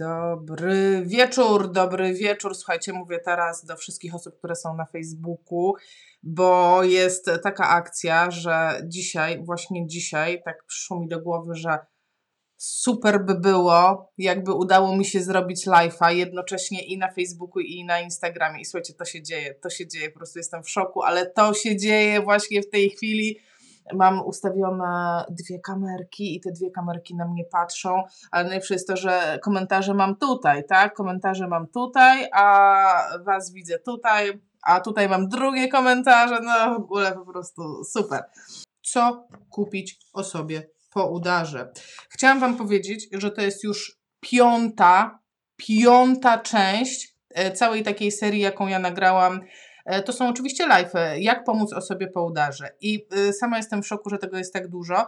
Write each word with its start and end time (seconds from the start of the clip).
Dobry 0.00 1.02
wieczór, 1.06 1.72
dobry 1.72 2.14
wieczór. 2.14 2.54
Słuchajcie, 2.54 2.92
mówię 2.92 3.18
teraz 3.24 3.64
do 3.64 3.76
wszystkich 3.76 4.14
osób, 4.14 4.38
które 4.38 4.56
są 4.56 4.76
na 4.76 4.86
Facebooku, 4.86 5.74
bo 6.22 6.82
jest 6.84 7.30
taka 7.42 7.68
akcja, 7.68 8.30
że 8.30 8.82
dzisiaj, 8.84 9.44
właśnie 9.44 9.86
dzisiaj, 9.86 10.42
tak 10.44 10.64
przyszło 10.66 11.00
mi 11.00 11.08
do 11.08 11.20
głowy, 11.20 11.54
że 11.54 11.78
super 12.56 13.24
by 13.24 13.34
było, 13.34 14.12
jakby 14.18 14.52
udało 14.52 14.96
mi 14.96 15.04
się 15.04 15.22
zrobić 15.22 15.66
live'a 15.66 16.14
jednocześnie 16.14 16.86
i 16.86 16.98
na 16.98 17.12
Facebooku, 17.12 17.60
i 17.60 17.84
na 17.84 18.00
Instagramie. 18.00 18.60
I 18.60 18.64
słuchajcie, 18.64 18.94
to 18.94 19.04
się 19.04 19.22
dzieje, 19.22 19.54
to 19.54 19.70
się 19.70 19.86
dzieje, 19.86 20.10
po 20.10 20.18
prostu 20.18 20.38
jestem 20.38 20.62
w 20.62 20.70
szoku, 20.70 21.02
ale 21.02 21.30
to 21.30 21.54
się 21.54 21.76
dzieje 21.76 22.20
właśnie 22.20 22.62
w 22.62 22.70
tej 22.70 22.90
chwili 22.90 23.38
mam 23.94 24.20
ustawione 24.26 25.24
dwie 25.30 25.58
kamerki 25.58 26.36
i 26.36 26.40
te 26.40 26.52
dwie 26.52 26.70
kamerki 26.70 27.16
na 27.16 27.28
mnie 27.28 27.44
patrzą, 27.44 28.02
ale 28.30 28.44
najlepsze 28.44 28.74
jest 28.74 28.88
to, 28.88 28.96
że 28.96 29.38
komentarze 29.42 29.94
mam 29.94 30.16
tutaj, 30.16 30.66
tak? 30.66 30.94
Komentarze 30.94 31.48
mam 31.48 31.66
tutaj, 31.66 32.28
a 32.32 32.84
Was 33.24 33.52
widzę 33.52 33.78
tutaj, 33.78 34.40
a 34.62 34.80
tutaj 34.80 35.08
mam 35.08 35.28
drugie 35.28 35.68
komentarze, 35.68 36.40
no 36.42 36.74
w 36.74 36.76
ogóle 36.76 37.12
po 37.12 37.32
prostu 37.32 37.84
super. 37.84 38.22
Co 38.82 39.28
kupić 39.50 39.98
osobie 40.12 40.62
po 40.92 41.06
udarze? 41.06 41.72
Chciałam 42.08 42.40
Wam 42.40 42.56
powiedzieć, 42.56 43.08
że 43.12 43.30
to 43.30 43.40
jest 43.42 43.64
już 43.64 44.00
piąta, 44.20 45.18
piąta 45.56 46.38
część 46.38 47.16
e, 47.34 47.52
całej 47.52 47.82
takiej 47.82 48.12
serii, 48.12 48.40
jaką 48.40 48.66
ja 48.66 48.78
nagrałam 48.78 49.40
to 50.04 50.12
są 50.12 50.28
oczywiście 50.28 50.66
live, 50.66 50.92
jak 51.18 51.44
pomóc 51.44 51.72
osobie 51.72 52.08
po 52.08 52.24
udarze. 52.24 52.68
I 52.80 53.06
y, 53.28 53.32
sama 53.32 53.56
jestem 53.56 53.82
w 53.82 53.86
szoku, 53.86 54.10
że 54.10 54.18
tego 54.18 54.38
jest 54.38 54.52
tak 54.52 54.68
dużo, 54.68 55.06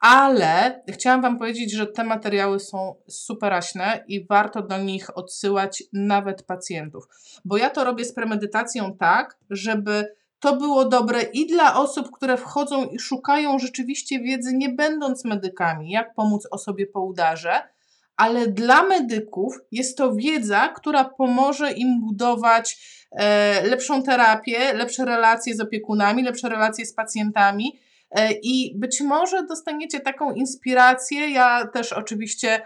ale 0.00 0.82
chciałam 0.88 1.22
Wam 1.22 1.38
powiedzieć, 1.38 1.72
że 1.72 1.86
te 1.86 2.04
materiały 2.04 2.60
są 2.60 2.94
superaśne 3.08 4.04
i 4.08 4.26
warto 4.26 4.62
do 4.62 4.78
nich 4.78 5.18
odsyłać 5.18 5.82
nawet 5.92 6.42
pacjentów. 6.42 7.08
Bo 7.44 7.56
ja 7.56 7.70
to 7.70 7.84
robię 7.84 8.04
z 8.04 8.14
premedytacją 8.14 8.96
tak, 8.96 9.38
żeby 9.50 10.14
to 10.40 10.56
było 10.56 10.84
dobre 10.84 11.22
i 11.22 11.46
dla 11.46 11.76
osób, 11.80 12.10
które 12.10 12.36
wchodzą 12.36 12.84
i 12.84 12.98
szukają 12.98 13.58
rzeczywiście 13.58 14.20
wiedzy, 14.20 14.52
nie 14.54 14.68
będąc 14.68 15.24
medykami, 15.24 15.90
jak 15.90 16.14
pomóc 16.14 16.48
osobie 16.50 16.86
po 16.86 17.00
udarze, 17.00 17.73
ale 18.16 18.46
dla 18.46 18.82
medyków 18.82 19.58
jest 19.72 19.98
to 19.98 20.14
wiedza, 20.14 20.68
która 20.68 21.04
pomoże 21.04 21.72
im 21.72 22.00
budować 22.00 22.78
e, 23.12 23.66
lepszą 23.66 24.02
terapię, 24.02 24.72
lepsze 24.72 25.04
relacje 25.04 25.54
z 25.54 25.60
opiekunami, 25.60 26.22
lepsze 26.22 26.48
relacje 26.48 26.86
z 26.86 26.94
pacjentami. 26.94 27.80
E, 28.10 28.32
I 28.32 28.74
być 28.78 29.00
może 29.00 29.46
dostaniecie 29.46 30.00
taką 30.00 30.32
inspirację. 30.32 31.30
Ja 31.30 31.66
też 31.66 31.92
oczywiście 31.92 32.60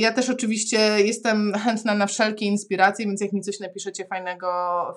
ja 0.00 0.12
też 0.12 0.30
oczywiście 0.30 0.78
jestem 0.78 1.52
chętna 1.64 1.94
na 1.94 2.06
wszelkie 2.06 2.46
inspiracje, 2.46 3.06
więc 3.06 3.20
jak 3.20 3.32
mi 3.32 3.40
coś 3.40 3.60
napiszecie 3.60 4.06
fajnego 4.06 4.48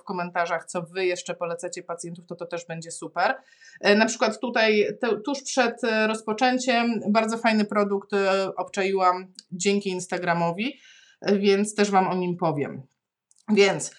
w 0.01 0.03
komentarzach, 0.03 0.65
co 0.65 0.81
wy 0.81 1.05
jeszcze 1.05 1.35
polecacie 1.35 1.83
pacjentów, 1.83 2.25
to 2.25 2.35
to 2.35 2.45
też 2.45 2.65
będzie 2.65 2.91
super. 2.91 3.35
E, 3.81 3.95
na 3.95 4.05
przykład 4.05 4.39
tutaj, 4.39 4.87
tuż 5.25 5.43
przed 5.43 5.83
e, 5.83 6.07
rozpoczęciem, 6.07 7.01
bardzo 7.09 7.37
fajny 7.37 7.65
produkt 7.65 8.11
obczaiłam 8.57 9.33
dzięki 9.51 9.89
Instagramowi, 9.89 10.79
więc 11.33 11.75
też 11.75 11.91
Wam 11.91 12.07
o 12.07 12.15
nim 12.15 12.37
powiem. 12.37 12.81
Więc 13.49 13.95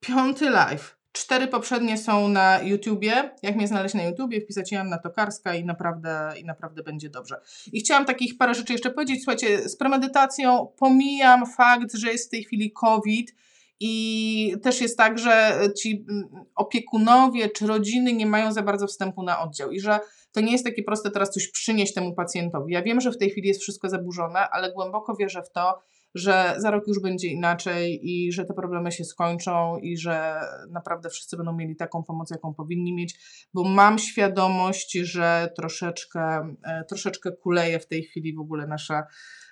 piąty 0.00 0.50
live 0.50 1.01
Cztery 1.12 1.46
poprzednie 1.48 1.98
są 1.98 2.28
na 2.28 2.62
YouTubie. 2.62 3.30
Jak 3.42 3.56
mnie 3.56 3.68
znaleźć 3.68 3.94
na 3.94 4.02
YouTubie, 4.02 4.40
wpisać 4.40 4.72
Joanna 4.72 4.98
Tokarska 4.98 5.54
i 5.54 5.64
naprawdę, 5.64 6.32
i 6.40 6.44
naprawdę 6.44 6.82
będzie 6.82 7.10
dobrze. 7.10 7.40
I 7.72 7.80
chciałam 7.80 8.04
takich 8.04 8.38
parę 8.38 8.54
rzeczy 8.54 8.72
jeszcze 8.72 8.90
powiedzieć. 8.90 9.24
Słuchajcie, 9.24 9.68
z 9.68 9.76
premedytacją 9.76 10.72
pomijam 10.78 11.46
fakt, 11.46 11.94
że 11.94 12.12
jest 12.12 12.28
w 12.28 12.30
tej 12.30 12.44
chwili 12.44 12.72
COVID 12.72 13.34
i 13.80 14.56
też 14.62 14.80
jest 14.80 14.98
tak, 14.98 15.18
że 15.18 15.60
ci 15.78 16.04
mm, 16.08 16.28
opiekunowie 16.54 17.48
czy 17.48 17.66
rodziny 17.66 18.12
nie 18.12 18.26
mają 18.26 18.52
za 18.52 18.62
bardzo 18.62 18.86
wstępu 18.86 19.22
na 19.22 19.40
oddział 19.40 19.70
i 19.70 19.80
że 19.80 20.00
to 20.32 20.40
nie 20.40 20.52
jest 20.52 20.64
takie 20.64 20.82
proste 20.82 21.10
teraz 21.10 21.30
coś 21.30 21.48
przynieść 21.48 21.94
temu 21.94 22.14
pacjentowi. 22.14 22.72
Ja 22.72 22.82
wiem, 22.82 23.00
że 23.00 23.12
w 23.12 23.18
tej 23.18 23.30
chwili 23.30 23.48
jest 23.48 23.60
wszystko 23.60 23.88
zaburzone, 23.88 24.48
ale 24.50 24.72
głęboko 24.72 25.16
wierzę 25.16 25.42
w 25.42 25.52
to, 25.52 25.82
że 26.14 26.54
za 26.58 26.70
rok 26.70 26.86
już 26.86 27.00
będzie 27.00 27.28
inaczej 27.28 28.00
i 28.02 28.32
że 28.32 28.44
te 28.44 28.54
problemy 28.54 28.92
się 28.92 29.04
skończą 29.04 29.78
i 29.78 29.96
że 29.96 30.40
naprawdę 30.70 31.10
wszyscy 31.10 31.36
będą 31.36 31.52
mieli 31.52 31.76
taką 31.76 32.02
pomoc, 32.02 32.30
jaką 32.30 32.54
powinni 32.54 32.94
mieć, 32.94 33.14
bo 33.54 33.64
mam 33.64 33.98
świadomość, 33.98 34.92
że 34.92 35.52
troszeczkę, 35.56 36.54
e, 36.62 36.84
troszeczkę 36.84 37.32
kuleje 37.32 37.78
w 37.78 37.86
tej 37.86 38.02
chwili 38.02 38.34
w 38.34 38.40
ogóle 38.40 38.66
nasza 38.66 39.06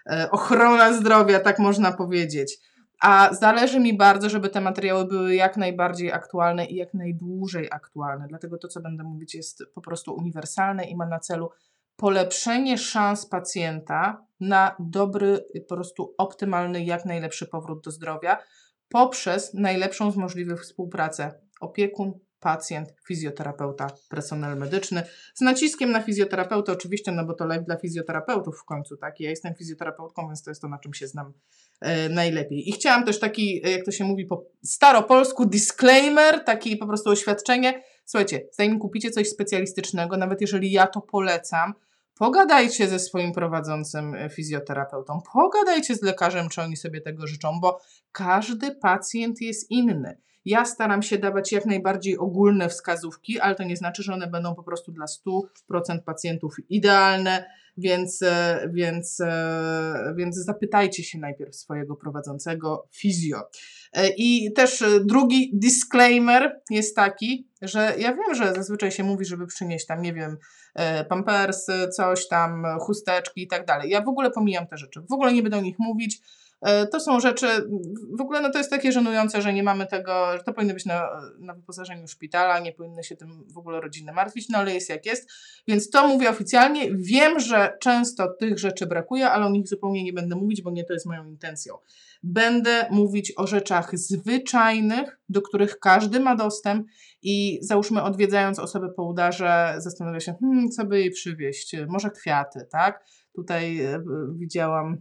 e, 0.07 0.31
ochrona 0.31 0.93
zdrowia, 0.93 1.41
tak 1.41 1.59
można 1.59 1.93
powiedzieć. 1.93 2.59
A 3.01 3.35
zależy 3.35 3.81
mi 3.81 3.97
bardzo, 3.97 4.31
żeby 4.31 4.49
te 4.49 4.61
materiały 4.61 5.05
były 5.05 5.35
jak 5.35 5.57
najbardziej 5.57 6.13
aktualne 6.13 6.67
i 6.67 6.75
jak 6.75 6.95
najdłużej 6.95 7.69
aktualne. 7.71 8.27
Dlatego 8.29 8.59
to, 8.59 8.69
co 8.69 8.81
będę 8.81 9.05
mówić, 9.05 9.35
jest 9.35 9.65
po 9.75 9.81
prostu 9.81 10.15
uniwersalne 10.15 10.85
i 10.85 10.97
ma 10.97 11.07
na 11.07 11.19
celu 11.19 11.51
polepszenie 11.97 12.79
szans 12.79 13.27
pacjenta 13.27 14.27
na 14.41 14.77
dobry, 14.79 15.45
po 15.69 15.75
prostu 15.75 16.15
optymalny, 16.19 16.85
jak 16.85 17.05
najlepszy 17.05 17.47
powrót 17.47 17.85
do 17.85 17.91
zdrowia 17.91 18.39
poprzez 18.89 19.55
najlepszą 19.55 20.11
z 20.11 20.17
możliwych 20.17 20.63
współpracę 20.63 21.35
opiekun, 21.61 22.13
pacjent, 22.41 22.95
fizjoterapeuta, 23.07 23.91
personel 24.09 24.59
medyczny. 24.59 25.03
Z 25.35 25.41
naciskiem 25.41 25.91
na 25.91 26.03
fizjoterapeutę 26.03 26.73
oczywiście, 26.73 27.13
no 27.13 27.25
bo 27.25 27.35
to 27.35 27.47
live 27.47 27.65
dla 27.65 27.77
fizjoterapeutów 27.77 28.59
w 28.59 28.65
końcu, 28.65 28.97
tak? 28.97 29.21
Ja 29.21 29.31
jestem 29.31 29.55
fizjoterapeutką, 29.55 30.27
więc 30.27 30.43
to 30.43 30.51
jest 30.51 30.63
to, 30.63 30.69
na 30.69 30.79
czym 30.79 30.95
się 30.95 31.07
znam 31.07 31.33
e, 31.81 32.09
najlepiej. 32.09 32.69
I 32.69 32.73
chciałam 32.73 33.05
też 33.05 33.21
taki, 33.21 33.67
e, 33.67 33.71
jak 33.71 33.85
to 33.85 33.91
się 33.91 34.05
mówi 34.05 34.27
po 34.27 34.45
staropolsku, 34.65 35.47
disclaimer, 35.47 36.45
taki 36.45 36.77
po 36.77 36.87
prostu 36.87 37.11
oświadczenie. 37.11 37.83
Słuchajcie, 38.05 38.49
zanim 38.53 38.79
kupicie 38.79 39.11
coś 39.11 39.29
specjalistycznego, 39.29 40.17
nawet 40.17 40.41
jeżeli 40.41 40.73
ja 40.73 40.87
to 40.87 41.01
polecam, 41.01 41.75
Pogadajcie 42.21 42.89
ze 42.89 42.99
swoim 42.99 43.33
prowadzącym 43.33 44.15
e, 44.15 44.31
fizjoterapeutą, 44.31 45.21
pogadajcie 45.33 45.95
z 45.95 46.03
lekarzem, 46.03 46.49
czy 46.49 46.63
oni 46.63 46.77
sobie 46.77 47.01
tego 47.01 47.27
życzą, 47.27 47.61
bo 47.61 47.81
każdy 48.13 48.75
pacjent 48.75 49.41
jest 49.41 49.71
inny. 49.71 50.21
Ja 50.45 50.65
staram 50.65 51.03
się 51.03 51.19
dawać 51.19 51.53
jak 51.53 51.67
najbardziej 51.67 52.19
ogólne 52.19 52.69
wskazówki, 52.69 53.41
ale 53.41 53.55
to 53.55 53.63
nie 53.63 53.77
znaczy, 53.77 54.03
że 54.03 54.15
one 54.15 54.27
będą 54.27 54.55
po 54.55 54.63
prostu 54.63 54.93
dla 54.93 55.07
100% 55.07 56.03
pacjentów 56.07 56.57
idealne, 56.69 57.45
więc, 57.81 58.23
e, 58.23 58.69
więc, 58.73 59.21
e, 59.21 60.15
więc 60.17 60.37
zapytajcie 60.37 61.05
się 61.05 61.19
najpierw 61.19 61.57
swojego 61.57 61.97
prowadzącego 61.97 62.89
fizjo. 62.93 63.41
I 64.17 64.53
też 64.53 64.85
drugi 65.05 65.51
disclaimer 65.55 66.61
jest 66.71 66.97
taki, 66.97 67.49
że 67.63 67.95
ja 67.99 68.15
wiem, 68.15 68.35
że 68.35 68.55
zazwyczaj 68.55 68.93
się 68.93 69.05
mówi, 69.05 69.25
żeby 69.25 69.47
przynieść 69.47 69.87
tam, 69.87 70.03
nie 70.03 70.15
wiem, 70.15 70.37
E, 70.75 71.05
pampersy, 71.05 71.89
coś 71.89 72.29
tam, 72.29 72.67
chusteczki 72.81 73.43
i 73.43 73.49
tak 73.49 73.67
dalej. 73.67 73.91
Ja 73.91 74.03
w 74.03 74.09
ogóle 74.09 74.31
pomijam 74.31 74.67
te 74.67 74.77
rzeczy. 74.77 75.01
W 75.01 75.13
ogóle 75.13 75.33
nie 75.33 75.43
będę 75.43 75.59
o 75.59 75.61
nich 75.61 75.79
mówić. 75.79 76.21
E, 76.61 76.87
to 76.87 77.01
są 77.01 77.21
rzeczy, 77.21 77.47
w 78.19 78.21
ogóle 78.21 78.41
no 78.41 78.51
to 78.51 78.59
jest 78.59 78.71
takie 78.71 78.93
żenujące, 78.93 79.43
że 79.43 79.53
nie 79.53 79.63
mamy 79.63 79.87
tego, 79.87 80.37
że 80.37 80.43
to 80.45 80.53
powinno 80.53 80.75
być 80.75 80.87
na, 80.87 81.09
na 81.39 81.55
wyposażeniu 81.55 82.09
szpitala, 82.09 82.59
nie 82.59 82.73
powinny 82.73 83.05
się 83.05 83.17
tym 83.17 83.45
w 83.53 83.59
ogóle 83.59 83.81
rodziny 83.81 84.13
martwić, 84.13 84.49
no 84.49 84.59
ale 84.59 84.75
jest 84.75 84.89
jak 84.89 85.07
jest. 85.07 85.31
Więc 85.69 85.91
to 85.91 86.09
mówię 86.09 86.31
oficjalnie. 86.31 86.95
Wiem, 86.95 87.41
że 87.41 87.77
często 87.81 88.29
tych 88.29 88.59
rzeczy 88.59 88.87
brakuje, 88.87 89.31
ale 89.31 89.47
o 89.47 89.51
nich 89.51 89.69
zupełnie 89.69 90.05
nie 90.05 90.13
będę 90.13 90.37
mówić, 90.37 90.63
bo 90.63 90.71
nie 90.71 90.85
to 90.85 90.93
jest 90.93 91.07
moją 91.07 91.27
intencją. 91.27 91.75
Będę 92.23 92.87
mówić 92.91 93.33
o 93.37 93.47
rzeczach 93.47 93.99
zwyczajnych, 93.99 95.21
do 95.29 95.43
których 95.43 95.79
każdy 95.79 96.21
ma 96.21 96.37
dostęp 96.37 96.87
i 97.23 97.59
załóżmy 97.63 98.03
odwiedzając 98.03 98.59
osobę 98.59 98.89
po 98.97 99.05
udarze 99.05 99.75
zastanawia 99.79 100.21
się, 100.21 100.35
hmm, 100.41 100.71
co 100.71 100.85
by 100.85 100.99
jej 100.99 101.11
przywieźć, 101.11 101.77
może 101.89 102.11
kwiaty, 102.11 102.67
tak? 102.71 103.05
Tutaj 103.35 103.81
e, 103.81 104.03
widziałam 104.39 104.97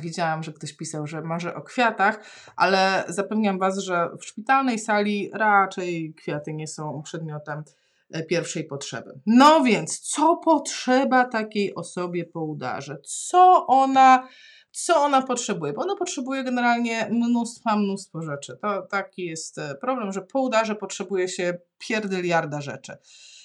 Widziałam, 0.00 0.42
że 0.42 0.52
ktoś 0.52 0.72
pisał, 0.72 1.06
że 1.06 1.22
marzy 1.22 1.54
o 1.54 1.62
kwiatach, 1.62 2.20
ale 2.56 3.04
zapewniam 3.08 3.58
Was, 3.58 3.78
że 3.78 4.08
w 4.20 4.24
szpitalnej 4.24 4.78
sali 4.78 5.30
raczej 5.34 6.14
kwiaty 6.14 6.52
nie 6.54 6.66
są 6.66 7.02
przedmiotem 7.02 7.62
e, 8.10 8.22
pierwszej 8.22 8.64
potrzeby. 8.64 9.20
No 9.26 9.62
więc, 9.64 10.00
co 10.00 10.36
potrzeba 10.36 11.24
takiej 11.24 11.74
osobie 11.74 12.24
po 12.24 12.40
udarze? 12.40 12.96
Co 13.04 13.66
ona 13.66 14.28
co 14.72 14.96
ona 14.96 15.22
potrzebuje, 15.22 15.72
bo 15.72 15.82
ona 15.82 15.96
potrzebuje 15.96 16.44
generalnie 16.44 17.08
mnóstwa, 17.10 17.76
mnóstwo 17.76 18.22
rzeczy. 18.22 18.58
To 18.62 18.82
taki 18.82 19.24
jest 19.24 19.58
e, 19.58 19.74
problem, 19.74 20.12
że 20.12 20.22
po 20.22 20.40
udarze 20.40 20.74
potrzebuje 20.74 21.28
się 21.28 21.58
pierdyliarda 21.78 22.60
rzeczy. 22.60 22.96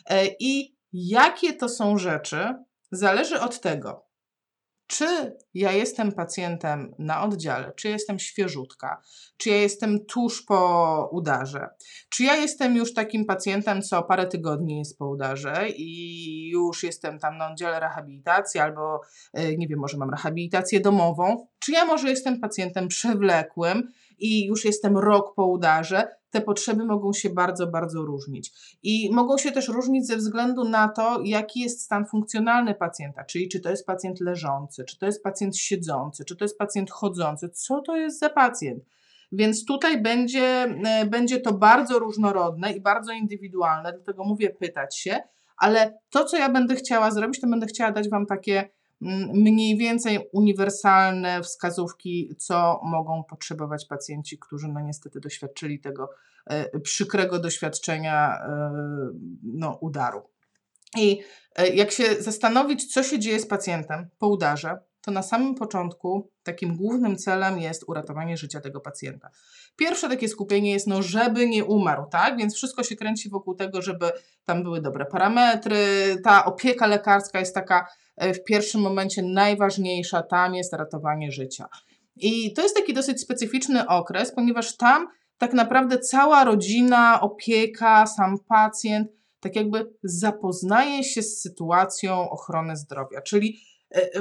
E, 0.09 0.25
I 0.39 0.75
jakie 0.93 1.53
to 1.53 1.69
są 1.69 1.97
rzeczy, 1.97 2.55
zależy 2.91 3.39
od 3.39 3.61
tego, 3.61 4.04
czy 4.87 5.35
ja 5.53 5.71
jestem 5.71 6.11
pacjentem 6.11 6.95
na 6.99 7.23
oddziale, 7.23 7.71
czy 7.75 7.89
jestem 7.89 8.19
świeżutka, 8.19 9.01
czy 9.37 9.49
ja 9.49 9.55
jestem 9.55 10.05
tuż 10.05 10.41
po 10.41 11.09
udarze, 11.11 11.67
czy 12.09 12.23
ja 12.23 12.35
jestem 12.35 12.75
już 12.75 12.93
takim 12.93 13.25
pacjentem, 13.25 13.81
co 13.81 14.03
parę 14.03 14.27
tygodni 14.27 14.79
jest 14.79 14.97
po 14.97 15.09
udarze 15.09 15.69
i 15.69 16.49
już 16.49 16.83
jestem 16.83 17.19
tam 17.19 17.37
na 17.37 17.51
oddziale 17.51 17.79
rehabilitacji, 17.79 18.59
albo 18.59 19.01
e, 19.33 19.57
nie 19.57 19.67
wiem, 19.67 19.79
może 19.79 19.97
mam 19.97 20.09
rehabilitację 20.09 20.79
domową, 20.79 21.47
czy 21.59 21.71
ja 21.71 21.85
może 21.85 22.09
jestem 22.09 22.39
pacjentem 22.39 22.87
przewlekłym 22.87 23.91
i 24.19 24.45
już 24.45 24.65
jestem 24.65 24.97
rok 24.97 25.35
po 25.35 25.45
udarze, 25.45 26.07
te 26.35 26.41
potrzeby 26.41 26.85
mogą 26.85 27.13
się 27.13 27.29
bardzo, 27.29 27.67
bardzo 27.67 28.01
różnić. 28.01 28.51
I 28.83 29.09
mogą 29.13 29.37
się 29.37 29.51
też 29.51 29.67
różnić 29.67 30.07
ze 30.07 30.17
względu 30.17 30.63
na 30.63 30.89
to, 30.89 31.21
jaki 31.23 31.59
jest 31.59 31.81
stan 31.81 32.05
funkcjonalny 32.05 32.75
pacjenta, 32.75 33.23
czyli 33.23 33.49
czy 33.49 33.59
to 33.59 33.69
jest 33.69 33.85
pacjent 33.85 34.21
leżący, 34.21 34.83
czy 34.83 34.99
to 34.99 35.05
jest 35.05 35.23
pacjent 35.23 35.57
siedzący, 35.57 36.25
czy 36.25 36.35
to 36.35 36.45
jest 36.45 36.57
pacjent 36.57 36.91
chodzący, 36.91 37.49
co 37.49 37.81
to 37.81 37.97
jest 37.97 38.19
za 38.19 38.29
pacjent. 38.29 38.83
Więc 39.31 39.65
tutaj 39.65 40.01
będzie, 40.01 40.63
e, 40.85 41.05
będzie 41.05 41.39
to 41.39 41.53
bardzo 41.53 41.99
różnorodne 41.99 42.71
i 42.71 42.81
bardzo 42.81 43.11
indywidualne, 43.11 43.93
dlatego 43.93 44.23
mówię 44.23 44.49
pytać 44.49 44.97
się, 44.97 45.19
ale 45.57 45.99
to, 46.09 46.25
co 46.25 46.37
ja 46.37 46.49
będę 46.49 46.75
chciała 46.75 47.11
zrobić, 47.11 47.41
to 47.41 47.47
będę 47.47 47.65
chciała 47.65 47.91
dać 47.91 48.09
Wam 48.09 48.25
takie 48.25 48.69
mniej 49.33 49.77
więcej 49.77 50.29
uniwersalne 50.33 51.41
wskazówki, 51.41 52.35
co 52.37 52.81
mogą 52.83 53.23
potrzebować 53.23 53.85
pacjenci, 53.85 54.39
którzy 54.39 54.67
no 54.67 54.79
niestety 54.79 55.19
doświadczyli 55.19 55.79
tego 55.79 56.09
e, 56.45 56.79
przykrego 56.79 57.39
doświadczenia 57.39 58.39
e, 58.39 58.71
no, 59.43 59.77
udaru. 59.81 60.21
I 60.97 61.19
jak 61.73 61.91
się 61.91 62.03
zastanowić, 62.19 62.93
co 62.93 63.03
się 63.03 63.19
dzieje 63.19 63.39
z 63.39 63.47
pacjentem 63.47 64.09
po 64.19 64.27
udarze, 64.27 64.77
to 65.05 65.11
na 65.11 65.23
samym 65.23 65.55
początku 65.55 66.29
takim 66.43 66.77
głównym 66.77 67.17
celem 67.17 67.59
jest 67.59 67.83
uratowanie 67.87 68.37
życia 68.37 68.61
tego 68.61 68.81
pacjenta. 68.81 69.29
Pierwsze 69.75 70.09
takie 70.09 70.27
skupienie 70.27 70.71
jest, 70.71 70.87
no, 70.87 71.01
żeby 71.01 71.47
nie 71.47 71.65
umarł, 71.65 72.05
tak? 72.11 72.37
Więc 72.37 72.55
wszystko 72.55 72.83
się 72.83 72.95
kręci 72.95 73.29
wokół 73.29 73.55
tego, 73.55 73.81
żeby 73.81 74.11
tam 74.45 74.63
były 74.63 74.81
dobre 74.81 75.05
parametry. 75.05 75.77
Ta 76.23 76.45
opieka 76.45 76.87
lekarska 76.87 77.39
jest 77.39 77.55
taka 77.55 77.87
e, 78.15 78.33
w 78.33 78.43
pierwszym 78.43 78.81
momencie 78.81 79.23
najważniejsza, 79.23 80.23
tam 80.23 80.55
jest 80.55 80.73
ratowanie 80.73 81.31
życia. 81.31 81.67
I 82.15 82.53
to 82.53 82.61
jest 82.61 82.75
taki 82.75 82.93
dosyć 82.93 83.21
specyficzny 83.21 83.87
okres, 83.87 84.35
ponieważ 84.35 84.77
tam 84.77 85.07
tak 85.37 85.53
naprawdę 85.53 85.99
cała 85.99 86.43
rodzina, 86.43 87.21
opieka, 87.21 88.07
sam 88.07 88.37
pacjent, 88.47 89.07
tak 89.39 89.55
jakby 89.55 89.93
zapoznaje 90.03 91.03
się 91.03 91.21
z 91.21 91.41
sytuacją 91.41 92.29
ochrony 92.29 92.77
zdrowia, 92.77 93.21
czyli 93.21 93.59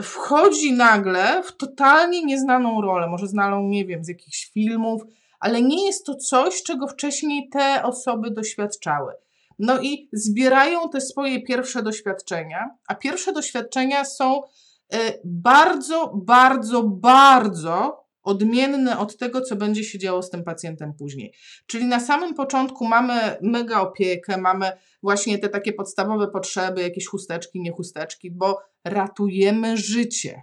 wchodzi 0.02 0.72
nagle 0.72 1.42
w 1.42 1.56
totalnie 1.56 2.24
nieznaną 2.24 2.80
rolę, 2.80 3.08
może 3.08 3.26
znaną, 3.26 3.62
nie 3.62 3.84
wiem, 3.84 4.04
z 4.04 4.08
jakichś 4.08 4.50
filmów, 4.52 5.02
ale 5.40 5.62
nie 5.62 5.86
jest 5.86 6.06
to 6.06 6.14
coś, 6.14 6.62
czego 6.62 6.88
wcześniej 6.88 7.48
te 7.48 7.82
osoby 7.82 8.30
doświadczały. 8.30 9.12
No 9.58 9.80
i 9.80 10.08
zbierają 10.12 10.88
te 10.88 11.00
swoje 11.00 11.42
pierwsze 11.42 11.82
doświadczenia, 11.82 12.70
a 12.88 12.94
pierwsze 12.94 13.32
doświadczenia 13.32 14.04
są 14.04 14.42
e, 14.42 14.98
bardzo, 15.24 16.12
bardzo, 16.14 16.82
bardzo 16.82 18.03
odmienne 18.24 18.98
od 18.98 19.16
tego, 19.16 19.40
co 19.40 19.56
będzie 19.56 19.84
się 19.84 19.98
działo 19.98 20.22
z 20.22 20.30
tym 20.30 20.44
pacjentem 20.44 20.94
później. 20.94 21.34
Czyli 21.66 21.84
na 21.84 22.00
samym 22.00 22.34
początku 22.34 22.84
mamy 22.84 23.36
mega 23.42 23.80
opiekę, 23.80 24.36
mamy 24.36 24.72
właśnie 25.02 25.38
te 25.38 25.48
takie 25.48 25.72
podstawowe 25.72 26.28
potrzeby, 26.28 26.82
jakieś 26.82 27.06
chusteczki, 27.06 27.60
nie 27.60 27.72
chusteczki, 27.72 28.30
bo 28.30 28.60
ratujemy 28.84 29.76
życie. 29.76 30.42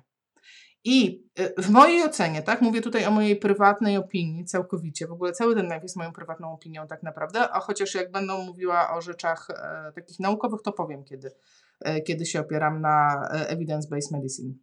I 0.83 1.23
y, 1.39 1.53
w 1.61 1.69
mojej 1.69 2.03
ocenie, 2.03 2.41
tak, 2.41 2.61
mówię 2.61 2.81
tutaj 2.81 3.05
o 3.05 3.11
mojej 3.11 3.35
prywatnej 3.35 3.97
opinii 3.97 4.45
całkowicie, 4.45 5.07
w 5.07 5.11
ogóle 5.11 5.31
cały 5.31 5.55
ten 5.55 5.67
live 5.67 5.83
jest 5.83 5.95
moją 5.95 6.13
prywatną 6.13 6.53
opinią 6.53 6.87
tak 6.87 7.03
naprawdę, 7.03 7.49
a 7.49 7.59
chociaż 7.59 7.95
jak 7.95 8.11
będą 8.11 8.45
mówiła 8.45 8.93
o 8.93 9.01
rzeczach 9.01 9.47
e, 9.49 9.91
takich 9.95 10.19
naukowych, 10.19 10.61
to 10.61 10.71
powiem, 10.71 11.03
kiedy, 11.03 11.31
e, 11.81 12.01
kiedy 12.01 12.25
się 12.25 12.39
opieram 12.39 12.81
na 12.81 13.27
e, 13.33 13.55
evidence-based 13.55 14.11
medicine. 14.11 14.53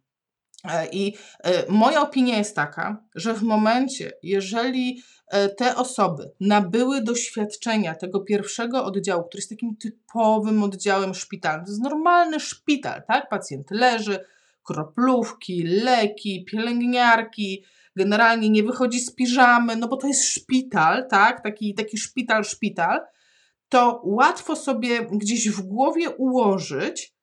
E, 0.65 0.87
I 0.91 1.15
e, 1.43 1.71
moja 1.71 2.01
opinia 2.01 2.37
jest 2.37 2.55
taka, 2.55 3.03
że 3.15 3.33
w 3.33 3.43
momencie, 3.43 4.11
jeżeli 4.23 5.01
e, 5.27 5.49
te 5.49 5.75
osoby 5.75 6.31
nabyły 6.39 7.01
doświadczenia 7.01 7.95
tego 7.95 8.19
pierwszego 8.19 8.85
oddziału, 8.85 9.23
który 9.23 9.39
jest 9.39 9.49
takim 9.49 9.77
typowym 9.77 10.63
oddziałem 10.63 11.13
szpitalnym, 11.13 11.65
to 11.65 11.71
jest 11.71 11.83
normalny 11.83 12.39
szpital, 12.39 13.03
tak? 13.07 13.29
Pacjent 13.29 13.71
leży, 13.71 14.19
kroplówki, 14.63 15.63
leki, 15.63 16.45
pielęgniarki, 16.45 17.63
generalnie 17.95 18.49
nie 18.49 18.63
wychodzi 18.63 18.99
z 18.99 19.15
piżamy, 19.15 19.75
no 19.75 19.87
bo 19.87 19.97
to 19.97 20.07
jest 20.07 20.23
szpital, 20.23 21.07
tak? 21.09 21.43
Taki, 21.43 21.73
taki 21.73 21.97
szpital, 21.97 22.43
szpital, 22.43 22.99
to 23.69 24.01
łatwo 24.03 24.55
sobie 24.55 25.07
gdzieś 25.11 25.49
w 25.49 25.61
głowie 25.61 26.09
ułożyć, 26.09 27.18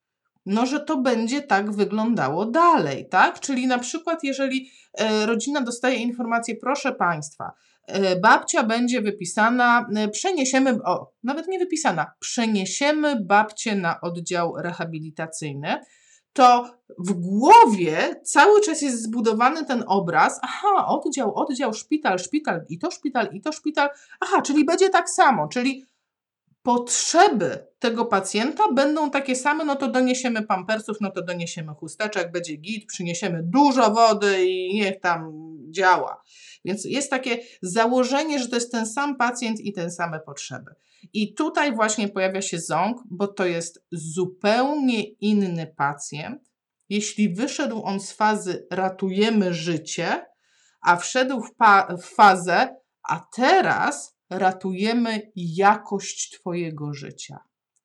no 0.46 0.66
że 0.66 0.80
to 0.80 0.96
będzie 0.96 1.42
tak 1.42 1.72
wyglądało 1.72 2.46
dalej, 2.46 3.08
tak? 3.08 3.40
Czyli 3.40 3.66
na 3.66 3.78
przykład, 3.78 4.24
jeżeli 4.24 4.70
e, 4.98 5.26
rodzina 5.26 5.60
dostaje 5.60 5.96
informację, 5.96 6.54
proszę 6.60 6.92
Państwa, 6.92 7.52
e, 7.86 8.20
babcia 8.20 8.62
będzie 8.62 9.00
wypisana, 9.00 9.86
e, 9.96 10.08
przeniesiemy, 10.08 10.78
o, 10.84 11.12
nawet 11.22 11.48
nie 11.48 11.58
wypisana, 11.58 12.06
przeniesiemy 12.18 13.24
babcię 13.24 13.74
na 13.74 14.00
oddział 14.00 14.56
rehabilitacyjny, 14.56 15.78
to 16.32 16.70
w 16.98 17.12
głowie 17.12 18.20
cały 18.24 18.60
czas 18.60 18.82
jest 18.82 19.02
zbudowany 19.02 19.64
ten 19.64 19.84
obraz, 19.86 20.40
aha, 20.42 20.86
oddział, 20.86 21.34
oddział, 21.34 21.74
szpital, 21.74 22.18
szpital, 22.18 22.64
i 22.68 22.78
to 22.78 22.90
szpital, 22.90 23.28
i 23.32 23.40
to 23.40 23.52
szpital, 23.52 23.88
aha, 24.20 24.42
czyli 24.42 24.64
będzie 24.64 24.90
tak 24.90 25.10
samo, 25.10 25.48
czyli 25.48 25.84
potrzeby 26.66 27.66
tego 27.78 28.04
pacjenta 28.04 28.72
będą 28.72 29.10
takie 29.10 29.36
same, 29.36 29.64
no 29.64 29.76
to 29.76 29.88
doniesiemy 29.88 30.42
pampersów, 30.42 30.96
no 31.00 31.10
to 31.10 31.22
doniesiemy 31.22 31.74
chusteczek, 31.74 32.32
będzie 32.32 32.56
git, 32.56 32.86
przyniesiemy 32.86 33.42
dużo 33.42 33.90
wody 33.90 34.46
i 34.46 34.74
niech 34.74 35.00
tam 35.00 35.32
działa. 35.70 36.22
Więc 36.64 36.84
jest 36.84 37.10
takie 37.10 37.38
założenie, 37.62 38.38
że 38.38 38.48
to 38.48 38.54
jest 38.54 38.72
ten 38.72 38.86
sam 38.86 39.16
pacjent 39.16 39.60
i 39.60 39.72
te 39.72 39.90
same 39.90 40.20
potrzeby. 40.20 40.74
I 41.12 41.34
tutaj 41.34 41.74
właśnie 41.74 42.08
pojawia 42.08 42.42
się 42.42 42.58
ząg, 42.58 42.98
bo 43.10 43.28
to 43.28 43.46
jest 43.46 43.84
zupełnie 43.92 45.02
inny 45.04 45.74
pacjent. 45.76 46.52
Jeśli 46.88 47.34
wyszedł 47.34 47.82
on 47.84 48.00
z 48.00 48.12
fazy 48.12 48.66
ratujemy 48.70 49.54
życie, 49.54 50.26
a 50.80 50.96
wszedł 50.96 51.40
w, 51.40 51.50
w 52.02 52.04
fazę, 52.04 52.76
a 53.08 53.26
teraz 53.36 54.15
ratujemy 54.30 55.32
jakość 55.36 56.30
Twojego 56.30 56.94
życia. 56.94 57.38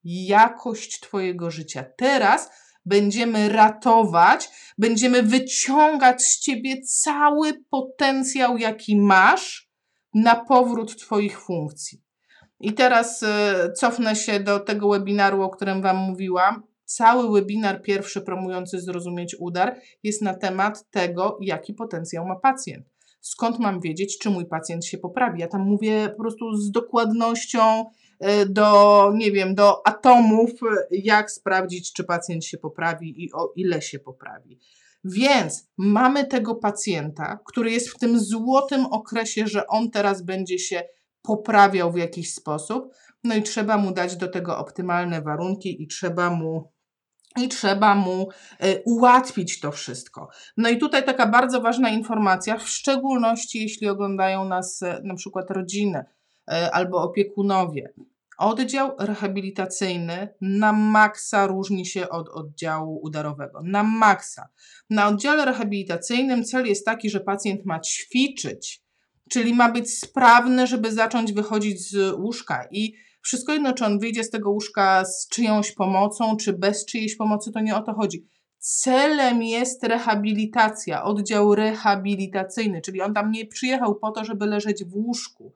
Jakość 0.03 0.99
Twojego 0.99 1.51
życia. 1.51 1.85
Teraz 1.97 2.49
będziemy 2.85 3.49
ratować, 3.49 4.49
będziemy 4.77 5.23
wyciągać 5.23 6.23
z 6.23 6.39
Ciebie 6.39 6.81
cały 6.81 7.53
potencjał, 7.69 8.57
jaki 8.57 8.97
masz 8.97 9.71
na 10.13 10.35
powrót 10.45 10.97
Twoich 10.97 11.41
funkcji. 11.41 12.01
I 12.59 12.73
teraz 12.73 13.23
e, 13.23 13.71
cofnę 13.77 14.15
się 14.15 14.39
do 14.39 14.59
tego 14.59 14.89
webinaru, 14.89 15.41
o 15.41 15.49
którym 15.49 15.81
Wam 15.81 15.97
mówiłam. 15.97 16.63
Cały 16.85 17.31
webinar 17.31 17.81
pierwszy 17.81 18.21
promujący 18.21 18.81
zrozumieć 18.81 19.35
udar 19.39 19.79
jest 20.03 20.21
na 20.21 20.33
temat 20.33 20.89
tego, 20.89 21.37
jaki 21.41 21.73
potencjał 21.73 22.25
ma 22.25 22.35
pacjent 22.35 22.85
skąd 23.21 23.59
mam 23.59 23.81
wiedzieć, 23.81 24.17
czy 24.17 24.29
mój 24.29 24.45
pacjent 24.45 24.85
się 24.85 24.97
poprawi. 24.97 25.41
Ja 25.41 25.47
tam 25.47 25.61
mówię 25.61 26.09
po 26.09 26.21
prostu 26.21 26.55
z 26.55 26.71
dokładnością 26.71 27.85
e, 28.19 28.45
do, 28.45 29.11
nie 29.15 29.31
wiem, 29.31 29.55
do 29.55 29.87
atomów, 29.87 30.51
jak 30.91 31.31
sprawdzić, 31.31 31.93
czy 31.93 32.03
pacjent 32.03 32.45
się 32.45 32.57
poprawi 32.57 33.23
i 33.23 33.33
o 33.33 33.53
ile 33.55 33.81
się 33.81 33.99
poprawi. 33.99 34.59
Więc 35.03 35.69
mamy 35.77 36.27
tego 36.27 36.55
pacjenta, 36.55 37.39
który 37.45 37.71
jest 37.71 37.89
w 37.89 37.99
tym 37.99 38.19
złotym 38.19 38.85
okresie, 38.85 39.47
że 39.47 39.67
on 39.67 39.91
teraz 39.91 40.21
będzie 40.21 40.59
się 40.59 40.83
poprawiał 41.21 41.91
w 41.91 41.97
jakiś 41.97 42.33
sposób, 42.33 42.93
no 43.23 43.35
i 43.35 43.43
trzeba 43.43 43.77
mu 43.77 43.91
dać 43.91 44.15
do 44.15 44.27
tego 44.27 44.57
optymalne 44.57 45.21
warunki 45.21 45.83
i 45.83 45.87
trzeba 45.87 46.29
mu 46.29 46.71
i 47.37 47.47
trzeba 47.47 47.95
mu 47.95 48.29
e, 48.59 48.79
ułatwić 48.83 49.59
to 49.59 49.71
wszystko. 49.71 50.29
No 50.57 50.69
i 50.69 50.77
tutaj 50.77 51.05
taka 51.05 51.27
bardzo 51.27 51.61
ważna 51.61 51.89
informacja, 51.89 52.57
w 52.57 52.69
szczególności 52.69 53.61
jeśli 53.61 53.87
oglądają 53.87 54.45
nas 54.45 54.83
e, 54.83 55.01
na 55.03 55.15
przykład 55.15 55.51
rodziny 55.51 56.05
e, 56.51 56.71
albo 56.71 57.01
opiekunowie. 57.03 57.93
Oddział 58.37 58.91
rehabilitacyjny 58.99 60.27
na 60.41 60.73
maksa 60.73 61.47
różni 61.47 61.85
się 61.85 62.09
od 62.09 62.29
oddziału 62.29 62.99
udarowego. 63.03 63.61
Na 63.63 63.83
maksa. 63.83 64.47
Na 64.89 65.07
oddziale 65.07 65.45
rehabilitacyjnym 65.45 66.43
cel 66.43 66.65
jest 66.67 66.85
taki, 66.85 67.09
że 67.09 67.19
pacjent 67.19 67.65
ma 67.65 67.79
ćwiczyć, 67.79 68.81
czyli 69.29 69.53
ma 69.53 69.71
być 69.71 69.97
sprawny, 69.97 70.67
żeby 70.67 70.91
zacząć 70.91 71.33
wychodzić 71.33 71.89
z 71.89 72.13
łóżka 72.13 72.67
i 72.71 72.93
wszystko 73.21 73.53
jedno, 73.53 73.73
czy 73.73 73.85
on 73.85 73.99
wyjdzie 73.99 74.23
z 74.23 74.29
tego 74.29 74.51
łóżka 74.51 75.05
z 75.05 75.27
czyjąś 75.27 75.71
pomocą, 75.71 76.37
czy 76.37 76.53
bez 76.53 76.85
czyjejś 76.85 77.15
pomocy, 77.15 77.51
to 77.51 77.59
nie 77.59 77.75
o 77.75 77.81
to 77.81 77.93
chodzi. 77.93 78.25
Celem 78.59 79.43
jest 79.43 79.83
rehabilitacja, 79.83 81.03
oddział 81.03 81.55
rehabilitacyjny, 81.55 82.81
czyli 82.81 83.01
on 83.01 83.13
tam 83.13 83.31
nie 83.31 83.45
przyjechał 83.45 83.95
po 83.95 84.11
to, 84.11 84.25
żeby 84.25 84.45
leżeć 84.45 84.83
w 84.85 84.95
łóżku. 84.95 85.55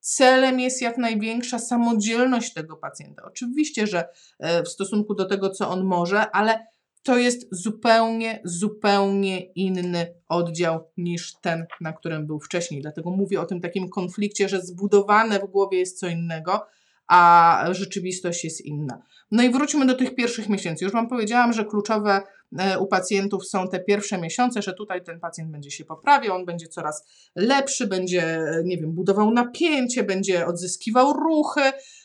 Celem 0.00 0.60
jest 0.60 0.82
jak 0.82 0.98
największa 0.98 1.58
samodzielność 1.58 2.52
tego 2.52 2.76
pacjenta. 2.76 3.22
Oczywiście, 3.26 3.86
że 3.86 4.08
e, 4.38 4.62
w 4.62 4.68
stosunku 4.68 5.14
do 5.14 5.24
tego, 5.24 5.50
co 5.50 5.68
on 5.68 5.84
może, 5.84 6.30
ale 6.30 6.66
to 7.02 7.18
jest 7.18 7.48
zupełnie, 7.50 8.40
zupełnie 8.44 9.40
inny 9.40 10.14
oddział 10.28 10.90
niż 10.96 11.34
ten, 11.40 11.66
na 11.80 11.92
którym 11.92 12.26
był 12.26 12.40
wcześniej. 12.40 12.82
Dlatego 12.82 13.10
mówię 13.10 13.40
o 13.40 13.46
tym 13.46 13.60
takim 13.60 13.88
konflikcie, 13.88 14.48
że 14.48 14.62
zbudowane 14.62 15.38
w 15.38 15.50
głowie 15.50 15.78
jest 15.78 15.98
co 15.98 16.08
innego, 16.08 16.66
a 17.10 17.64
rzeczywistość 17.70 18.44
jest 18.44 18.60
inna. 18.60 19.02
No 19.30 19.42
i 19.42 19.50
wróćmy 19.50 19.86
do 19.86 19.94
tych 19.94 20.14
pierwszych 20.14 20.48
miesięcy. 20.48 20.84
Już 20.84 20.92
Wam 20.92 21.08
powiedziałam, 21.08 21.52
że 21.52 21.64
kluczowe 21.64 22.22
e, 22.58 22.78
u 22.78 22.86
pacjentów 22.86 23.46
są 23.46 23.68
te 23.68 23.80
pierwsze 23.80 24.18
miesiące, 24.18 24.62
że 24.62 24.74
tutaj 24.74 25.04
ten 25.04 25.20
pacjent 25.20 25.50
będzie 25.50 25.70
się 25.70 25.84
poprawiał, 25.84 26.36
on 26.36 26.44
będzie 26.44 26.68
coraz 26.68 27.04
lepszy, 27.36 27.86
będzie, 27.86 28.40
nie 28.64 28.78
wiem, 28.78 28.92
budował 28.92 29.30
napięcie, 29.30 30.02
będzie 30.02 30.46
odzyskiwał 30.46 31.12
ruchy 31.12 31.60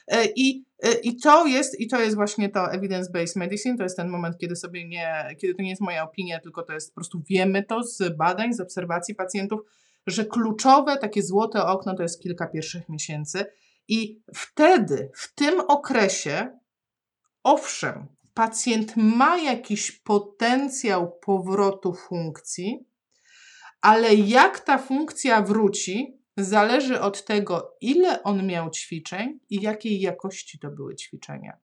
e, 0.07 0.25
i, 0.35 0.65
e, 0.83 0.93
i 0.93 1.15
to 1.15 1.47
jest, 1.47 1.79
i 1.79 1.87
to 1.87 2.01
jest 2.01 2.15
właśnie 2.15 2.49
to 2.49 2.59
evidence-based 2.59 3.35
medicine, 3.35 3.77
to 3.77 3.83
jest 3.83 3.97
ten 3.97 4.09
moment, 4.09 4.37
kiedy 4.37 4.55
sobie 4.55 4.87
nie, 4.87 5.35
kiedy 5.41 5.55
to 5.55 5.61
nie 5.61 5.69
jest 5.69 5.81
moja 5.81 6.03
opinia, 6.03 6.39
tylko 6.39 6.63
to 6.63 6.73
jest 6.73 6.89
po 6.89 6.95
prostu 6.95 7.21
wiemy 7.29 7.63
to 7.63 7.83
z 7.83 8.17
badań, 8.17 8.53
z 8.53 8.59
obserwacji 8.59 9.15
pacjentów, 9.15 9.59
że 10.07 10.25
kluczowe, 10.25 10.97
takie 10.97 11.23
złote 11.23 11.65
okno 11.65 11.95
to 11.95 12.03
jest 12.03 12.21
kilka 12.21 12.47
pierwszych 12.47 12.89
miesięcy 12.89 13.45
i 13.87 14.21
wtedy, 14.35 15.11
w 15.15 15.35
tym 15.35 15.59
okresie, 15.59 16.59
owszem, 17.43 18.07
pacjent 18.33 18.93
ma 18.97 19.37
jakiś 19.37 19.91
potencjał 19.91 21.19
powrotu 21.19 21.93
funkcji, 21.93 22.85
ale 23.81 24.15
jak 24.15 24.59
ta 24.59 24.77
funkcja 24.77 25.41
wróci, 25.41 26.17
zależy 26.37 27.01
od 27.01 27.25
tego, 27.25 27.75
ile 27.81 28.23
on 28.23 28.47
miał 28.47 28.69
ćwiczeń 28.69 29.39
i 29.49 29.61
jakiej 29.61 30.01
jakości 30.01 30.59
to 30.59 30.71
były 30.71 30.95
ćwiczenia. 30.95 31.57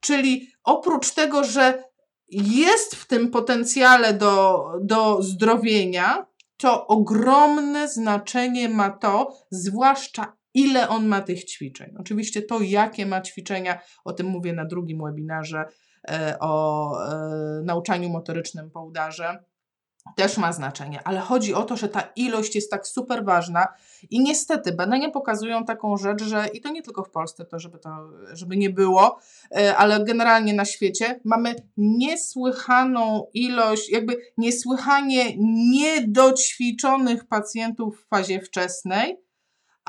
Czyli 0.00 0.52
oprócz 0.64 1.10
tego, 1.10 1.44
że 1.44 1.84
jest 2.28 2.94
w 2.94 3.06
tym 3.06 3.30
potencjale 3.30 4.14
do, 4.14 4.64
do 4.82 5.22
zdrowienia, 5.22 6.26
to 6.56 6.86
ogromne 6.86 7.88
znaczenie 7.88 8.68
ma 8.68 8.90
to, 8.90 9.36
zwłaszcza 9.50 10.37
ile 10.54 10.88
on 10.88 11.06
ma 11.06 11.20
tych 11.20 11.44
ćwiczeń. 11.44 11.94
Oczywiście 11.98 12.42
to, 12.42 12.60
jakie 12.60 13.06
ma 13.06 13.20
ćwiczenia, 13.20 13.78
o 14.04 14.12
tym 14.12 14.26
mówię 14.26 14.52
na 14.52 14.64
drugim 14.64 15.02
webinarze 15.04 15.64
e, 16.10 16.36
o 16.40 16.92
e, 17.04 17.62
nauczaniu 17.64 18.08
motorycznym 18.08 18.70
po 18.70 18.84
udarze 18.84 19.44
też 20.16 20.38
ma 20.38 20.52
znaczenie, 20.52 21.00
ale 21.04 21.20
chodzi 21.20 21.54
o 21.54 21.62
to, 21.62 21.76
że 21.76 21.88
ta 21.88 22.00
ilość 22.16 22.54
jest 22.54 22.70
tak 22.70 22.86
super 22.86 23.24
ważna 23.24 23.66
i 24.10 24.20
niestety 24.20 24.72
badania 24.72 25.10
pokazują 25.10 25.64
taką 25.64 25.96
rzecz, 25.96 26.22
że 26.22 26.48
i 26.54 26.60
to 26.60 26.68
nie 26.68 26.82
tylko 26.82 27.04
w 27.04 27.10
Polsce, 27.10 27.44
to 27.44 27.58
żeby 27.58 27.78
to 27.78 27.90
żeby 28.32 28.56
nie 28.56 28.70
było, 28.70 29.18
e, 29.56 29.76
ale 29.76 30.04
generalnie 30.04 30.54
na 30.54 30.64
świecie 30.64 31.20
mamy 31.24 31.54
niesłychaną 31.76 33.26
ilość, 33.34 33.90
jakby 33.90 34.16
niesłychanie 34.38 35.24
niedoćwiczonych 35.70 37.24
pacjentów 37.24 38.00
w 38.00 38.08
fazie 38.08 38.40
wczesnej, 38.40 39.27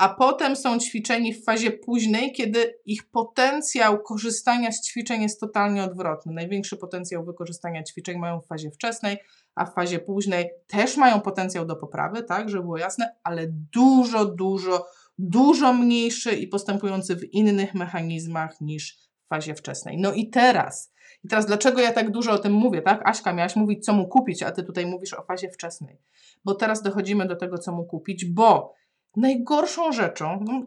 a 0.00 0.08
potem 0.08 0.56
są 0.56 0.78
ćwiczeni 0.78 1.34
w 1.34 1.44
fazie 1.44 1.70
późnej, 1.70 2.32
kiedy 2.32 2.74
ich 2.86 3.10
potencjał 3.10 4.02
korzystania 4.02 4.72
z 4.72 4.86
ćwiczeń 4.86 5.22
jest 5.22 5.40
totalnie 5.40 5.84
odwrotny. 5.84 6.32
Największy 6.32 6.76
potencjał 6.76 7.24
wykorzystania 7.24 7.82
ćwiczeń 7.82 8.18
mają 8.18 8.40
w 8.40 8.46
fazie 8.46 8.70
wczesnej, 8.70 9.18
a 9.54 9.66
w 9.66 9.74
fazie 9.74 9.98
późnej 9.98 10.50
też 10.66 10.96
mają 10.96 11.20
potencjał 11.20 11.66
do 11.66 11.76
poprawy, 11.76 12.22
tak, 12.22 12.48
żeby 12.48 12.62
było 12.62 12.78
jasne, 12.78 13.16
ale 13.24 13.46
dużo, 13.72 14.24
dużo, 14.24 14.86
dużo 15.18 15.72
mniejszy 15.72 16.32
i 16.32 16.48
postępujący 16.48 17.16
w 17.16 17.34
innych 17.34 17.74
mechanizmach 17.74 18.60
niż 18.60 18.98
w 19.24 19.28
fazie 19.28 19.54
wczesnej. 19.54 19.98
No 19.98 20.12
i 20.12 20.30
teraz, 20.30 20.92
i 21.24 21.28
teraz 21.28 21.46
dlaczego 21.46 21.80
ja 21.80 21.92
tak 21.92 22.10
dużo 22.10 22.32
o 22.32 22.38
tym 22.38 22.52
mówię, 22.52 22.82
tak? 22.82 23.08
Aśka, 23.08 23.32
miałaś 23.32 23.56
mówić, 23.56 23.84
co 23.84 23.92
mu 23.92 24.08
kupić, 24.08 24.42
a 24.42 24.50
ty 24.50 24.62
tutaj 24.62 24.86
mówisz 24.86 25.14
o 25.14 25.22
fazie 25.22 25.50
wczesnej. 25.50 25.98
Bo 26.44 26.54
teraz 26.54 26.82
dochodzimy 26.82 27.26
do 27.26 27.36
tego, 27.36 27.58
co 27.58 27.72
mu 27.72 27.84
kupić, 27.84 28.24
bo 28.24 28.79
Najgorszą 29.16 29.92
rzeczą, 29.92 30.44
no, 30.44 30.66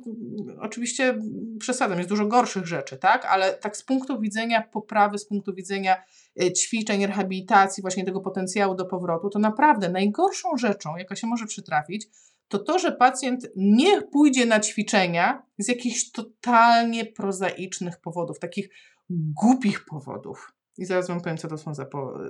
oczywiście 0.61 1.19
przesadem, 1.59 1.97
jest 1.97 2.09
dużo 2.09 2.25
gorszych 2.25 2.67
rzeczy, 2.67 2.97
tak? 2.97 3.25
Ale 3.25 3.53
tak 3.53 3.77
z 3.77 3.83
punktu 3.83 4.19
widzenia 4.19 4.61
poprawy, 4.61 5.17
z 5.17 5.25
punktu 5.25 5.53
widzenia 5.53 6.03
e, 6.41 6.53
ćwiczeń, 6.53 7.05
rehabilitacji, 7.05 7.81
właśnie 7.81 8.05
tego 8.05 8.21
potencjału 8.21 8.75
do 8.75 8.85
powrotu, 8.85 9.29
to 9.29 9.39
naprawdę 9.39 9.89
najgorszą 9.89 10.57
rzeczą, 10.57 10.97
jaka 10.97 11.15
się 11.15 11.27
może 11.27 11.45
przytrafić, 11.45 12.07
to 12.47 12.59
to, 12.59 12.79
że 12.79 12.91
pacjent 12.91 13.47
nie 13.55 14.01
pójdzie 14.01 14.45
na 14.45 14.59
ćwiczenia 14.59 15.45
z 15.57 15.67
jakichś 15.67 16.11
totalnie 16.11 17.05
prozaicznych 17.05 18.01
powodów, 18.01 18.39
takich 18.39 18.69
głupich 19.09 19.85
powodów. 19.85 20.52
I 20.77 20.85
zaraz 20.85 21.07
Wam 21.07 21.21
powiem, 21.21 21.37
co 21.37 21.47
to 21.47 21.57
są 21.57 21.73
za 21.73 21.85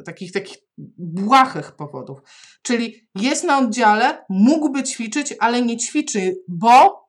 takich, 0.05 0.31
takich 0.31 0.57
błahych 0.97 1.71
powodów. 1.71 2.19
Czyli 2.61 3.07
jest 3.15 3.43
na 3.43 3.57
oddziale, 3.57 4.25
mógłby 4.29 4.83
ćwiczyć, 4.83 5.35
ale 5.39 5.61
nie 5.61 5.77
ćwiczy, 5.77 6.35
bo 6.47 7.03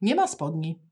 nie 0.00 0.14
ma 0.14 0.26
spodni. 0.26 0.82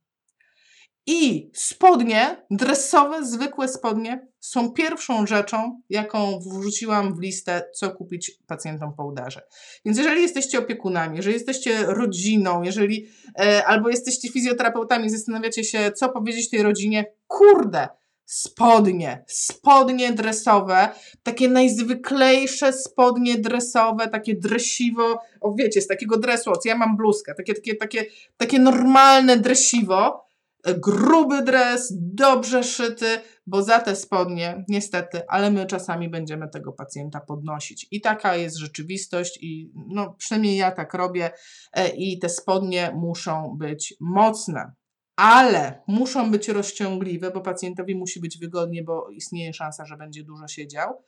I 1.06 1.50
spodnie, 1.54 2.46
dresowe, 2.50 3.26
zwykłe 3.26 3.68
spodnie, 3.68 4.28
są 4.40 4.72
pierwszą 4.72 5.26
rzeczą, 5.26 5.82
jaką 5.88 6.40
wrzuciłam 6.40 7.14
w 7.14 7.20
listę, 7.20 7.62
co 7.74 7.90
kupić 7.90 8.32
pacjentom 8.46 8.94
po 8.94 9.06
udarze. 9.06 9.42
Więc 9.84 9.98
jeżeli 9.98 10.22
jesteście 10.22 10.58
opiekunami, 10.58 11.16
jeżeli 11.16 11.34
jesteście 11.34 11.86
rodziną, 11.86 12.62
jeżeli 12.62 13.06
e, 13.40 13.64
albo 13.66 13.88
jesteście 13.88 14.32
fizjoterapeutami, 14.32 15.10
zastanawiacie 15.10 15.64
się, 15.64 15.92
co 15.92 16.08
powiedzieć 16.08 16.50
tej 16.50 16.62
rodzinie, 16.62 17.04
kurde, 17.26 17.88
spodnie, 18.30 19.25
spodnie 19.26 20.12
dresowe, 20.12 20.88
takie 21.22 21.49
najzwyklejsze 21.49 22.72
spodnie 22.72 23.38
dresowe, 23.38 24.08
takie 24.08 24.34
dresiwo, 24.34 25.22
o 25.40 25.54
wiecie, 25.54 25.80
z 25.80 25.87
takiego 25.87 26.18
dresu, 26.18 26.52
ja 26.64 26.76
mam 26.76 26.96
bluzkę, 26.96 27.34
takie, 27.34 27.54
takie, 27.54 27.75
takie, 27.75 28.04
takie 28.37 28.58
normalne 28.58 29.37
dresiwo, 29.37 30.26
gruby 30.64 31.42
dres, 31.42 31.92
dobrze 31.96 32.64
szyty, 32.64 33.06
bo 33.46 33.62
za 33.62 33.80
te 33.80 33.96
spodnie, 33.96 34.64
niestety, 34.68 35.22
ale 35.28 35.50
my 35.50 35.66
czasami 35.66 36.08
będziemy 36.08 36.49
tego 36.49 36.72
pacjenta 36.72 37.20
podnosić. 37.20 37.87
I 37.90 38.00
taka 38.00 38.37
jest 38.37 38.56
rzeczywistość, 38.56 39.38
i 39.42 39.72
no, 39.88 40.14
przynajmniej 40.18 40.56
ja 40.56 40.70
tak 40.70 40.94
robię, 40.94 41.30
e, 41.72 41.88
i 41.88 42.18
te 42.18 42.28
spodnie 42.28 42.92
muszą 42.94 43.56
być 43.58 43.94
mocne 44.00 44.72
ale 45.20 45.82
muszą 45.86 46.30
być 46.30 46.48
rozciągliwe, 46.48 47.30
bo 47.30 47.40
pacjentowi 47.40 47.94
musi 47.94 48.20
być 48.20 48.38
wygodnie, 48.38 48.82
bo 48.82 49.10
istnieje 49.10 49.52
szansa, 49.52 49.84
że 49.86 49.96
będzie 49.96 50.24
dużo 50.24 50.48
siedział. 50.48 51.02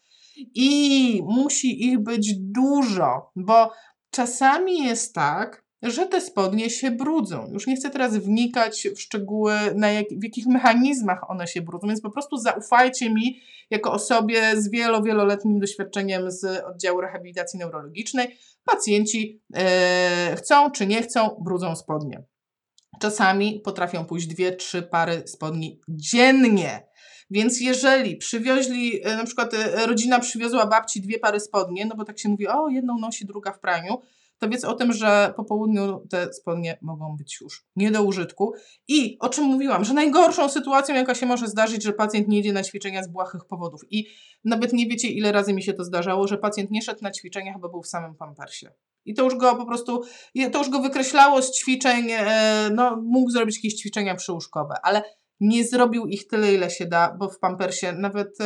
I 0.54 1.22
musi 1.24 1.84
ich 1.86 1.98
być 1.98 2.34
dużo, 2.38 3.30
bo 3.36 3.70
czasami 4.10 4.84
jest 4.84 5.14
tak, 5.14 5.64
że 5.82 6.06
te 6.06 6.20
spodnie 6.20 6.70
się 6.70 6.90
brudzą. 6.90 7.46
Już 7.52 7.66
nie 7.66 7.76
chcę 7.76 7.90
teraz 7.90 8.16
wnikać 8.16 8.88
w 8.96 9.00
szczegóły, 9.00 9.54
na 9.74 9.90
jak, 9.90 10.06
w 10.20 10.24
jakich 10.24 10.46
mechanizmach 10.46 11.30
one 11.30 11.46
się 11.46 11.62
brudzą, 11.62 11.88
więc 11.88 12.00
po 12.00 12.10
prostu 12.10 12.36
zaufajcie 12.36 13.10
mi, 13.10 13.40
jako 13.70 13.92
osobie 13.92 14.60
z 14.60 14.70
wielo, 14.70 15.02
wieloletnim 15.02 15.58
doświadczeniem 15.58 16.30
z 16.30 16.64
oddziału 16.64 17.00
rehabilitacji 17.00 17.58
neurologicznej. 17.58 18.36
Pacjenci 18.64 19.42
e, 19.54 20.36
chcą 20.36 20.70
czy 20.70 20.86
nie 20.86 21.02
chcą, 21.02 21.42
brudzą 21.44 21.76
spodnie. 21.76 22.31
Czasami 23.02 23.60
potrafią 23.60 24.04
pójść 24.04 24.26
dwie, 24.26 24.56
trzy 24.56 24.82
pary 24.82 25.22
spodni 25.26 25.80
dziennie. 25.88 26.86
Więc 27.30 27.60
jeżeli 27.60 28.16
przywioźli, 28.16 29.00
e, 29.04 29.16
na 29.16 29.24
przykład 29.24 29.54
e, 29.54 29.86
rodzina 29.86 30.20
przywiozła 30.20 30.66
babci 30.66 31.00
dwie 31.00 31.18
pary 31.18 31.40
spodnie, 31.40 31.86
no 31.86 31.96
bo 31.96 32.04
tak 32.04 32.18
się 32.18 32.28
mówi, 32.28 32.48
o 32.48 32.68
jedną 32.68 32.98
nosi, 32.98 33.26
druga 33.26 33.52
w 33.52 33.60
praniu, 33.60 33.98
to 34.38 34.48
wiedz 34.48 34.64
o 34.64 34.74
tym, 34.74 34.92
że 34.92 35.34
po 35.36 35.44
południu 35.44 36.06
te 36.10 36.32
spodnie 36.32 36.78
mogą 36.82 37.16
być 37.16 37.40
już 37.40 37.64
nie 37.76 37.90
do 37.90 38.02
użytku. 38.02 38.52
I 38.88 39.16
o 39.20 39.28
czym 39.28 39.44
mówiłam, 39.44 39.84
że 39.84 39.94
najgorszą 39.94 40.48
sytuacją, 40.48 40.94
jaka 40.94 41.14
się 41.14 41.26
może 41.26 41.48
zdarzyć, 41.48 41.82
że 41.82 41.92
pacjent 41.92 42.28
nie 42.28 42.38
idzie 42.38 42.52
na 42.52 42.62
ćwiczenia 42.62 43.02
z 43.02 43.08
błahych 43.08 43.44
powodów. 43.44 43.80
I 43.90 44.06
nawet 44.44 44.72
nie 44.72 44.86
wiecie, 44.86 45.08
ile 45.08 45.32
razy 45.32 45.52
mi 45.52 45.62
się 45.62 45.72
to 45.72 45.84
zdarzało, 45.84 46.28
że 46.28 46.38
pacjent 46.38 46.70
nie 46.70 46.82
szedł 46.82 47.02
na 47.02 47.10
ćwiczenia, 47.10 47.52
chyba 47.52 47.68
był 47.68 47.82
w 47.82 47.86
samym 47.86 48.14
pampersie. 48.14 48.66
I 49.04 49.14
to 49.14 49.24
już 49.24 49.34
go 49.34 49.56
po 49.56 49.66
prostu, 49.66 50.02
to 50.52 50.58
już 50.58 50.68
go 50.68 50.80
wykreślało 50.80 51.42
z 51.42 51.58
ćwiczeń, 51.58 52.06
e, 52.10 52.70
no 52.74 53.02
mógł 53.02 53.30
zrobić 53.30 53.56
jakieś 53.56 53.74
ćwiczenia 53.74 54.14
przyłóżkowe, 54.14 54.74
ale 54.82 55.02
nie 55.42 55.64
zrobił 55.64 56.06
ich 56.06 56.26
tyle, 56.26 56.54
ile 56.54 56.70
się 56.70 56.86
da, 56.86 57.16
bo 57.18 57.28
w 57.28 57.38
pampersie 57.38 57.92
nawet, 57.92 58.38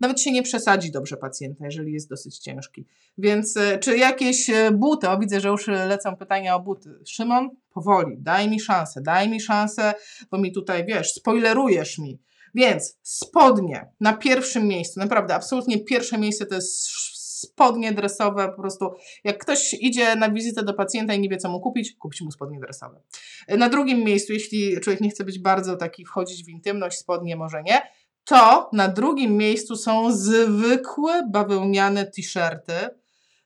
nawet 0.00 0.20
się 0.20 0.32
nie 0.32 0.42
przesadzi 0.42 0.90
dobrze 0.90 1.16
pacjenta, 1.16 1.64
jeżeli 1.64 1.92
jest 1.92 2.08
dosyć 2.08 2.38
ciężki. 2.38 2.86
Więc 3.18 3.56
e, 3.56 3.78
czy 3.78 3.96
jakieś 3.96 4.50
e, 4.50 4.70
buty, 4.70 5.08
o 5.08 5.18
widzę, 5.18 5.40
że 5.40 5.48
już 5.48 5.66
lecą 5.66 6.16
pytania 6.16 6.56
o 6.56 6.60
buty. 6.60 6.90
Szymon, 7.06 7.50
powoli, 7.70 8.16
daj 8.18 8.50
mi 8.50 8.60
szansę, 8.60 9.00
daj 9.02 9.28
mi 9.28 9.40
szansę, 9.40 9.94
bo 10.30 10.38
mi 10.38 10.52
tutaj, 10.52 10.84
wiesz, 10.86 11.12
spoilerujesz 11.12 11.98
mi. 11.98 12.18
Więc 12.54 12.98
spodnie 13.02 13.88
na 14.00 14.12
pierwszym 14.12 14.68
miejscu, 14.68 15.00
naprawdę, 15.00 15.34
absolutnie 15.34 15.84
pierwsze 15.84 16.18
miejsce 16.18 16.46
to 16.46 16.54
jest 16.54 16.88
spodnie 17.44 17.92
dresowe, 17.92 18.48
po 18.48 18.60
prostu 18.60 18.90
jak 19.24 19.38
ktoś 19.38 19.74
idzie 19.80 20.16
na 20.16 20.30
wizytę 20.30 20.62
do 20.62 20.74
pacjenta 20.74 21.14
i 21.14 21.20
nie 21.20 21.28
wie 21.28 21.36
co 21.36 21.48
mu 21.48 21.60
kupić, 21.60 21.94
kupić 21.94 22.20
mu 22.20 22.30
spodnie 22.30 22.60
dresowe. 22.60 23.00
Na 23.48 23.68
drugim 23.68 23.98
miejscu, 23.98 24.32
jeśli 24.32 24.80
człowiek 24.80 25.00
nie 25.00 25.10
chce 25.10 25.24
być 25.24 25.38
bardzo 25.38 25.76
taki, 25.76 26.04
wchodzić 26.04 26.44
w 26.44 26.48
intymność, 26.48 26.98
spodnie 26.98 27.36
może 27.36 27.62
nie, 27.62 27.82
to 28.24 28.70
na 28.72 28.88
drugim 28.88 29.36
miejscu 29.36 29.76
są 29.76 30.12
zwykłe 30.12 31.28
bawełniane 31.32 32.04
t-shirty, 32.04 32.88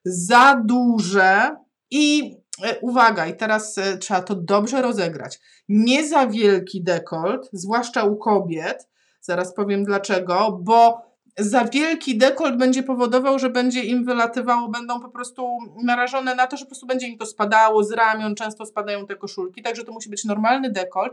za 0.05 0.63
duże 0.65 1.57
i 1.91 2.37
e, 2.65 2.79
uwaga, 2.81 3.27
i 3.27 3.37
teraz 3.37 3.79
e, 3.79 3.99
trzeba 3.99 4.23
to 4.23 4.35
dobrze 4.35 4.83
rozegrać. 4.83 5.39
Nie 5.69 6.09
za 6.09 6.27
wielki 6.27 6.83
dekolt, 6.83 7.49
zwłaszcza 7.53 8.05
u 8.05 8.17
kobiet. 8.17 8.89
Zaraz 9.21 9.55
powiem 9.55 9.85
dlaczego, 9.85 10.59
bo 10.63 11.08
za 11.39 11.65
wielki 11.65 12.19
dekolt 12.19 12.57
będzie 12.57 12.83
powodował, 12.83 13.39
że 13.39 13.51
będzie 13.51 13.83
im 13.83 14.05
wylatywało, 14.05 14.69
będą 14.69 15.01
po 15.01 15.09
prostu 15.09 15.59
narażone 15.85 16.35
na 16.35 16.47
to, 16.47 16.57
że 16.57 16.65
po 16.65 16.69
prostu 16.69 16.87
będzie 16.87 17.07
im 17.07 17.19
to 17.19 17.27
spadało 17.27 17.85
z 17.85 17.93
ramion, 17.93 18.35
często 18.35 18.67
spadają 18.67 19.07
te 19.07 19.17
koszulki, 19.17 19.63
także 19.63 19.85
to 19.85 19.93
musi 19.93 20.11
być 20.11 20.25
normalny 20.25 20.71
dekolt, 20.71 21.13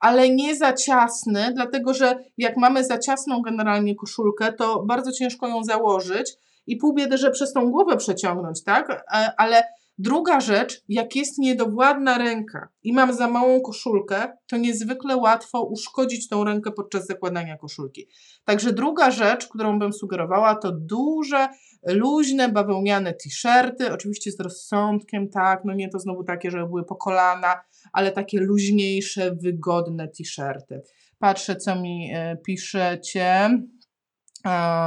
ale 0.00 0.28
nie 0.28 0.56
za 0.56 0.72
ciasny, 0.72 1.52
dlatego 1.54 1.94
że 1.94 2.18
jak 2.38 2.56
mamy 2.56 2.84
za 2.84 2.98
ciasną 2.98 3.42
generalnie 3.42 3.94
koszulkę, 3.94 4.52
to 4.52 4.82
bardzo 4.82 5.12
ciężko 5.12 5.48
ją 5.48 5.64
założyć 5.64 6.32
i 6.66 6.76
pół 6.76 6.94
biedy, 6.94 7.18
że 7.18 7.30
przez 7.30 7.52
tą 7.52 7.70
głowę 7.70 7.96
przeciągnąć, 7.96 8.64
tak? 8.64 8.90
E, 8.90 9.32
ale 9.36 9.62
Druga 10.02 10.40
rzecz, 10.40 10.82
jak 10.88 11.16
jest 11.16 11.38
niedowładna 11.38 12.18
ręka 12.18 12.68
i 12.82 12.92
mam 12.92 13.14
za 13.14 13.28
małą 13.28 13.60
koszulkę, 13.60 14.32
to 14.46 14.56
niezwykle 14.56 15.16
łatwo 15.16 15.62
uszkodzić 15.62 16.28
tą 16.28 16.44
rękę 16.44 16.72
podczas 16.72 17.06
zakładania 17.06 17.56
koszulki. 17.56 18.08
Także 18.44 18.72
druga 18.72 19.10
rzecz, 19.10 19.48
którą 19.48 19.78
bym 19.78 19.92
sugerowała, 19.92 20.54
to 20.54 20.72
duże, 20.72 21.48
luźne, 21.86 22.48
bawełniane 22.48 23.12
t-shirty, 23.12 23.92
oczywiście 23.92 24.32
z 24.32 24.40
rozsądkiem, 24.40 25.28
tak, 25.28 25.60
no 25.64 25.74
nie 25.74 25.88
to 25.88 25.98
znowu 25.98 26.24
takie, 26.24 26.50
żeby 26.50 26.66
były 26.66 26.84
po 26.84 26.96
kolana, 26.96 27.60
ale 27.92 28.12
takie 28.12 28.40
luźniejsze, 28.40 29.34
wygodne 29.34 30.08
t-shirty. 30.08 30.82
Patrzę, 31.18 31.56
co 31.56 31.76
mi 31.76 32.10
e, 32.14 32.36
piszecie. 32.36 33.50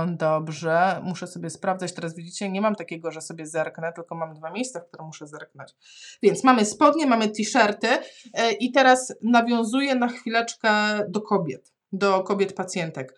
Dobrze, 0.08 1.02
muszę 1.04 1.28
sobie 1.28 1.50
sprawdzać. 1.50 1.94
Teraz 1.94 2.16
widzicie, 2.16 2.50
nie 2.50 2.62
mam 2.62 2.76
takiego, 2.76 3.12
że 3.12 3.22
sobie 3.22 3.48
zerknę, 3.48 3.94
tylko 3.94 4.16
mam 4.16 4.34
dwa 4.34 4.52
miejsca, 4.52 4.80
w 4.80 4.88
które 4.88 5.04
muszę 5.04 5.28
zerknąć. 5.28 5.76
Więc 6.24 6.44
mamy 6.44 6.66
spodnie, 6.66 7.08
mamy 7.08 7.28
t-shirty 7.28 7.88
e, 8.34 8.52
i 8.52 8.72
teraz 8.72 9.14
nawiązuję 9.22 9.96
na 9.96 10.08
chwileczkę 10.08 10.70
do 11.10 11.22
kobiet, 11.22 11.74
do 11.92 12.24
kobiet 12.24 12.54
pacjentek. 12.54 13.14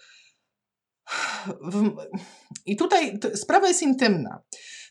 I 2.66 2.76
tutaj 2.76 3.20
sprawa 3.36 3.68
jest 3.68 3.82
intymna, 3.82 4.42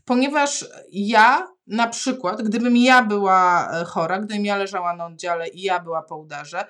ponieważ 0.05 0.67
ja 0.93 1.49
na 1.67 1.89
przykład, 1.89 2.43
gdybym 2.43 2.77
ja 2.77 3.03
była 3.03 3.71
e, 3.73 3.85
chora, 3.85 4.19
gdybym 4.19 4.45
ja 4.45 4.57
leżała 4.57 4.97
na 4.97 5.07
oddziale 5.07 5.49
i 5.49 5.63
ja 5.63 5.81
była 5.81 6.03
po 6.03 6.17
udarze, 6.17 6.65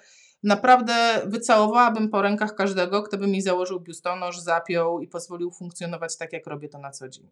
naprawdę 0.46 1.22
wycałowałabym 1.26 2.08
po 2.08 2.22
rękach 2.22 2.54
każdego, 2.54 3.02
kto 3.02 3.18
by 3.18 3.26
mi 3.26 3.42
założył 3.42 3.80
biustonosz, 3.80 4.38
zapiął 4.38 5.00
i 5.00 5.08
pozwolił 5.08 5.50
funkcjonować 5.50 6.16
tak, 6.16 6.32
jak 6.32 6.46
robię 6.46 6.68
to 6.68 6.78
na 6.78 6.90
co 6.90 7.08
dzień. 7.08 7.28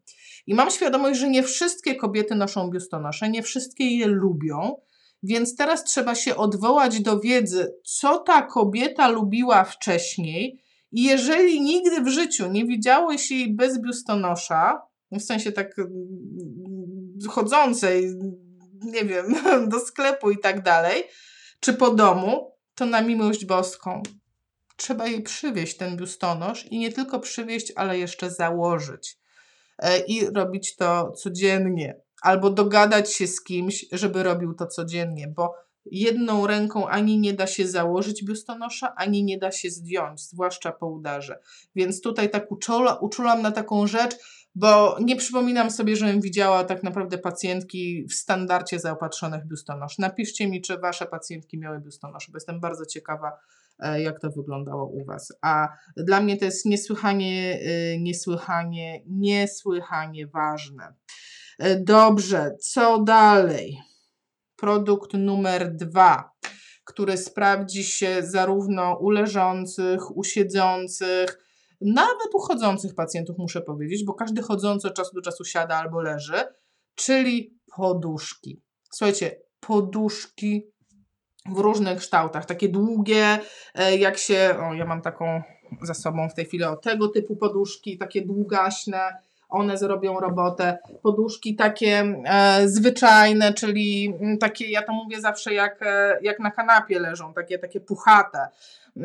I 0.46 0.54
mam 0.54 0.70
świadomość, 0.70 1.20
że 1.20 1.28
nie 1.28 1.42
wszystkie 1.42 1.94
kobiety 1.94 2.34
noszą 2.34 2.70
biustonosze, 2.70 3.30
nie 3.30 3.42
wszystkie 3.42 3.98
je 3.98 4.06
lubią, 4.06 4.76
więc 5.22 5.56
teraz 5.56 5.84
trzeba 5.84 6.14
się 6.14 6.36
odwołać 6.36 7.00
do 7.00 7.20
wiedzy, 7.20 7.74
co 7.84 8.18
ta 8.18 8.42
kobieta 8.42 9.08
lubiła 9.08 9.64
wcześniej. 9.64 10.62
I 10.92 11.02
jeżeli 11.02 11.60
nigdy 11.60 12.00
w 12.00 12.08
życiu 12.08 12.50
nie 12.50 12.64
widziałeś 12.64 13.30
jej 13.30 13.54
bez 13.54 13.80
biustonosza, 13.80 14.82
w 15.12 15.22
sensie 15.22 15.52
tak 15.52 15.78
mm, 15.78 15.92
chodzącej, 17.28 18.14
nie 18.82 19.04
wiem, 19.04 19.34
do 19.72 19.80
sklepu 19.80 20.30
i 20.30 20.38
tak 20.38 20.62
dalej, 20.62 21.02
czy 21.60 21.74
po 21.74 21.90
domu, 21.90 22.53
to 22.74 22.86
na 22.86 23.02
miłość 23.02 23.44
boską 23.44 24.02
trzeba 24.76 25.06
jej 25.06 25.22
przywieźć 25.22 25.76
ten 25.76 25.96
biustonosz 25.96 26.66
i 26.66 26.78
nie 26.78 26.92
tylko 26.92 27.20
przywieźć, 27.20 27.72
ale 27.76 27.98
jeszcze 27.98 28.30
założyć. 28.30 29.18
E, 29.78 29.98
I 29.98 30.26
robić 30.26 30.76
to 30.76 31.12
codziennie. 31.12 32.00
Albo 32.22 32.50
dogadać 32.50 33.12
się 33.12 33.26
z 33.26 33.42
kimś, 33.44 33.86
żeby 33.92 34.22
robił 34.22 34.54
to 34.54 34.66
codziennie, 34.66 35.28
bo 35.28 35.54
jedną 35.86 36.46
ręką 36.46 36.88
ani 36.88 37.18
nie 37.18 37.32
da 37.32 37.46
się 37.46 37.68
założyć 37.68 38.24
biustonosza, 38.24 38.94
ani 38.96 39.24
nie 39.24 39.38
da 39.38 39.52
się 39.52 39.70
zdjąć, 39.70 40.20
zwłaszcza 40.20 40.72
po 40.72 40.86
udarze. 40.86 41.38
Więc 41.74 42.00
tutaj 42.00 42.30
tak 42.30 42.52
uczula, 42.52 42.94
uczulam 42.94 43.42
na 43.42 43.52
taką 43.52 43.86
rzecz, 43.86 44.16
bo 44.54 44.96
nie 45.00 45.16
przypominam 45.16 45.70
sobie, 45.70 45.96
żebym 45.96 46.20
widziała 46.20 46.64
tak 46.64 46.82
naprawdę 46.82 47.18
pacjentki 47.18 48.06
w 48.10 48.14
standardzie 48.14 48.78
zaopatrzonych 48.78 49.46
biustonosz. 49.46 49.98
Napiszcie 49.98 50.48
mi, 50.48 50.62
czy 50.62 50.78
wasze 50.78 51.06
pacjentki 51.06 51.58
miały 51.58 51.80
biustonosz, 51.80 52.30
bo 52.30 52.36
jestem 52.36 52.60
bardzo 52.60 52.86
ciekawa, 52.86 53.32
e, 53.78 54.02
jak 54.02 54.20
to 54.20 54.30
wyglądało 54.30 54.86
u 54.86 55.04
was. 55.04 55.32
A 55.42 55.68
dla 55.96 56.20
mnie 56.20 56.36
to 56.36 56.44
jest 56.44 56.66
niesłychanie, 56.66 57.60
e, 57.62 57.98
niesłychanie, 57.98 59.02
niesłychanie 59.06 60.26
ważne. 60.26 60.94
E, 61.58 61.80
dobrze, 61.80 62.56
co 62.60 63.02
dalej? 63.02 63.78
Produkt 64.56 65.12
numer 65.14 65.76
dwa, 65.76 66.30
który 66.84 67.16
sprawdzi 67.16 67.84
się 67.84 68.22
zarówno 68.22 68.98
u 69.00 69.10
leżących, 69.10 70.16
u 70.16 70.24
siedzących, 70.24 71.43
nawet 71.84 72.34
u 72.34 72.38
chodzących 72.38 72.94
pacjentów 72.94 73.38
muszę 73.38 73.60
powiedzieć, 73.60 74.04
bo 74.04 74.14
każdy 74.14 74.42
chodzący 74.42 74.88
od 74.88 74.94
czasu 74.94 75.14
do 75.14 75.22
czasu 75.22 75.44
siada 75.44 75.76
albo 75.76 76.00
leży, 76.00 76.44
czyli 76.94 77.58
poduszki. 77.76 78.62
Słuchajcie, 78.92 79.40
poduszki 79.60 80.74
w 81.46 81.58
różnych 81.58 81.98
kształtach, 81.98 82.46
takie 82.46 82.68
długie, 82.68 83.38
e, 83.74 83.96
jak 83.96 84.18
się, 84.18 84.56
o 84.60 84.74
ja 84.74 84.84
mam 84.84 85.02
taką 85.02 85.42
za 85.82 85.94
sobą 85.94 86.28
w 86.28 86.34
tej 86.34 86.44
chwili, 86.44 86.64
o 86.64 86.76
tego 86.76 87.08
typu 87.08 87.36
poduszki, 87.36 87.98
takie 87.98 88.26
długaśne, 88.26 89.16
one 89.48 89.78
zrobią 89.78 90.20
robotę. 90.20 90.78
Poduszki 91.02 91.56
takie 91.56 92.04
e, 92.24 92.68
zwyczajne, 92.68 93.52
czyli 93.52 94.14
mm, 94.20 94.38
takie, 94.38 94.70
ja 94.70 94.82
to 94.82 94.92
mówię 94.92 95.20
zawsze 95.20 95.54
jak, 95.54 95.82
e, 95.82 96.18
jak 96.22 96.40
na 96.40 96.50
kanapie 96.50 97.00
leżą, 97.00 97.34
takie, 97.34 97.58
takie 97.58 97.80
puchate. 97.80 98.48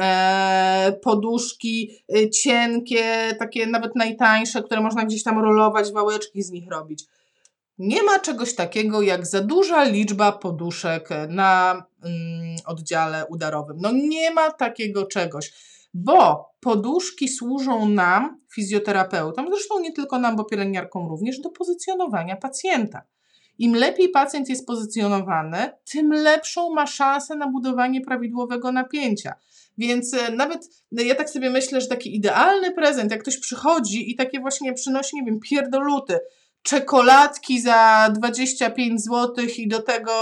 E, 0.02 1.00
poduszki 1.04 1.92
e, 2.16 2.30
cienkie, 2.30 3.36
takie 3.40 3.68
nawet 3.68 3.96
najtańsze, 3.96 4.64
które 4.64 4.82
można 4.82 5.06
gdzieś 5.06 5.24
tam 5.24 5.40
rolować, 5.40 5.92
wałeczki 5.92 6.44
z 6.44 6.52
nich 6.52 6.70
robić. 6.72 7.06
Nie 7.78 8.04
ma 8.04 8.20
czegoś 8.20 8.56
takiego 8.56 9.02
jak 9.02 9.28
za 9.28 9.42
duża 9.42 9.84
liczba 9.84 10.32
poduszek 10.32 11.10
na 11.30 11.84
mm, 12.04 12.56
oddziale 12.66 13.26
udarowym. 13.26 13.78
No 13.82 13.92
nie 13.92 14.32
ma 14.32 14.52
takiego 14.52 15.06
czegoś 15.06 15.52
bo 15.94 16.50
poduszki 16.60 17.28
służą 17.28 17.90
nam, 17.90 18.42
fizjoterapeutom, 18.54 19.48
zresztą 19.50 19.80
nie 19.80 19.94
tylko 19.94 20.20
nam, 20.20 20.36
bo 20.36 20.44
pielęgniarkom 20.44 21.08
również, 21.10 21.40
do 21.40 21.50
pozycjonowania 21.50 22.36
pacjenta. 22.36 23.02
Im 23.60 23.76
lepiej 23.76 24.10
pacjent 24.10 24.50
jest 24.50 24.68
pozycjonowany, 24.68 25.72
tym 25.92 26.12
lepszą 26.14 26.74
ma 26.74 26.88
szansę 26.88 27.36
na 27.36 27.48
budowanie 27.48 28.02
prawidłowego 28.02 28.72
napięcia. 28.72 29.34
Więc 29.78 30.14
e, 30.14 30.32
nawet 30.32 30.70
no, 30.92 31.04
ja 31.04 31.16
tak 31.16 31.30
sobie 31.30 31.50
myślę, 31.50 31.82
że 31.82 31.88
taki 31.88 32.16
idealny 32.16 32.72
prezent, 32.72 33.12
jak 33.12 33.22
ktoś 33.22 33.38
przychodzi 33.38 34.12
i 34.12 34.16
takie 34.16 34.40
właśnie 34.40 34.74
przynosi, 34.74 35.16
nie 35.16 35.24
wiem, 35.24 35.40
pierdoluty, 35.40 36.20
czekoladki 36.62 37.62
za 37.62 38.10
25 38.16 39.04
zł 39.04 39.46
i 39.58 39.68
do 39.68 39.82
tego, 39.82 40.14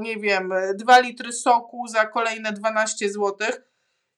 nie 0.00 0.16
wiem, 0.16 0.50
2 0.74 0.98
litry 0.98 1.32
soku 1.32 1.86
za 1.88 2.06
kolejne 2.06 2.52
12 2.52 3.08
zł. 3.08 3.36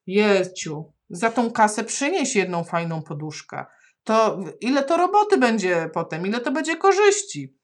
Jeciu, 0.07 0.93
za 1.11 1.31
tą 1.31 1.51
kasę 1.51 1.85
przynieś 1.85 2.37
jedną 2.37 2.65
fajną 2.65 3.03
poduszkę. 3.03 3.65
To 4.05 4.41
ile 4.61 4.83
to 4.83 4.97
roboty 4.97 5.37
będzie 5.37 5.91
potem, 5.95 6.27
ile 6.27 6.41
to 6.41 6.51
będzie 6.53 6.77
korzyści. 6.77 7.58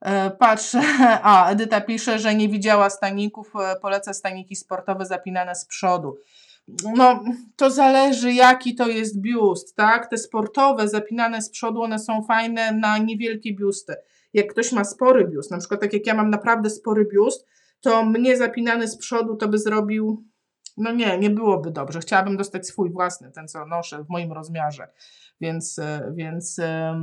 E, 0.00 0.30
patrzę, 0.30 0.80
a 1.22 1.50
Edyta 1.50 1.80
pisze, 1.80 2.18
że 2.18 2.34
nie 2.34 2.48
widziała 2.48 2.90
staników, 2.90 3.52
e, 3.56 3.76
poleca 3.80 4.12
staniki 4.12 4.56
sportowe 4.56 5.06
zapinane 5.06 5.54
z 5.54 5.66
przodu. 5.66 6.16
No, 6.96 7.24
to 7.56 7.70
zależy 7.70 8.32
jaki 8.32 8.74
to 8.74 8.88
jest 8.88 9.20
biust, 9.20 9.76
tak? 9.76 10.10
Te 10.10 10.18
sportowe 10.18 10.88
zapinane 10.88 11.42
z 11.42 11.50
przodu, 11.50 11.82
one 11.82 11.98
są 11.98 12.22
fajne 12.22 12.72
na 12.72 12.98
niewielkie 12.98 13.54
biusty. 13.54 13.94
Jak 14.34 14.46
ktoś 14.46 14.72
ma 14.72 14.84
spory 14.84 15.28
biust, 15.28 15.50
na 15.50 15.58
przykład 15.58 15.80
tak 15.80 15.92
jak 15.92 16.06
ja 16.06 16.14
mam 16.14 16.30
naprawdę 16.30 16.70
spory 16.70 17.04
biust, 17.04 17.46
to 17.80 18.04
mnie 18.04 18.36
zapinany 18.36 18.88
z 18.88 18.96
przodu 18.96 19.36
to 19.36 19.48
by 19.48 19.58
zrobił 19.58 20.24
no 20.76 20.92
nie, 20.92 21.18
nie 21.18 21.30
byłoby 21.30 21.70
dobrze. 21.70 22.00
Chciałabym 22.00 22.36
dostać 22.36 22.66
swój 22.66 22.90
własny, 22.90 23.30
ten 23.30 23.48
co 23.48 23.66
noszę 23.66 24.04
w 24.04 24.08
moim 24.08 24.32
rozmiarze. 24.32 24.88
Więc, 25.40 25.78
e, 25.78 26.12
więc 26.16 26.58
E, 26.58 27.00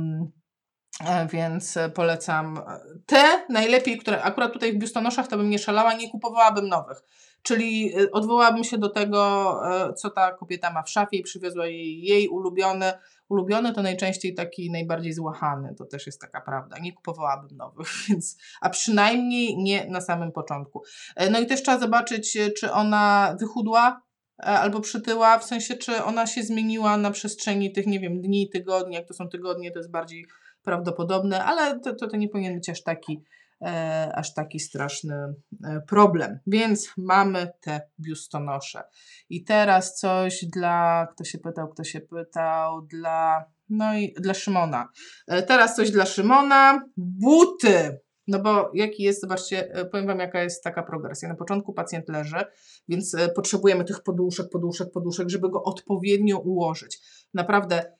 więc 1.32 1.78
polecam 1.94 2.60
te 3.06 3.46
najlepiej, 3.48 3.98
które 3.98 4.22
akurat 4.22 4.52
tutaj 4.52 4.72
w 4.72 4.78
biustonoszach 4.78 5.28
to 5.28 5.36
bym 5.36 5.50
nie 5.50 5.58
szalała, 5.58 5.94
nie 5.94 6.10
kupowałabym 6.10 6.68
nowych. 6.68 7.02
Czyli 7.42 7.94
odwołałabym 8.12 8.64
się 8.64 8.78
do 8.78 8.88
tego, 8.88 9.60
co 9.96 10.10
ta 10.10 10.32
kobieta 10.32 10.72
ma 10.72 10.82
w 10.82 10.90
szafie 10.90 11.16
i 11.16 11.22
przywiozła 11.22 11.66
jej, 11.66 12.02
jej 12.02 12.28
ulubiony. 12.28 12.92
Ulubiony 13.28 13.72
to 13.72 13.82
najczęściej 13.82 14.34
taki 14.34 14.70
najbardziej 14.70 15.12
złachany, 15.12 15.74
to 15.78 15.84
też 15.84 16.06
jest 16.06 16.20
taka 16.20 16.40
prawda. 16.40 16.78
Nie 16.78 16.92
kupowałabym 16.92 17.56
nowych, 17.56 17.88
więc, 18.08 18.38
a 18.60 18.70
przynajmniej 18.70 19.56
nie 19.58 19.86
na 19.90 20.00
samym 20.00 20.32
początku. 20.32 20.82
No 21.30 21.40
i 21.40 21.46
też 21.46 21.62
trzeba 21.62 21.78
zobaczyć, 21.78 22.38
czy 22.60 22.72
ona 22.72 23.36
wychudła, 23.40 24.06
E, 24.42 24.46
albo 24.46 24.80
przytyła, 24.80 25.38
w 25.38 25.44
sensie 25.44 25.74
czy 25.74 26.04
ona 26.04 26.26
się 26.26 26.42
zmieniła 26.42 26.96
na 26.96 27.10
przestrzeni 27.10 27.72
tych, 27.72 27.86
nie 27.86 28.00
wiem, 28.00 28.20
dni, 28.20 28.50
tygodni, 28.50 28.94
jak 28.94 29.08
to 29.08 29.14
są 29.14 29.28
tygodnie, 29.28 29.72
to 29.72 29.78
jest 29.78 29.90
bardziej 29.90 30.26
prawdopodobne, 30.66 31.44
ale 31.44 31.80
to, 31.80 31.94
to, 31.94 32.08
to 32.08 32.16
nie 32.16 32.28
powinien 32.28 32.54
być 32.54 32.68
aż 32.68 32.82
taki, 32.82 33.24
e, 33.62 34.12
aż 34.14 34.34
taki 34.34 34.60
straszny 34.60 35.14
e, 35.14 35.80
problem. 35.88 36.38
Więc 36.46 36.92
mamy 36.96 37.48
te 37.60 37.80
biustonosze. 38.00 38.82
I 39.30 39.44
teraz 39.44 39.94
coś 39.94 40.44
dla, 40.44 41.06
kto 41.14 41.24
się 41.24 41.38
pytał, 41.38 41.68
kto 41.68 41.84
się 41.84 42.00
pytał, 42.00 42.82
dla, 42.82 43.44
no 43.68 43.94
i 43.94 44.14
dla 44.20 44.34
Szymona. 44.34 44.88
E, 45.28 45.42
teraz 45.42 45.76
coś 45.76 45.90
dla 45.90 46.06
Szymona. 46.06 46.80
Buty. 46.96 48.00
No 48.28 48.42
bo 48.42 48.70
jaki 48.74 49.02
jest, 49.02 49.20
zobaczcie, 49.20 49.74
e, 49.74 49.84
powiem 49.84 50.06
Wam, 50.06 50.18
jaka 50.18 50.42
jest 50.42 50.64
taka 50.64 50.82
progresja. 50.82 51.28
Na 51.28 51.34
początku 51.34 51.72
pacjent 51.72 52.08
leży, 52.08 52.44
więc 52.88 53.14
e, 53.14 53.28
potrzebujemy 53.28 53.84
tych 53.84 54.02
poduszek, 54.02 54.50
poduszek, 54.50 54.90
poduszek, 54.92 55.28
żeby 55.28 55.50
go 55.50 55.62
odpowiednio 55.62 56.38
ułożyć. 56.38 56.98
Naprawdę 57.34 57.92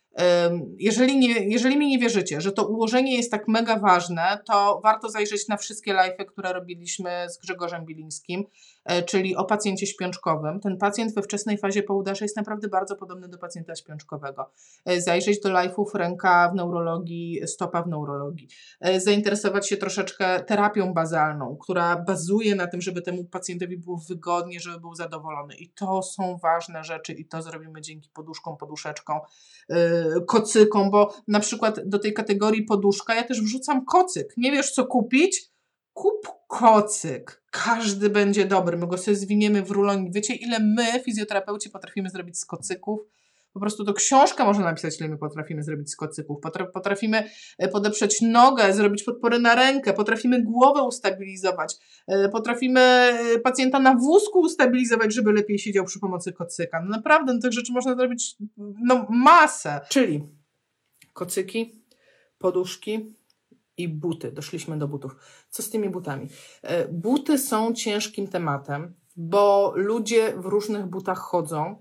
jeżeli, 0.79 1.19
nie, 1.19 1.49
jeżeli 1.49 1.77
mi 1.79 1.89
nie 1.89 1.99
wierzycie, 1.99 2.41
że 2.41 2.53
to 2.53 2.67
ułożenie 2.67 3.17
jest 3.17 3.31
tak 3.31 3.49
mega 3.49 3.79
ważne, 3.79 4.39
to 4.45 4.81
warto 4.83 5.09
zajrzeć 5.09 5.49
na 5.49 5.57
wszystkie 5.57 5.95
live'y, 5.95 6.25
które 6.25 6.53
robiliśmy 6.53 7.27
z 7.29 7.39
Grzegorzem 7.39 7.85
Bilińskim, 7.85 8.45
e, 8.85 9.03
czyli 9.03 9.37
o 9.37 9.45
pacjencie 9.45 9.87
śpiączkowym. 9.87 10.61
Ten 10.61 10.79
pacjent 10.79 11.15
we 11.15 11.23
wczesnej 11.23 11.59
fazie 11.59 11.83
połudasza 11.83 12.25
jest 12.25 12.37
naprawdę 12.37 12.69
bardzo 12.69 12.97
podobny 12.97 13.29
do 13.29 13.39
pacjenta 13.39 13.75
śpiączkowego. 13.75 14.51
E, 14.85 15.01
zajrzeć 15.01 15.41
do 15.41 15.49
live'ów 15.49 15.95
ręka 15.95 16.51
w 16.53 16.55
neurologii, 16.55 17.41
stopa 17.47 17.83
w 17.83 17.89
neurologii. 17.89 18.49
E, 18.81 19.01
zainteresować 19.01 19.69
się 19.69 19.77
troszeczkę 19.77 20.41
terapią 20.41 20.95
bazalną, 20.95 21.57
która 21.63 21.97
bazuje 21.97 22.55
na 22.55 22.67
tym, 22.67 22.81
żeby 22.81 23.03
temu 23.03 23.25
pacjentowi 23.25 23.79
było 23.79 24.01
wygodnie, 24.09 24.61
żeby 24.61 24.81
był 24.81 24.95
zadowolony. 24.95 25.55
I 25.55 25.69
to 25.69 26.03
są 26.03 26.39
ważne 26.43 26.85
rzeczy 26.85 27.13
i 27.13 27.25
to 27.25 27.43
zrobimy 27.43 27.81
dzięki 27.81 28.11
poduszkom, 28.11 28.57
poduszeczkom 28.57 29.21
kocykom, 30.27 30.90
bo 30.90 31.14
na 31.29 31.40
przykład 31.40 31.88
do 31.88 31.99
tej 31.99 32.14
kategorii 32.14 32.62
poduszka 32.62 33.14
ja 33.14 33.23
też 33.23 33.42
wrzucam 33.42 33.85
kocyk. 33.85 34.35
Nie 34.37 34.53
wiesz 34.53 34.71
co 34.71 34.87
kupić? 34.87 35.51
Kup 35.92 36.29
kocyk. 36.49 37.42
Każdy 37.51 38.11
będzie 38.11 38.45
dobry. 38.45 38.77
My 38.77 38.87
go 38.87 38.99
sobie 38.99 39.16
zwiniemy 39.16 39.62
w 39.62 39.71
rulon. 39.71 40.11
Wiecie, 40.12 40.35
ile 40.35 40.59
my, 40.61 41.01
fizjoterapeuci, 41.05 41.71
potrafimy 41.71 42.11
zrobić 42.11 42.38
z 42.38 42.45
kocyków? 42.45 43.01
Po 43.57 43.61
prostu 43.61 43.85
to 43.85 43.92
książka 43.95 44.45
można 44.45 44.64
napisać, 44.64 45.01
ile 45.01 45.09
my 45.09 45.19
potrafimy 45.19 45.62
zrobić 45.62 45.90
z 45.90 45.97
kocyków. 45.97 46.38
Potrafimy 46.73 47.31
e, 47.59 47.69
podeprzeć 47.69 48.21
nogę, 48.23 48.73
zrobić 48.73 49.03
podpory 49.03 49.38
na 49.38 49.55
rękę, 49.55 49.92
potrafimy 49.92 50.42
głowę 50.42 50.83
ustabilizować, 50.83 51.75
e, 52.07 52.29
potrafimy 52.29 52.81
e, 52.81 53.38
pacjenta 53.38 53.81
na 53.81 53.95
wózku 53.95 54.40
ustabilizować, 54.40 55.14
żeby 55.14 55.33
lepiej 55.33 55.59
siedział 55.59 55.85
przy 55.85 56.01
pomocy 56.01 56.33
kocyka. 56.33 56.83
No 56.83 56.88
naprawdę, 56.88 57.35
no 57.35 57.40
tych 57.40 57.53
rzeczy 57.53 57.73
można 57.73 57.95
zrobić 57.95 58.37
no, 58.85 59.07
masę. 59.11 59.81
Czyli 59.88 60.29
kocyki, 61.12 61.83
poduszki, 62.38 63.14
i 63.79 63.88
buty. 63.88 64.33
Doszliśmy 64.33 64.79
do 64.79 64.88
butów. 64.88 65.16
Co 65.51 65.62
z 65.62 65.71
tymi 65.71 65.90
butami? 65.90 66.29
Buty 66.92 67.38
są 67.38 67.75
ciężkim 67.75 68.29
tematem, 68.29 68.95
bo 69.16 69.73
ludzie 69.77 70.33
w 70.37 70.47
różnych 70.47 70.87
butach 70.87 71.19
chodzą. 71.19 71.77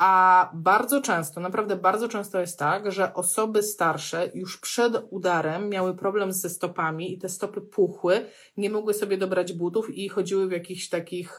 A 0.00 0.50
bardzo 0.54 1.00
często, 1.00 1.40
naprawdę 1.40 1.76
bardzo 1.76 2.08
często 2.08 2.40
jest 2.40 2.58
tak, 2.58 2.92
że 2.92 3.14
osoby 3.14 3.62
starsze 3.62 4.30
już 4.34 4.58
przed 4.58 4.92
udarem 5.10 5.68
miały 5.68 5.96
problem 5.96 6.32
ze 6.32 6.50
stopami 6.50 7.12
i 7.12 7.18
te 7.18 7.28
stopy 7.28 7.60
puchły, 7.60 8.26
nie 8.56 8.70
mogły 8.70 8.94
sobie 8.94 9.18
dobrać 9.18 9.52
butów 9.52 9.90
i 9.90 10.08
chodziły 10.08 10.48
w 10.48 10.52
jakichś 10.52 10.88
takich 10.88 11.38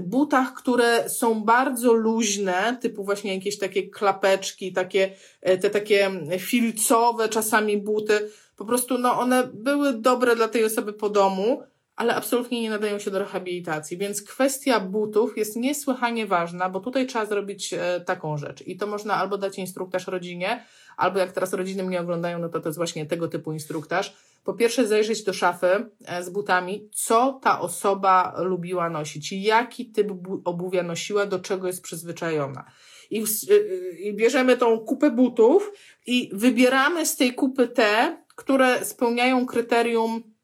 butach, 0.00 0.54
które 0.54 1.08
są 1.08 1.44
bardzo 1.44 1.92
luźne, 1.92 2.78
typu 2.82 3.04
właśnie 3.04 3.34
jakieś 3.34 3.58
takie 3.58 3.88
klapeczki, 3.88 4.72
takie, 4.72 5.12
e, 5.42 5.58
te 5.58 5.70
takie 5.70 6.10
filcowe 6.38 7.28
czasami 7.28 7.78
buty. 7.78 8.30
Po 8.56 8.64
prostu, 8.64 8.98
no, 8.98 9.18
one 9.18 9.48
były 9.54 9.92
dobre 9.92 10.36
dla 10.36 10.48
tej 10.48 10.64
osoby 10.64 10.92
po 10.92 11.10
domu, 11.10 11.62
ale 11.96 12.14
absolutnie 12.14 12.62
nie 12.62 12.70
nadają 12.70 12.98
się 12.98 13.10
do 13.10 13.18
rehabilitacji. 13.18 13.98
Więc 13.98 14.22
kwestia 14.22 14.80
butów 14.80 15.36
jest 15.36 15.56
niesłychanie 15.56 16.26
ważna, 16.26 16.68
bo 16.68 16.80
tutaj 16.80 17.06
trzeba 17.06 17.26
zrobić 17.26 17.74
e, 17.74 18.00
taką 18.00 18.36
rzecz. 18.36 18.62
I 18.66 18.76
to 18.76 18.86
można 18.86 19.14
albo 19.14 19.38
dać 19.38 19.58
instruktaż 19.58 20.06
rodzinie, 20.06 20.64
albo 20.96 21.18
jak 21.18 21.32
teraz 21.32 21.52
rodziny 21.52 21.82
mnie 21.84 22.00
oglądają, 22.00 22.38
no 22.38 22.48
to 22.48 22.60
to 22.60 22.68
jest 22.68 22.78
właśnie 22.78 23.06
tego 23.06 23.28
typu 23.28 23.52
instruktaż. 23.52 24.16
Po 24.44 24.54
pierwsze, 24.54 24.86
zajrzeć 24.86 25.24
do 25.24 25.32
szafy 25.32 25.90
e, 26.04 26.22
z 26.22 26.30
butami, 26.30 26.88
co 26.92 27.40
ta 27.42 27.60
osoba 27.60 28.34
lubiła 28.38 28.90
nosić, 28.90 29.32
jaki 29.32 29.86
typ 29.86 30.08
obuwia 30.44 30.82
nosiła, 30.82 31.26
do 31.26 31.38
czego 31.38 31.66
jest 31.66 31.82
przyzwyczajona. 31.82 32.64
I, 33.10 33.22
e, 33.22 33.98
I 33.98 34.14
bierzemy 34.14 34.56
tą 34.56 34.78
kupę 34.78 35.10
butów 35.10 35.72
i 36.06 36.30
wybieramy 36.32 37.06
z 37.06 37.16
tej 37.16 37.34
kupy 37.34 37.68
te, 37.68 38.22
które 38.36 38.84
spełniają 38.84 39.46
kryterium 39.46 40.35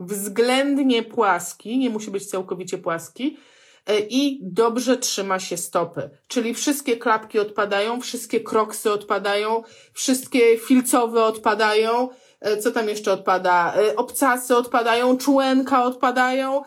względnie 0.00 1.02
płaski, 1.02 1.78
nie 1.78 1.90
musi 1.90 2.10
być 2.10 2.26
całkowicie 2.26 2.78
płaski, 2.78 3.36
e, 3.86 4.00
i 4.00 4.40
dobrze 4.42 4.96
trzyma 4.96 5.38
się 5.38 5.56
stopy. 5.56 6.10
Czyli 6.28 6.54
wszystkie 6.54 6.96
klapki 6.96 7.38
odpadają, 7.38 8.00
wszystkie 8.00 8.40
kroksy 8.40 8.92
odpadają, 8.92 9.62
wszystkie 9.92 10.58
filcowe 10.58 11.24
odpadają, 11.24 12.08
e, 12.40 12.56
co 12.56 12.72
tam 12.72 12.88
jeszcze 12.88 13.12
odpada? 13.12 13.74
E, 13.74 13.96
obcasy 13.96 14.56
odpadają, 14.56 15.18
człenka 15.18 15.84
odpadają, 15.84 16.62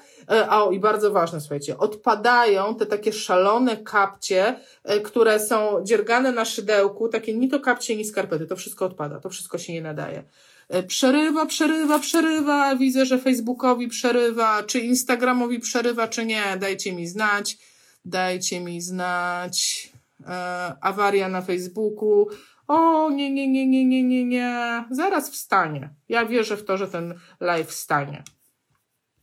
a 0.50 0.64
o, 0.64 0.72
i 0.72 0.80
bardzo 0.80 1.12
ważne, 1.12 1.42
słuchajcie, 1.42 1.78
odpadają 1.78 2.76
te 2.76 2.86
takie 2.86 3.14
szalone 3.14 3.78
kapcie, 3.78 4.60
które 5.04 5.40
są 5.40 5.84
dziergane 5.84 6.32
na 6.32 6.46
szydełku, 6.46 7.10
takie 7.10 7.34
ni 7.34 7.50
to 7.50 7.60
kapcie, 7.60 7.96
ni 7.96 8.06
skarpety, 8.06 8.46
to 8.46 8.56
wszystko 8.56 8.86
odpada, 8.86 9.20
to 9.20 9.30
wszystko 9.30 9.58
się 9.58 9.74
nie 9.74 9.82
nadaje. 9.82 10.24
E, 10.70 10.84
przerywa, 10.84 11.46
przerywa, 11.46 12.00
przerywa, 12.00 12.76
widzę, 12.76 13.06
że 13.06 13.20
Facebookowi 13.20 13.88
przerywa, 13.88 14.64
czy 14.64 14.80
Instagramowi 14.80 15.60
przerywa, 15.60 16.08
czy 16.08 16.26
nie, 16.26 16.58
dajcie 16.60 16.94
mi 16.94 17.08
znać, 17.08 17.58
dajcie 18.06 18.62
mi 18.62 18.82
znać, 18.82 19.90
e, 20.28 20.76
awaria 20.82 21.30
na 21.30 21.42
Facebooku, 21.42 22.28
o 22.68 23.10
nie, 23.10 23.32
nie, 23.32 23.48
nie, 23.48 23.68
nie, 23.68 23.86
nie, 23.86 24.04
nie, 24.04 24.26
nie, 24.26 24.86
zaraz 24.92 25.30
wstanie. 25.30 25.90
Ja 26.10 26.26
wierzę 26.26 26.58
w 26.58 26.66
to, 26.66 26.78
że 26.78 26.88
ten 26.88 27.20
live 27.40 27.68
wstanie. 27.68 28.24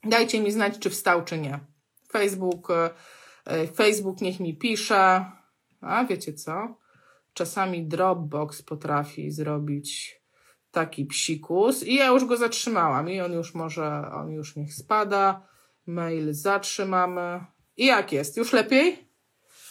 Dajcie 0.05 0.41
mi 0.41 0.53
znać, 0.53 0.79
czy 0.79 0.91
wstał, 0.91 1.25
czy 1.25 1.39
nie. 1.39 1.59
Facebook, 2.13 2.69
e, 3.47 3.67
Facebook 3.67 4.21
niech 4.21 4.41
mi 4.41 4.57
pisze. 4.57 5.25
A 5.81 6.05
wiecie 6.05 6.33
co? 6.33 6.77
Czasami 7.35 7.87
Dropbox 7.87 8.63
potrafi 8.63 9.31
zrobić 9.31 10.21
taki 10.77 11.07
psikus 11.07 11.83
i 11.83 11.95
ja 11.95 12.07
już 12.07 12.25
go 12.25 12.37
zatrzymałam 12.37 13.11
i 13.11 13.21
on 13.21 13.33
już 13.33 13.55
może, 13.55 14.11
on 14.13 14.31
już 14.31 14.57
niech 14.57 14.75
spada. 14.75 15.41
Mail 15.87 16.35
zatrzymamy. 16.35 17.45
I 17.77 17.87
jak 17.87 18.13
jest? 18.13 18.37
Już 18.37 18.53
lepiej? 18.53 19.09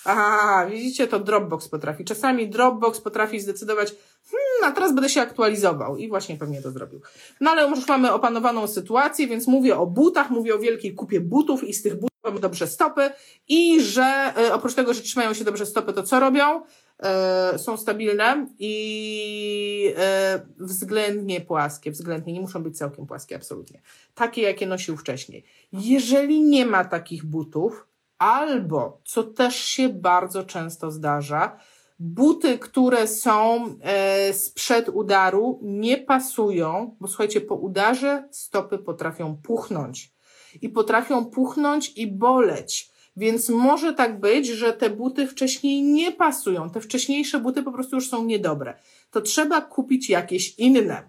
Aha, 0.06 0.68
widzicie, 0.72 1.08
to 1.08 1.20
Dropbox 1.20 1.68
potrafi. 1.68 2.06
Czasami 2.06 2.50
Dropbox 2.50 3.02
potrafi 3.02 3.40
zdecydować, 3.40 3.96
hmm, 4.32 4.72
a 4.72 4.76
teraz 4.76 4.94
będę 4.94 5.10
się 5.10 5.22
aktualizował 5.22 5.98
i 5.98 6.10
właśnie 6.10 6.38
pewnie 6.38 6.62
to 6.62 6.72
zrobił. 6.72 7.02
No 7.42 7.52
ale 7.52 7.70
już 7.70 7.88
mamy 7.88 8.14
opanowaną 8.14 8.68
sytuację, 8.68 9.28
więc 9.28 9.48
mówię 9.48 9.78
o 9.78 9.88
butach, 9.88 10.30
mówię 10.30 10.56
o 10.56 10.60
wielkiej 10.60 10.96
kupie 10.96 11.22
butów 11.22 11.64
i 11.64 11.74
z 11.74 11.82
tych 11.82 11.96
butów 11.96 12.42
dobrze 12.42 12.68
stopy 12.68 13.10
i 13.48 13.82
że 13.82 14.34
y, 14.48 14.54
oprócz 14.54 14.74
tego, 14.74 14.94
że 14.94 15.02
trzymają 15.02 15.34
się 15.34 15.44
dobrze 15.44 15.66
stopy, 15.66 15.94
to 15.94 16.04
co 16.04 16.20
robią? 16.20 16.62
E, 17.04 17.60
są 17.60 17.78
stabilne 17.78 18.48
i 18.60 19.94
e, 19.98 20.46
względnie 20.58 21.42
płaskie, 21.42 21.92
względnie, 21.92 22.34
nie 22.34 22.42
muszą 22.42 22.64
być 22.64 22.78
całkiem 22.78 23.08
płaskie, 23.08 23.36
absolutnie. 23.36 23.82
Takie, 24.16 24.42
jakie 24.42 24.68
nosił 24.68 24.98
wcześniej. 24.98 25.44
Jeżeli 25.72 26.42
nie 26.42 26.66
ma 26.66 26.86
takich 26.86 27.26
butów, 27.26 27.88
albo, 28.18 29.02
co 29.06 29.24
też 29.24 29.56
się 29.56 29.90
bardzo 29.90 30.44
często 30.44 30.92
zdarza, 30.92 31.60
buty, 32.00 32.60
które 32.60 33.08
są 33.08 33.66
e, 33.82 34.34
sprzed 34.34 34.90
udaru, 34.90 35.60
nie 35.64 35.98
pasują, 35.98 36.96
bo 37.00 37.08
słuchajcie, 37.08 37.42
po 37.42 37.56
udarze 37.56 38.28
stopy 38.32 38.78
potrafią 38.78 39.38
puchnąć. 39.38 40.16
I 40.62 40.70
potrafią 40.70 41.26
puchnąć 41.26 41.98
i 41.98 42.08
boleć. 42.08 42.95
Więc 43.18 43.50
może 43.50 43.94
tak 43.94 44.20
być, 44.20 44.48
że 44.48 44.74
te 44.74 44.90
buty 44.90 45.28
wcześniej 45.28 45.82
nie 45.82 46.12
pasują. 46.12 46.70
Te 46.70 46.82
wcześniejsze 46.82 47.40
buty 47.40 47.64
po 47.64 47.72
prostu 47.72 47.96
już 47.96 48.10
są 48.10 48.26
niedobre. 48.26 48.74
to 49.12 49.22
trzeba 49.22 49.62
kupić 49.62 50.10
jakieś 50.10 50.56
inne. 50.58 51.04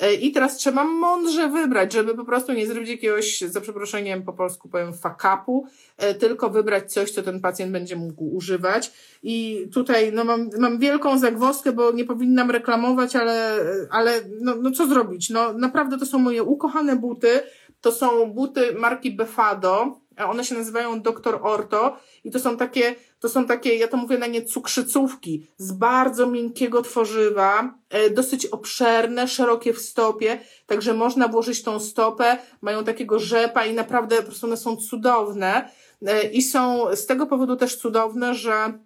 E, 0.00 0.14
I 0.14 0.32
teraz 0.32 0.56
trzeba 0.56 0.84
mądrze 0.84 1.48
wybrać, 1.48 1.92
żeby 1.92 2.14
po 2.14 2.24
prostu 2.24 2.52
nie 2.52 2.66
zrobić 2.66 2.90
jakiegoś, 2.90 3.40
za 3.40 3.60
przeproszeniem 3.60 4.22
po 4.22 4.32
polsku 4.32 4.68
powiem, 4.68 4.94
fakapu, 4.94 5.66
e, 5.96 6.14
tylko 6.14 6.50
wybrać 6.50 6.92
coś, 6.92 7.10
co 7.10 7.22
ten 7.22 7.40
pacjent 7.40 7.72
będzie 7.72 7.96
mógł 7.96 8.36
używać. 8.36 8.92
I 9.22 9.66
tutaj 9.74 10.12
no, 10.12 10.24
mam, 10.24 10.50
mam 10.58 10.78
wielką 10.78 11.18
zagwozdkę, 11.18 11.72
bo 11.72 11.92
nie 11.92 12.04
powinnam 12.04 12.50
reklamować, 12.50 13.16
ale, 13.16 13.56
ale 13.90 14.20
no, 14.40 14.56
no 14.56 14.70
co 14.70 14.86
zrobić? 14.86 15.30
No 15.30 15.52
naprawdę 15.52 15.98
to 15.98 16.06
są 16.06 16.18
moje 16.18 16.42
ukochane 16.42 16.96
buty. 16.96 17.40
To 17.80 17.92
są 17.92 18.32
buty 18.32 18.74
marki 18.74 19.10
Befado. 19.10 20.01
One 20.18 20.44
się 20.44 20.54
nazywają 20.54 21.02
Doktor 21.02 21.40
Orto 21.42 21.96
i 22.24 22.30
to 22.30 22.38
są 22.38 22.56
takie, 22.56 22.94
to 23.20 23.28
są 23.28 23.46
takie, 23.46 23.74
ja 23.74 23.88
to 23.88 23.96
mówię 23.96 24.18
na 24.18 24.26
nie 24.26 24.42
cukrzycówki 24.42 25.46
z 25.56 25.72
bardzo 25.72 26.26
miękkiego 26.26 26.82
tworzywa, 26.82 27.74
e, 27.90 28.10
dosyć 28.10 28.46
obszerne, 28.46 29.28
szerokie 29.28 29.72
w 29.72 29.78
stopie, 29.78 30.40
także 30.66 30.94
można 30.94 31.28
włożyć 31.28 31.62
tą 31.62 31.80
stopę, 31.80 32.38
mają 32.60 32.84
takiego 32.84 33.18
rzepa 33.18 33.66
i 33.66 33.74
naprawdę 33.74 34.16
po 34.16 34.22
prostu 34.22 34.46
one 34.46 34.56
są 34.56 34.76
cudowne 34.76 35.68
e, 36.06 36.22
i 36.22 36.42
są 36.42 36.86
z 36.96 37.06
tego 37.06 37.26
powodu 37.26 37.56
też 37.56 37.76
cudowne, 37.76 38.34
że 38.34 38.78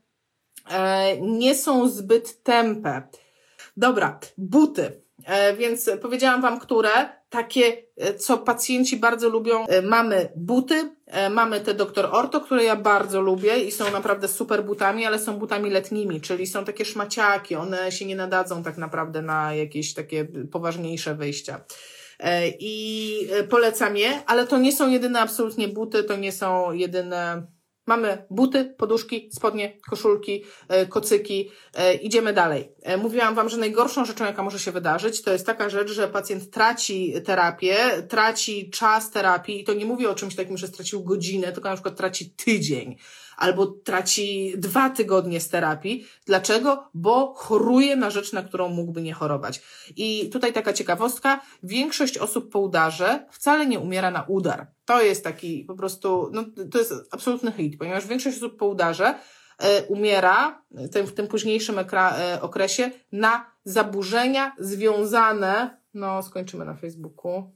e, 0.71 1.21
nie 1.21 1.55
są 1.55 1.89
zbyt 1.89 2.43
tępe. 2.43 3.03
Dobra, 3.77 4.19
buty. 4.39 5.03
Więc 5.59 5.91
powiedziałam 6.03 6.43
Wam, 6.43 6.61
które 6.61 6.91
takie, 7.37 7.83
co 8.19 8.39
pacjenci 8.39 8.97
bardzo 8.97 9.29
lubią. 9.29 9.65
Mamy 9.83 10.29
buty, 10.37 10.97
E, 11.07 11.31
mamy 11.31 11.61
te 11.61 11.75
Doktor 11.75 12.09
Orto, 12.13 12.41
które 12.41 12.65
ja 12.65 12.77
bardzo 12.77 13.21
lubię 13.21 13.59
i 13.59 13.73
są 13.73 13.93
naprawdę 13.93 14.29
super 14.29 14.65
butami, 14.65 15.07
ale 15.07 15.19
są 15.19 15.39
butami 15.39 15.71
letnimi, 15.71 16.21
czyli 16.21 16.47
są 16.47 16.65
takie 16.65 16.85
szmaciaki, 16.85 17.55
one 17.55 17.93
się 17.93 18.07
nie 18.07 18.17
nadadzą 18.17 18.63
tak 18.63 18.77
naprawdę 18.79 19.23
na 19.23 19.55
jakieś 19.55 19.95
takie 19.95 20.25
poważniejsze 20.53 21.15
wyjścia. 21.15 21.65
E, 22.21 22.49
I 22.49 23.19
e, 23.33 23.45
polecam 23.45 23.97
je, 23.97 24.25
ale 24.27 24.47
to 24.47 24.59
nie 24.59 24.73
są 24.73 24.91
jedyne 24.91 25.21
absolutnie 25.21 25.69
buty, 25.69 26.05
to 26.05 26.17
nie 26.17 26.33
są 26.33 26.73
jedyne 26.73 27.47
Mamy 27.87 28.27
buty, 28.31 28.75
poduszki, 28.79 29.31
spodnie, 29.33 29.79
koszulki, 29.91 30.45
e, 30.69 30.87
kocyki. 30.87 31.51
E, 31.75 31.95
idziemy 31.95 32.33
dalej. 32.33 32.73
E, 32.83 32.97
mówiłam 32.97 33.35
Wam, 33.35 33.49
że 33.49 33.57
najgorszą 33.57 34.05
rzeczą, 34.05 34.25
jaka 34.25 34.43
może 34.43 34.59
się 34.59 34.73
wydarzyć, 34.73 35.23
to 35.23 35.33
jest 35.33 35.47
taka 35.47 35.69
rzecz, 35.69 35.91
że 35.91 36.09
pacjent 36.09 36.51
traci 36.51 37.15
terapię, 37.25 37.77
traci 38.09 38.71
czas 38.71 39.11
terapii 39.11 39.61
i 39.61 39.65
to 39.65 39.75
nie 39.75 39.87
mówię 39.87 40.11
o 40.11 40.15
czymś 40.15 40.35
takim, 40.35 40.57
że 40.57 40.67
stracił 40.67 41.05
godzinę, 41.05 41.53
tylko 41.53 41.69
na 41.69 41.75
przykład 41.75 41.97
traci 41.97 42.31
tydzień 42.31 42.97
albo 43.37 43.67
traci 43.67 44.55
dwa 44.57 44.91
tygodnie 44.91 45.41
z 45.41 45.49
terapii. 45.49 46.07
Dlaczego? 46.27 46.91
Bo 46.95 47.35
choruje 47.37 47.97
na 47.97 48.11
rzecz, 48.11 48.33
na 48.33 48.43
którą 48.43 48.69
mógłby 48.69 49.03
nie 49.03 49.13
chorować. 49.13 49.63
I 49.97 50.31
tutaj 50.31 50.53
taka 50.53 50.73
ciekawostka. 50.73 51.41
Większość 51.63 52.19
osób 52.19 52.53
po 52.53 52.59
udarze 52.59 53.27
wcale 53.31 53.67
nie 53.67 53.81
umiera 53.81 54.11
na 54.11 54.23
udar. 54.23 54.67
To 54.85 55.03
jest 55.03 55.25
taki 55.25 55.65
po 55.65 55.75
prostu, 55.75 56.31
no 56.33 56.45
to 56.71 56.79
jest 56.79 56.95
absolutny 57.11 57.53
hit, 57.53 57.79
ponieważ 57.79 58.07
większość 58.07 58.37
osób 58.37 58.57
po 58.57 58.67
udarze 58.67 59.15
e, 59.59 59.83
umiera 59.83 60.63
w 60.95 61.13
tym 61.13 61.27
późniejszym 61.29 61.79
e, 61.79 62.43
okresie 62.43 62.91
na 63.13 63.47
zaburzenia 63.65 64.53
związane, 64.59 65.81
no 65.95 66.23
skończymy 66.23 66.65
na 66.65 66.75
Facebooku, 66.75 67.56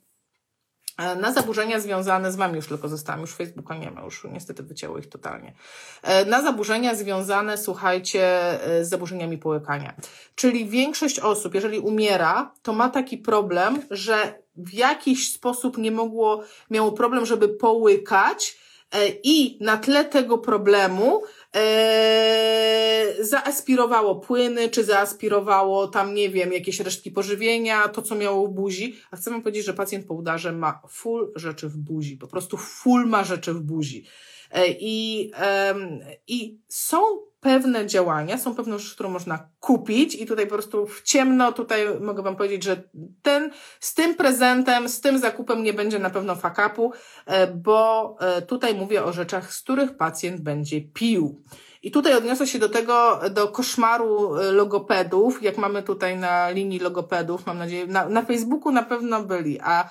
na 1.21 1.33
zaburzenia 1.33 1.81
związane 1.81 2.33
z 2.33 2.37
Wami 2.37 2.57
już 2.57 2.67
tylko 2.67 2.89
zostałam, 2.89 3.21
już 3.21 3.31
Facebooka 3.31 3.77
nie 3.77 3.91
ma, 3.91 4.01
już 4.01 4.27
niestety 4.33 4.63
wycięło 4.63 4.99
ich 4.99 5.09
totalnie. 5.09 5.53
E, 6.03 6.25
na 6.25 6.43
zaburzenia 6.43 6.95
związane, 6.95 7.59
słuchajcie, 7.59 8.23
e, 8.65 8.85
z 8.85 8.89
zaburzeniami 8.89 9.39
połykania. 9.39 9.95
Czyli 10.35 10.69
większość 10.69 11.19
osób, 11.19 11.55
jeżeli 11.55 11.79
umiera, 11.79 12.53
to 12.63 12.73
ma 12.73 12.89
taki 12.89 13.19
problem, 13.19 13.83
że 13.91 14.43
w 14.57 14.75
jakiś 14.75 15.33
sposób 15.33 15.79
nie 15.79 15.91
mogło, 15.91 16.43
miało 16.71 16.93
problem, 16.93 17.27
żeby 17.27 17.49
połykać 17.49 18.57
i 19.23 19.59
na 19.61 19.77
tle 19.77 20.05
tego 20.05 20.39
problemu 20.39 21.23
e, 21.57 23.15
zaaspirowało 23.21 24.21
płyny, 24.21 24.69
czy 24.69 24.85
zaaspirowało 24.85 25.89
tam, 25.89 26.15
nie 26.15 26.31
wiem, 26.31 26.53
jakieś 26.53 26.81
resztki 26.81 27.11
pożywienia, 27.11 27.89
to 27.89 28.03
co 28.03 28.15
miało 28.15 28.49
w 28.49 28.51
buzi. 28.51 28.97
A 29.11 29.17
chcę 29.17 29.31
wam 29.31 29.43
powiedzieć, 29.43 29.65
że 29.67 29.75
pacjent 29.75 30.07
po 30.07 30.15
udarze 30.15 30.53
ma 30.53 30.83
full 30.89 31.33
rzeczy 31.37 31.69
w 31.69 31.77
buzi, 31.77 32.17
po 32.17 32.27
prostu 32.27 32.57
full 32.57 33.07
ma 33.07 33.25
rzeczy 33.25 33.55
w 33.55 33.61
buzi. 33.61 34.05
E, 34.51 34.67
I, 34.69 35.31
I 36.27 36.59
są 36.69 36.99
pewne 37.41 37.87
działania, 37.87 38.39
są 38.39 38.55
pewne 38.55 38.79
rzeczy, 38.79 38.95
które 38.95 39.09
można 39.09 39.49
kupić 39.61 40.15
i 40.15 40.27
tutaj 40.27 40.47
po 40.47 40.53
prostu 40.55 40.87
w 40.87 41.03
ciemno, 41.03 41.53
tutaj 41.53 41.87
mogę 42.01 42.23
Wam 42.23 42.37
powiedzieć, 42.37 42.65
że 42.65 42.83
ten, 43.23 43.51
z 43.81 43.95
tym 43.95 44.15
prezentem, 44.15 44.89
z 44.89 45.01
tym 45.01 45.19
zakupem 45.19 45.63
nie 45.63 45.73
będzie 45.73 45.99
na 45.99 46.11
pewno 46.11 46.37
fakapu, 46.37 46.93
e, 47.27 47.47
bo 47.47 48.17
e, 48.21 48.43
tutaj 48.43 48.75
mówię 48.75 49.05
o 49.05 49.13
rzeczach, 49.13 49.55
z 49.55 49.63
których 49.63 49.97
pacjent 49.97 50.41
będzie 50.41 50.81
pił. 50.81 51.43
I 51.83 51.91
tutaj 51.91 52.15
odniosę 52.15 52.47
się 52.47 52.59
do 52.59 52.69
tego, 52.69 53.21
do 53.31 53.49
koszmaru 53.49 54.35
logopedów, 54.53 55.43
jak 55.43 55.59
mamy 55.59 55.83
tutaj 55.83 56.19
na 56.19 56.51
linii 56.51 56.79
logopedów, 56.79 57.47
mam 57.47 57.59
nadzieję, 57.59 57.87
na, 57.87 58.09
na 58.09 58.23
Facebooku 58.23 58.73
na 58.73 58.83
pewno 58.83 59.23
byli, 59.23 59.61
a 59.61 59.91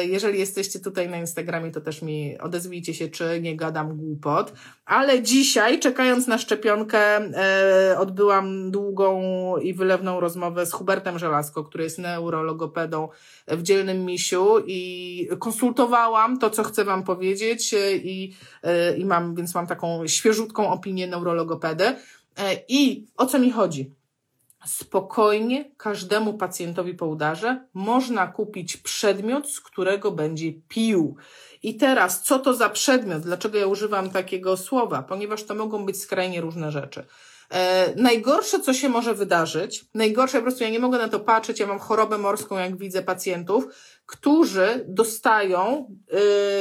jeżeli 0.00 0.38
jesteście 0.38 0.80
tutaj 0.80 1.08
na 1.08 1.16
Instagramie, 1.16 1.70
to 1.70 1.80
też 1.80 2.02
mi 2.02 2.38
odezwijcie 2.38 2.94
się, 2.94 3.08
czy 3.08 3.40
nie 3.40 3.56
gadam 3.56 3.96
głupot. 3.96 4.52
Ale 4.84 5.22
dzisiaj, 5.22 5.80
czekając 5.80 6.26
na 6.26 6.38
szczepionkę, 6.38 7.16
e, 7.16 7.98
odbyłam 7.98 8.70
długą 8.70 9.22
i 9.56 9.74
wylewną 9.74 10.20
rozmowę 10.20 10.66
z 10.66 10.72
Hubertem 10.72 11.18
Żelazko, 11.18 11.64
który 11.64 11.84
jest 11.84 11.98
neurologopedą 11.98 13.08
w 13.48 13.62
Dzielnym 13.62 14.04
Misiu 14.04 14.58
i 14.66 15.28
konsultowałam 15.38 16.38
to, 16.38 16.50
co 16.50 16.64
chcę 16.64 16.84
Wam 16.84 17.04
powiedzieć 17.04 17.74
e, 17.74 17.96
i, 17.96 18.34
i 18.96 19.04
mam, 19.04 19.34
więc 19.34 19.54
mam 19.54 19.66
taką 19.66 20.06
świeżutką 20.06 20.68
opinię 20.68 21.06
neurologopedy. 21.06 21.84
I 22.68 23.06
o 23.16 23.26
co 23.26 23.38
mi 23.38 23.50
chodzi? 23.50 23.97
Spokojnie 24.66 25.70
każdemu 25.76 26.34
pacjentowi 26.34 26.94
po 26.94 27.06
udarze 27.06 27.64
można 27.74 28.26
kupić 28.26 28.76
przedmiot, 28.76 29.50
z 29.50 29.60
którego 29.60 30.12
będzie 30.12 30.52
pił. 30.68 31.16
I 31.62 31.76
teraz, 31.76 32.22
co 32.22 32.38
to 32.38 32.54
za 32.54 32.68
przedmiot? 32.68 33.22
Dlaczego 33.22 33.58
ja 33.58 33.66
używam 33.66 34.10
takiego 34.10 34.56
słowa? 34.56 35.02
Ponieważ 35.02 35.44
to 35.44 35.54
mogą 35.54 35.86
być 35.86 36.02
skrajnie 36.02 36.40
różne 36.40 36.72
rzeczy. 36.72 37.06
E, 37.50 37.92
najgorsze, 37.96 38.60
co 38.60 38.74
się 38.74 38.88
może 38.88 39.14
wydarzyć, 39.14 39.84
najgorsze, 39.94 40.38
po 40.38 40.42
prostu 40.42 40.64
ja 40.64 40.70
nie 40.70 40.78
mogę 40.78 40.98
na 40.98 41.08
to 41.08 41.20
patrzeć, 41.20 41.60
ja 41.60 41.66
mam 41.66 41.78
chorobę 41.78 42.18
morską, 42.18 42.58
jak 42.58 42.76
widzę 42.76 43.02
pacjentów, 43.02 43.64
którzy 44.06 44.84
dostają 44.88 45.96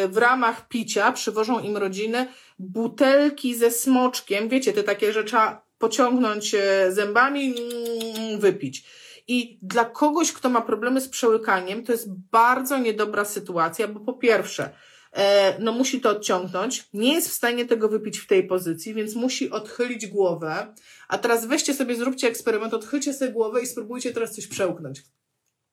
y, 0.03 0.07
w 0.07 0.17
ramach 0.17 0.67
picia, 0.67 1.11
przywożą 1.11 1.59
im 1.59 1.77
rodziny 1.77 2.27
butelki 2.59 3.55
ze 3.55 3.71
smoczkiem, 3.71 4.49
wiecie, 4.49 4.73
te 4.73 4.83
takie, 4.83 5.23
trzeba 5.23 5.66
pociągnąć 5.77 6.55
zębami, 6.89 7.55
mm, 7.57 8.39
wypić. 8.39 8.85
I 9.27 9.59
dla 9.61 9.85
kogoś, 9.85 10.33
kto 10.33 10.49
ma 10.49 10.61
problemy 10.61 11.01
z 11.01 11.09
przełykaniem, 11.09 11.83
to 11.83 11.91
jest 11.91 12.07
bardzo 12.31 12.77
niedobra 12.77 13.25
sytuacja, 13.25 13.87
bo 13.87 13.99
po 13.99 14.13
pierwsze, 14.13 14.69
e, 15.13 15.59
no 15.59 15.71
musi 15.71 16.01
to 16.01 16.09
odciągnąć, 16.09 16.89
nie 16.93 17.13
jest 17.13 17.29
w 17.29 17.33
stanie 17.33 17.65
tego 17.65 17.89
wypić 17.89 18.17
w 18.17 18.27
tej 18.27 18.47
pozycji, 18.47 18.93
więc 18.93 19.15
musi 19.15 19.51
odchylić 19.51 20.07
głowę. 20.07 20.73
A 21.07 21.17
teraz 21.17 21.45
weźcie 21.45 21.73
sobie, 21.73 21.95
zróbcie 21.95 22.27
eksperyment, 22.27 22.73
odchylcie 22.73 23.13
sobie 23.13 23.31
głowę 23.31 23.61
i 23.61 23.67
spróbujcie 23.67 24.13
teraz 24.13 24.35
coś 24.35 24.47
przełknąć. 24.47 25.03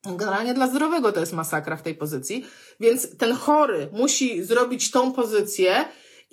Generalnie 0.07 0.55
dla 0.55 0.69
zdrowego 0.69 1.13
to 1.13 1.21
jest 1.21 1.33
masakra 1.33 1.77
w 1.77 1.83
tej 1.83 1.95
pozycji, 1.95 2.45
więc 2.81 3.17
ten 3.17 3.33
chory 3.33 3.89
musi 3.93 4.43
zrobić 4.43 4.91
tą 4.91 5.13
pozycję, 5.13 5.85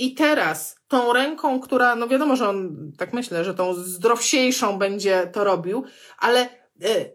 i 0.01 0.13
teraz 0.13 0.75
tą 0.87 1.13
ręką, 1.13 1.59
która, 1.59 1.95
no 1.95 2.07
wiadomo, 2.07 2.35
że 2.35 2.49
on, 2.49 2.91
tak 2.97 3.13
myślę, 3.13 3.43
że 3.43 3.53
tą 3.53 3.73
zdrowsiejszą 3.73 4.79
będzie 4.79 5.29
to 5.33 5.43
robił, 5.43 5.83
ale 6.19 6.39
e, 6.41 6.47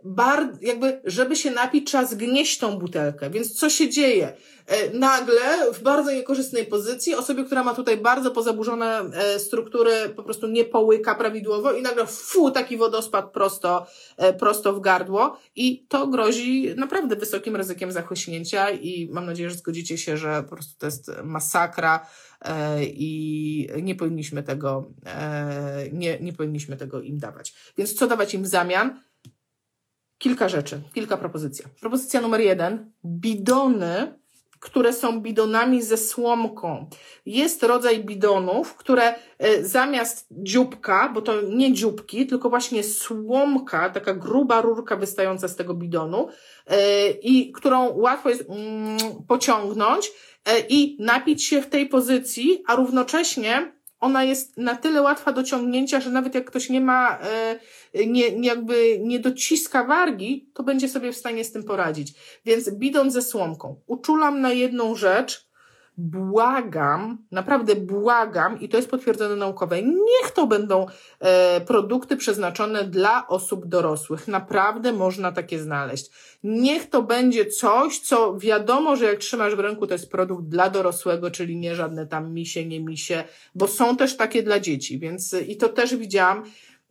bar, 0.05 0.49
jakby, 0.61 1.01
żeby 1.05 1.37
się 1.37 1.51
napić, 1.51 1.87
trzeba 1.87 2.05
zgnieść 2.05 2.59
tą 2.59 2.79
butelkę. 2.79 3.31
Więc 3.31 3.55
co 3.59 3.71
się 3.71 3.89
dzieje? 3.89 4.33
E, 4.67 4.99
nagle, 4.99 5.73
w 5.73 5.83
bardzo 5.83 6.13
niekorzystnej 6.13 6.67
pozycji, 6.67 7.15
osobie, 7.15 7.45
która 7.45 7.65
ma 7.65 7.75
tutaj 7.75 7.97
bardzo 7.97 8.31
pozaburzone 8.31 9.01
e, 9.15 9.39
struktury, 9.39 9.93
po 10.17 10.23
prostu 10.23 10.47
nie 10.47 10.65
połyka 10.65 11.15
prawidłowo 11.15 11.73
i 11.73 11.83
nagle 11.83 12.07
fu, 12.07 12.51
taki 12.51 12.77
wodospad 12.77 13.33
prosto, 13.33 13.87
prosto 14.39 14.73
w 14.73 14.81
gardło 14.81 15.39
i 15.57 15.87
to 15.89 16.07
grozi 16.07 16.75
naprawdę 16.77 17.17
wysokim 17.17 17.57
ryzykiem 17.57 17.93
zachłyśnięcia 17.93 18.71
i 18.71 19.09
mam 19.13 19.27
nadzieję, 19.27 19.51
że 19.51 19.57
zgodzicie 19.57 19.99
się, 19.99 20.17
że 20.17 20.43
po 20.43 20.55
prostu 20.55 20.79
to 20.79 20.87
jest 20.87 21.11
masakra, 21.25 22.07
i 22.85 23.69
nie 23.83 23.95
powinniśmy 23.95 24.43
tego, 24.43 24.93
e, 25.07 25.89
nie, 25.93 26.21
nie 26.21 26.33
powinniśmy 26.33 26.77
tego 26.77 27.01
im 27.01 27.19
dawać. 27.19 27.55
Więc 27.79 27.95
co 27.95 28.07
dawać 28.07 28.35
im 28.35 28.43
w 28.43 28.47
zamian? 28.47 29.01
Kilka 30.19 30.49
rzeczy, 30.49 30.83
kilka 30.95 31.17
propozycji. 31.17 31.65
Propozycja 31.81 32.21
numer 32.21 32.41
jeden. 32.41 32.93
Bidony 33.05 34.17
które 34.61 34.93
są 34.93 35.21
bidonami 35.21 35.83
ze 35.83 35.97
słomką. 35.97 36.87
Jest 37.27 37.63
rodzaj 37.63 38.05
bidonów, 38.05 38.75
które 38.75 39.15
e, 39.39 39.65
zamiast 39.65 40.27
dzióbka, 40.31 41.11
bo 41.15 41.23
to 41.23 41.41
nie 41.41 41.73
dzióbki, 41.73 42.27
tylko 42.27 42.51
właśnie 42.51 42.85
słomka, 42.85 43.91
taka 43.91 44.15
gruba 44.15 44.61
rurka 44.61 44.97
wystająca 44.97 45.49
z 45.49 45.57
tego 45.57 45.75
bidonu 45.75 46.29
e, 46.67 47.11
i 47.11 47.53
którą 47.53 47.93
łatwo 47.93 48.29
jest 48.29 48.45
mm, 48.49 48.99
pociągnąć 49.29 50.07
e, 50.07 50.13
i 50.69 50.97
napić 51.01 51.45
się 51.45 51.63
w 51.63 51.67
tej 51.67 51.89
pozycji, 51.89 52.63
a 52.67 52.77
równocześnie 52.77 53.77
ona 54.01 54.25
jest 54.25 54.57
na 54.57 54.77
tyle 54.77 55.03
łatwa 55.03 55.33
do 55.33 55.43
ciągnięcia, 55.43 56.01
że 56.01 56.11
nawet 56.11 56.35
jak 56.35 56.45
ktoś 56.45 56.71
nie 56.71 56.81
ma, 56.81 57.19
e, 57.95 58.07
nie, 58.07 58.33
nie 58.33 58.49
jakby 58.49 58.99
nie 59.03 59.19
dociska 59.19 59.85
wargi, 59.85 60.51
to 60.55 60.63
będzie 60.63 60.89
sobie 60.89 61.13
w 61.13 61.17
stanie 61.17 61.45
z 61.45 61.53
tym 61.53 61.65
poradzić. 61.65 62.13
Więc 62.45 62.71
bidon 62.71 63.11
ze 63.11 63.23
słomką. 63.23 63.81
Uczulam 63.87 64.41
na 64.41 64.53
jedną 64.53 64.95
rzecz, 64.95 65.46
błagam, 65.99 67.19
naprawdę 67.31 67.77
błagam, 67.77 68.61
i 68.61 68.69
to 68.69 68.77
jest 68.77 68.91
potwierdzone 68.91 69.37
naukowo, 69.37 69.77
niech 69.77 70.31
to 70.35 70.47
będą 70.47 70.87
e, 71.21 71.61
produkty 71.61 72.17
przeznaczone 72.17 72.85
dla 72.85 73.29
osób 73.29 73.67
dorosłych. 73.67 74.29
Naprawdę 74.29 74.93
można 74.93 75.33
takie 75.33 75.59
znaleźć. 75.59 76.11
Niech 76.45 76.91
to 76.91 77.03
będzie 77.03 77.47
coś, 77.47 78.01
co 78.01 78.39
wiadomo, 78.39 78.97
że 78.97 79.05
jak 79.05 79.19
trzymasz 79.19 79.55
w 79.55 79.61
ręku, 79.61 79.87
to 79.87 79.95
jest 79.95 80.11
produkt 80.11 80.45
dla 80.45 80.71
dorosłego, 80.71 81.31
czyli 81.31 81.57
nie 81.57 81.75
żadne 81.75 82.07
tam 82.07 82.33
misie, 82.33 82.67
nie 82.67 82.81
misie, 82.81 83.25
bo 83.55 83.69
są 83.69 83.97
też 83.97 84.17
takie 84.17 84.43
dla 84.43 84.61
dzieci, 84.61 84.99
więc 84.99 85.37
i 85.49 85.57
to 85.57 85.69
też 85.69 85.97
widziałam. 85.97 86.45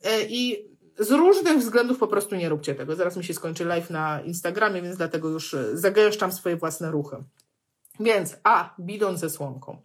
E, 0.04 0.22
I 0.30 0.66
z 1.00 1.12
różnych 1.12 1.58
względów 1.58 1.98
po 1.98 2.08
prostu 2.08 2.36
nie 2.36 2.50
róbcie 2.50 2.76
tego. 2.76 2.96
Zaraz 2.96 3.18
mi 3.18 3.24
się 3.24 3.34
skończy 3.34 3.66
live 3.66 3.90
na 3.90 4.22
Instagramie, 4.22 4.82
więc 4.82 4.98
dlatego 4.98 5.30
już 5.30 5.54
e, 5.54 5.78
zagęszczam 5.78 6.32
swoje 6.32 6.56
własne 6.56 6.92
ruchy. 6.92 7.16
Więc 8.00 8.38
A, 8.44 8.76
bidon 8.80 9.18
ze 9.18 9.30
słomką. 9.30 9.82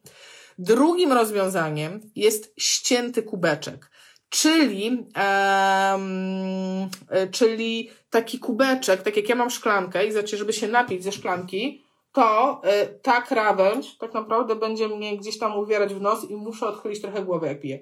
Drugim 0.59 1.13
rozwiązaniem 1.13 2.01
jest 2.17 2.55
ścięty 2.59 3.23
kubeczek, 3.23 3.91
czyli, 4.29 5.07
um, 5.17 6.89
czyli 7.31 7.91
taki 8.11 8.39
kubeczek, 8.39 9.03
tak 9.03 9.17
jak 9.17 9.29
ja 9.29 9.35
mam 9.35 9.51
szklankę 9.51 10.07
i 10.07 10.13
znaczy, 10.13 10.37
żeby 10.37 10.53
się 10.53 10.69
napić 10.69 11.05
ze 11.05 11.13
szklanki, 11.13 11.85
to 12.13 12.61
y, 12.65 12.99
ta 13.03 13.23
krawędź 13.23 13.99
tak 13.99 14.15
naprawdę 14.15 14.57
będzie 14.57 14.89
mnie 14.89 15.19
gdzieś 15.19 15.39
tam 15.39 15.59
uwierać 15.59 15.95
w 15.95 16.01
nos 16.01 16.31
i 16.31 16.37
muszę 16.37 16.67
odchylić 16.67 17.01
trochę 17.01 17.23
głowę, 17.23 17.47
jak 17.47 17.61
piję. 17.61 17.79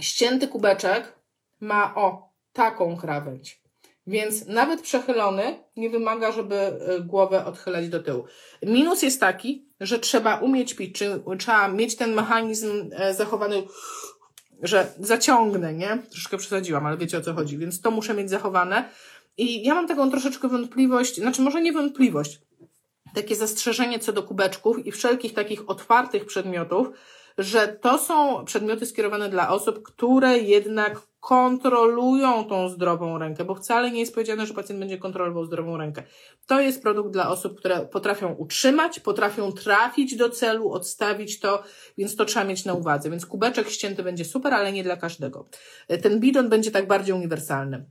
Ścięty 0.00 0.48
kubeczek 0.48 1.18
ma 1.60 1.94
o 1.94 2.28
taką 2.52 2.96
krawędź. 2.96 3.63
Więc 4.06 4.46
nawet 4.46 4.80
przechylony 4.80 5.58
nie 5.76 5.90
wymaga, 5.90 6.32
żeby 6.32 6.56
e, 6.56 7.00
głowę 7.00 7.44
odchylać 7.44 7.88
do 7.88 8.02
tyłu. 8.02 8.24
Minus 8.62 9.02
jest 9.02 9.20
taki, 9.20 9.68
że 9.80 9.98
trzeba 9.98 10.36
umieć 10.36 10.74
pić, 10.74 10.98
czy 10.98 11.22
trzeba 11.38 11.68
mieć 11.68 11.96
ten 11.96 12.14
mechanizm 12.14 12.90
e, 12.92 13.14
zachowany, 13.14 13.62
że 14.62 14.92
zaciągnę, 14.98 15.74
nie? 15.74 15.98
Troszkę 16.10 16.36
przesadziłam, 16.36 16.86
ale 16.86 16.96
wiecie 16.96 17.18
o 17.18 17.20
co 17.20 17.34
chodzi, 17.34 17.58
więc 17.58 17.80
to 17.80 17.90
muszę 17.90 18.14
mieć 18.14 18.30
zachowane. 18.30 18.88
I 19.36 19.64
ja 19.64 19.74
mam 19.74 19.88
taką 19.88 20.10
troszeczkę 20.10 20.48
wątpliwość, 20.48 21.16
znaczy 21.16 21.42
może 21.42 21.62
nie 21.62 21.72
wątpliwość, 21.72 22.40
takie 23.14 23.36
zastrzeżenie 23.36 23.98
co 23.98 24.12
do 24.12 24.22
kubeczków 24.22 24.86
i 24.86 24.92
wszelkich 24.92 25.34
takich 25.34 25.70
otwartych 25.70 26.26
przedmiotów, 26.26 26.88
że 27.38 27.68
to 27.68 27.98
są 27.98 28.44
przedmioty 28.44 28.86
skierowane 28.86 29.28
dla 29.28 29.48
osób, 29.48 29.82
które 29.82 30.38
jednak 30.38 31.00
kontrolują 31.24 32.44
tą 32.44 32.68
zdrową 32.68 33.18
rękę, 33.18 33.44
bo 33.44 33.54
wcale 33.54 33.90
nie 33.90 34.00
jest 34.00 34.14
powiedziane, 34.14 34.46
że 34.46 34.54
pacjent 34.54 34.80
będzie 34.80 34.98
kontrolował 34.98 35.44
zdrową 35.44 35.76
rękę. 35.76 36.02
To 36.46 36.60
jest 36.60 36.82
produkt 36.82 37.10
dla 37.12 37.30
osób, 37.30 37.58
które 37.58 37.80
potrafią 37.80 38.34
utrzymać, 38.34 39.00
potrafią 39.00 39.52
trafić 39.52 40.16
do 40.16 40.30
celu, 40.30 40.70
odstawić 40.70 41.40
to, 41.40 41.62
więc 41.98 42.16
to 42.16 42.24
trzeba 42.24 42.44
mieć 42.44 42.64
na 42.64 42.74
uwadze. 42.74 43.10
Więc 43.10 43.26
kubeczek 43.26 43.68
ścięty 43.68 44.02
będzie 44.02 44.24
super, 44.24 44.54
ale 44.54 44.72
nie 44.72 44.84
dla 44.84 44.96
każdego. 44.96 45.48
Ten 46.02 46.20
bidon 46.20 46.48
będzie 46.48 46.70
tak 46.70 46.86
bardziej 46.86 47.14
uniwersalny. 47.14 47.84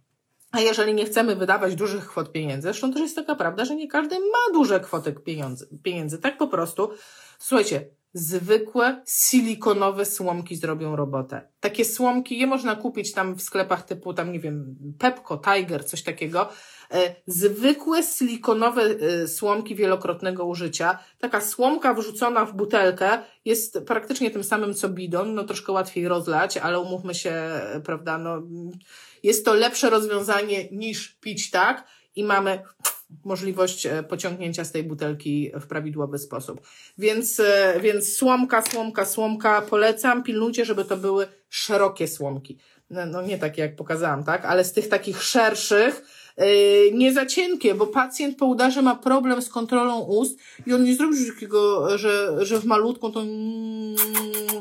A 0.51 0.59
jeżeli 0.59 0.93
nie 0.93 1.05
chcemy 1.05 1.35
wydawać 1.35 1.75
dużych 1.75 2.07
kwot 2.07 2.31
pieniędzy, 2.31 2.61
zresztą 2.61 2.93
też 2.93 3.01
jest 3.01 3.15
taka 3.15 3.35
prawda, 3.35 3.65
że 3.65 3.75
nie 3.75 3.87
każdy 3.87 4.19
ma 4.19 4.53
duże 4.53 4.79
kwoty 4.79 5.13
pieniędzy, 5.13 5.67
pieniędzy 5.83 6.17
tak 6.17 6.37
po 6.37 6.47
prostu. 6.47 6.89
Słuchajcie, 7.39 7.89
zwykłe 8.13 9.03
silikonowe 9.07 10.05
słomki 10.05 10.55
zrobią 10.55 10.95
robotę. 10.95 11.41
Takie 11.59 11.85
słomki 11.85 12.39
je 12.39 12.47
można 12.47 12.75
kupić 12.75 13.13
tam 13.13 13.35
w 13.35 13.41
sklepach 13.41 13.85
typu 13.85 14.13
tam, 14.13 14.31
nie 14.31 14.39
wiem, 14.39 14.75
Pepco, 14.99 15.37
Tiger, 15.37 15.85
coś 15.85 16.03
takiego. 16.03 16.49
E, 16.91 17.15
zwykłe 17.27 18.03
silikonowe 18.03 18.81
e, 18.81 19.27
słomki 19.27 19.75
wielokrotnego 19.75 20.45
użycia. 20.45 20.99
Taka 21.19 21.41
słomka 21.41 21.93
wrzucona 21.93 22.45
w 22.45 22.55
butelkę 22.55 23.19
jest 23.45 23.79
praktycznie 23.87 24.31
tym 24.31 24.43
samym 24.43 24.73
co 24.73 24.89
bidon, 24.89 25.33
no 25.33 25.43
troszkę 25.43 25.71
łatwiej 25.71 26.07
rozlać, 26.07 26.57
ale 26.57 26.79
umówmy 26.79 27.15
się, 27.15 27.33
prawda, 27.85 28.17
no 28.17 28.41
jest 29.23 29.45
to 29.45 29.53
lepsze 29.53 29.89
rozwiązanie 29.89 30.69
niż 30.71 31.09
pić 31.09 31.51
tak 31.51 31.87
i 32.15 32.23
mamy 32.23 32.63
możliwość 33.25 33.85
e, 33.85 34.03
pociągnięcia 34.03 34.63
z 34.63 34.71
tej 34.71 34.83
butelki 34.83 35.51
w 35.61 35.67
prawidłowy 35.67 36.17
sposób. 36.19 36.61
Więc, 36.97 37.39
e, 37.39 37.79
więc 37.81 38.15
słomka, 38.15 38.61
słomka, 38.61 39.05
słomka 39.05 39.61
polecam. 39.61 40.23
Pilnujcie, 40.23 40.65
żeby 40.65 40.85
to 40.85 40.97
były 40.97 41.27
szerokie 41.49 42.07
słomki. 42.07 42.57
No, 42.89 43.05
no 43.05 43.21
nie 43.21 43.37
takie 43.37 43.61
jak 43.61 43.75
pokazałam, 43.75 44.23
tak? 44.23 44.45
Ale 44.45 44.63
z 44.63 44.73
tych 44.73 44.87
takich 44.87 45.23
szerszych, 45.23 46.05
yy, 46.37 46.45
nie 46.93 47.13
za 47.13 47.25
cienkie, 47.25 47.75
bo 47.75 47.87
pacjent 47.87 48.37
po 48.37 48.45
udarze 48.45 48.81
ma 48.81 48.95
problem 48.95 49.41
z 49.41 49.49
kontrolą 49.49 49.99
ust 49.99 50.39
i 50.65 50.73
on 50.73 50.83
nie 50.83 50.95
zrobi 50.95 51.15
takiego, 51.33 51.97
że, 51.97 52.45
że 52.45 52.59
w 52.59 52.65
malutką 52.65 53.11
to, 53.11 53.21
mm, 53.21 53.95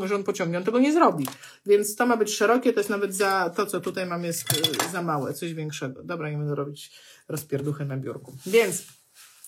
że 0.04 0.14
on 0.14 0.24
pociągnie. 0.24 0.58
On 0.58 0.64
tego 0.64 0.78
nie 0.78 0.92
zrobi. 0.92 1.26
Więc 1.66 1.96
to 1.96 2.06
ma 2.06 2.16
być 2.16 2.34
szerokie, 2.34 2.72
to 2.72 2.80
jest 2.80 2.90
nawet 2.90 3.14
za, 3.14 3.50
to 3.56 3.66
co 3.66 3.80
tutaj 3.80 4.06
mam 4.06 4.24
jest 4.24 4.44
za 4.92 5.02
małe, 5.02 5.34
coś 5.34 5.54
większego. 5.54 6.02
Dobra, 6.02 6.30
nie 6.30 6.36
będę 6.36 6.54
robić 6.54 6.90
rozpierduchy 7.28 7.84
na 7.84 7.96
biurku. 7.96 8.32
Więc 8.46 8.82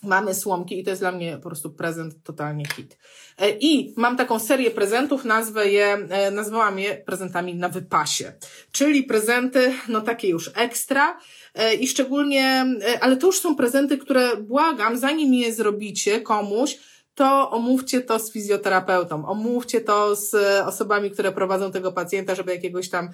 mamy 0.05 0.35
słomki 0.35 0.81
i 0.81 0.85
to 0.85 0.91
jest 0.91 1.03
dla 1.03 1.13
mnie 1.13 1.37
po 1.37 1.49
prostu 1.49 1.71
prezent 1.71 2.15
totalnie 2.23 2.65
hit. 2.67 2.99
E, 3.39 3.51
I 3.51 3.95
mam 3.97 4.17
taką 4.17 4.39
serię 4.39 4.71
prezentów, 4.71 5.25
nazwę 5.25 5.71
je, 5.71 5.87
e, 5.87 6.31
nazwałam 6.31 6.79
je 6.79 6.97
prezentami 6.97 7.55
na 7.55 7.69
wypasie. 7.69 8.33
Czyli 8.73 9.03
prezenty, 9.03 9.73
no 9.89 10.01
takie 10.01 10.29
już 10.29 10.51
ekstra 10.55 11.19
e, 11.55 11.75
i 11.75 11.89
szczególnie, 11.89 12.67
ale 13.01 13.17
to 13.17 13.27
już 13.27 13.41
są 13.41 13.57
prezenty, 13.57 13.99
które 13.99 14.37
błagam, 14.37 14.99
zanim 14.99 15.35
je 15.35 15.55
zrobicie 15.55 16.21
komuś, 16.21 16.79
to 17.15 17.51
omówcie 17.51 18.01
to 18.01 18.19
z 18.19 18.33
fizjoterapeutą, 18.33 19.27
omówcie 19.27 19.81
to 19.81 20.17
z 20.17 20.35
osobami, 20.67 21.11
które 21.11 21.33
prowadzą 21.33 21.73
tego 21.73 21.93
pacjenta, 21.93 22.35
żeby 22.35 22.53
jakiegoś 22.55 22.89
tam 22.89 23.09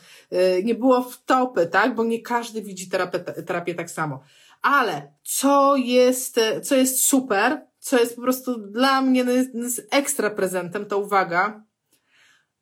nie 0.64 0.74
było 0.74 1.02
wtopy, 1.02 1.66
tak? 1.66 1.94
Bo 1.94 2.04
nie 2.04 2.22
każdy 2.22 2.62
widzi 2.62 2.88
terapię, 2.88 3.18
terapię 3.20 3.74
tak 3.74 3.90
samo. 3.90 4.20
Ale 4.62 5.12
co 5.22 5.76
jest, 5.76 6.40
co 6.62 6.74
jest 6.74 7.04
super, 7.04 7.66
co 7.78 8.00
jest 8.00 8.16
po 8.16 8.22
prostu 8.22 8.58
dla 8.58 9.02
mnie 9.02 9.24
ekstra 9.90 10.30
prezentem, 10.30 10.86
to 10.86 10.98
uwaga, 10.98 11.64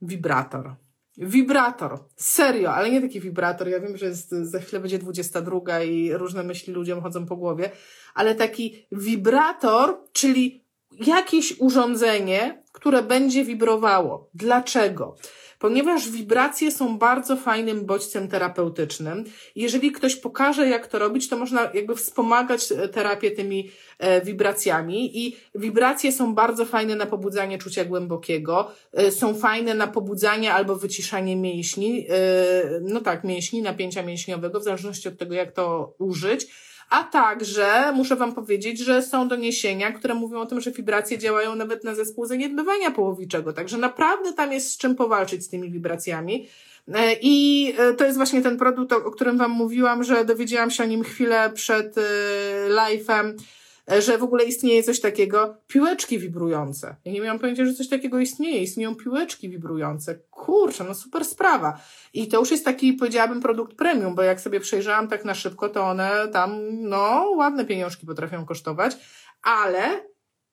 wibrator. 0.02 0.74
Wibrator. 1.16 1.98
Serio, 2.16 2.74
ale 2.74 2.90
nie 2.90 3.00
taki 3.00 3.20
wibrator. 3.20 3.68
Ja 3.68 3.80
wiem, 3.80 3.96
że 3.96 4.06
jest, 4.06 4.30
za 4.30 4.60
chwilę 4.60 4.80
będzie 4.80 4.98
22 4.98 5.82
i 5.82 6.12
różne 6.12 6.42
myśli 6.42 6.72
ludziom 6.72 7.02
chodzą 7.02 7.26
po 7.26 7.36
głowie, 7.36 7.70
ale 8.14 8.34
taki 8.34 8.86
wibrator, 8.92 9.98
czyli 10.12 10.64
jakieś 11.06 11.60
urządzenie, 11.60 12.62
które 12.72 13.02
będzie 13.02 13.44
wibrowało. 13.44 14.30
Dlaczego? 14.34 15.16
Ponieważ 15.58 16.10
wibracje 16.10 16.70
są 16.70 16.98
bardzo 16.98 17.36
fajnym 17.36 17.86
bodźcem 17.86 18.28
terapeutycznym. 18.28 19.24
Jeżeli 19.56 19.92
ktoś 19.92 20.16
pokaże, 20.16 20.68
jak 20.68 20.86
to 20.86 20.98
robić, 20.98 21.28
to 21.28 21.36
można 21.36 21.70
jakby 21.74 21.96
wspomagać 21.96 22.72
e, 22.72 22.88
terapię 22.88 23.30
tymi 23.30 23.70
e, 23.98 24.20
wibracjami 24.20 25.26
i 25.26 25.36
wibracje 25.54 26.12
są 26.12 26.34
bardzo 26.34 26.64
fajne 26.64 26.96
na 26.96 27.06
pobudzanie 27.06 27.58
czucia 27.58 27.84
głębokiego, 27.84 28.70
e, 28.92 29.10
są 29.10 29.34
fajne 29.34 29.74
na 29.74 29.86
pobudzanie 29.86 30.54
albo 30.54 30.76
wyciszanie 30.76 31.36
mięśni, 31.36 32.06
no 32.80 33.00
tak, 33.00 33.24
mięśni, 33.24 33.62
napięcia 33.62 34.02
mięśniowego, 34.02 34.60
w 34.60 34.64
zależności 34.64 35.08
od 35.08 35.18
tego, 35.18 35.34
jak 35.34 35.52
to 35.52 35.94
użyć 35.98 36.46
a 36.90 37.04
także 37.04 37.92
muszę 37.92 38.16
Wam 38.16 38.34
powiedzieć, 38.34 38.78
że 38.78 39.02
są 39.02 39.28
doniesienia, 39.28 39.92
które 39.92 40.14
mówią 40.14 40.40
o 40.40 40.46
tym, 40.46 40.60
że 40.60 40.70
wibracje 40.70 41.18
działają 41.18 41.54
nawet 41.54 41.84
na 41.84 41.94
zespół 41.94 42.26
zaniedbywania 42.26 42.90
połowiczego. 42.90 43.52
Także 43.52 43.78
naprawdę 43.78 44.32
tam 44.32 44.52
jest 44.52 44.70
z 44.70 44.78
czym 44.78 44.94
powalczyć 44.94 45.44
z 45.44 45.48
tymi 45.48 45.70
wibracjami. 45.70 46.48
E, 46.94 47.16
I 47.22 47.66
e, 47.78 47.94
to 47.94 48.04
jest 48.04 48.16
właśnie 48.16 48.42
ten 48.42 48.56
produkt, 48.56 48.92
o 48.92 49.10
którym 49.10 49.38
Wam 49.38 49.50
mówiłam, 49.50 50.04
że 50.04 50.24
dowiedziałam 50.24 50.70
się 50.70 50.84
o 50.84 50.86
nim 50.86 51.04
chwilę 51.04 51.50
przed 51.54 51.98
e, 51.98 52.02
live'em 52.68 53.32
że 53.98 54.18
w 54.18 54.22
ogóle 54.22 54.44
istnieje 54.44 54.82
coś 54.82 55.00
takiego, 55.00 55.56
piłeczki 55.66 56.18
wibrujące. 56.18 56.96
Ja 57.04 57.12
nie 57.12 57.20
miałam 57.20 57.38
pojęcia, 57.38 57.64
że 57.64 57.74
coś 57.74 57.88
takiego 57.88 58.18
istnieje. 58.18 58.62
Istnieją 58.62 58.94
piłeczki 58.94 59.48
wibrujące. 59.48 60.14
Kurczę, 60.30 60.84
no 60.84 60.94
super 60.94 61.24
sprawa. 61.24 61.80
I 62.14 62.28
to 62.28 62.38
już 62.38 62.50
jest 62.50 62.64
taki, 62.64 62.92
powiedziałabym, 62.92 63.40
produkt 63.40 63.76
premium, 63.76 64.14
bo 64.14 64.22
jak 64.22 64.40
sobie 64.40 64.60
przejrzałam 64.60 65.08
tak 65.08 65.24
na 65.24 65.34
szybko, 65.34 65.68
to 65.68 65.82
one 65.82 66.28
tam, 66.32 66.58
no, 66.80 67.30
ładne 67.36 67.64
pieniążki 67.64 68.06
potrafią 68.06 68.44
kosztować, 68.44 68.96
ale 69.42 70.08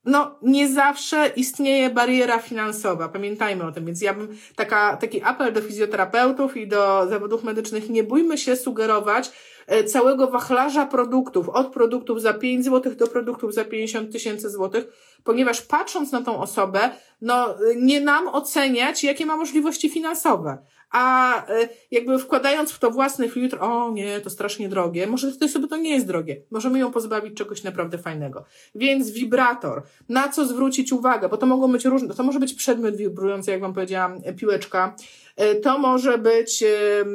no, 0.06 0.40
nie 0.42 0.70
zawsze 0.70 1.32
istnieje 1.36 1.90
bariera 1.90 2.40
finansowa. 2.40 3.10
Pamiętajmy 3.10 3.64
o 3.64 3.72
tym. 3.72 3.86
Więc 3.86 4.02
ja 4.02 4.14
bym 4.14 4.38
taka, 4.56 4.98
taki 4.98 5.24
apel 5.24 5.54
do 5.54 5.62
fizjoterapeutów 5.62 6.58
i 6.58 6.68
do 6.68 7.08
zawodów 7.10 7.44
medycznych, 7.44 7.90
nie 7.90 8.04
bójmy 8.04 8.38
się 8.38 8.56
sugerować, 8.56 9.32
E, 9.68 9.84
całego 9.84 10.28
wachlarza 10.28 10.86
produktów, 10.86 11.50
od 11.50 11.68
produktów 11.68 12.22
za 12.22 12.34
5 12.34 12.66
zł 12.66 12.96
do 12.96 13.08
produktów 13.08 13.54
za 13.54 13.66
50 13.66 14.12
tysięcy 14.12 14.50
złotych, 14.50 14.86
ponieważ 15.24 15.62
patrząc 15.62 16.12
na 16.12 16.22
tą 16.22 16.42
osobę, 16.42 16.90
no 17.22 17.56
nie 17.76 18.02
nam 18.02 18.28
oceniać, 18.28 19.04
jakie 19.04 19.26
ma 19.26 19.38
możliwości 19.38 19.90
finansowe. 19.90 20.58
A 20.96 21.38
e, 21.48 21.70
jakby 21.92 22.20
wkładając 22.20 22.72
w 22.72 22.80
to 22.80 22.92
własny 22.92 23.30
filtr, 23.30 23.58
o 23.62 23.92
nie, 23.92 24.22
to 24.22 24.30
strasznie 24.30 24.70
drogie, 24.70 25.08
może 25.08 25.38
tej 25.38 25.50
sobie 25.50 25.68
to 25.68 25.78
nie 25.78 25.94
jest 25.94 26.08
drogie, 26.08 26.42
możemy 26.52 26.80
ją 26.80 26.92
pozbawić 26.92 27.38
czegoś 27.38 27.64
naprawdę 27.64 27.98
fajnego. 27.98 28.46
Więc 28.76 29.12
wibrator, 29.12 29.84
na 30.10 30.30
co 30.30 30.46
zwrócić 30.46 30.92
uwagę, 30.92 31.30
bo 31.30 31.38
to 31.38 31.46
mogą 31.46 31.72
być 31.72 31.86
różne, 31.86 32.14
to 32.14 32.24
może 32.24 32.40
być 32.40 32.54
przedmiot 32.54 32.96
wibrujący, 32.96 33.52
jak 33.52 33.62
Wam 33.62 33.74
powiedziałam, 33.74 34.22
piłeczka, 34.38 34.96
e, 35.36 35.56
to 35.56 35.80
może 35.80 36.18
być 36.18 36.64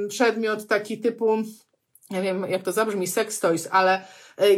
przedmiot 0.09 0.67
taki 0.67 0.99
typu, 0.99 1.37
nie 2.11 2.23
wiem 2.23 2.47
jak 2.49 2.63
to 2.63 2.73
zabrzmi, 2.73 3.07
sex 3.07 3.41
toys, 3.41 3.69
ale 3.71 3.95
e, 3.95 4.05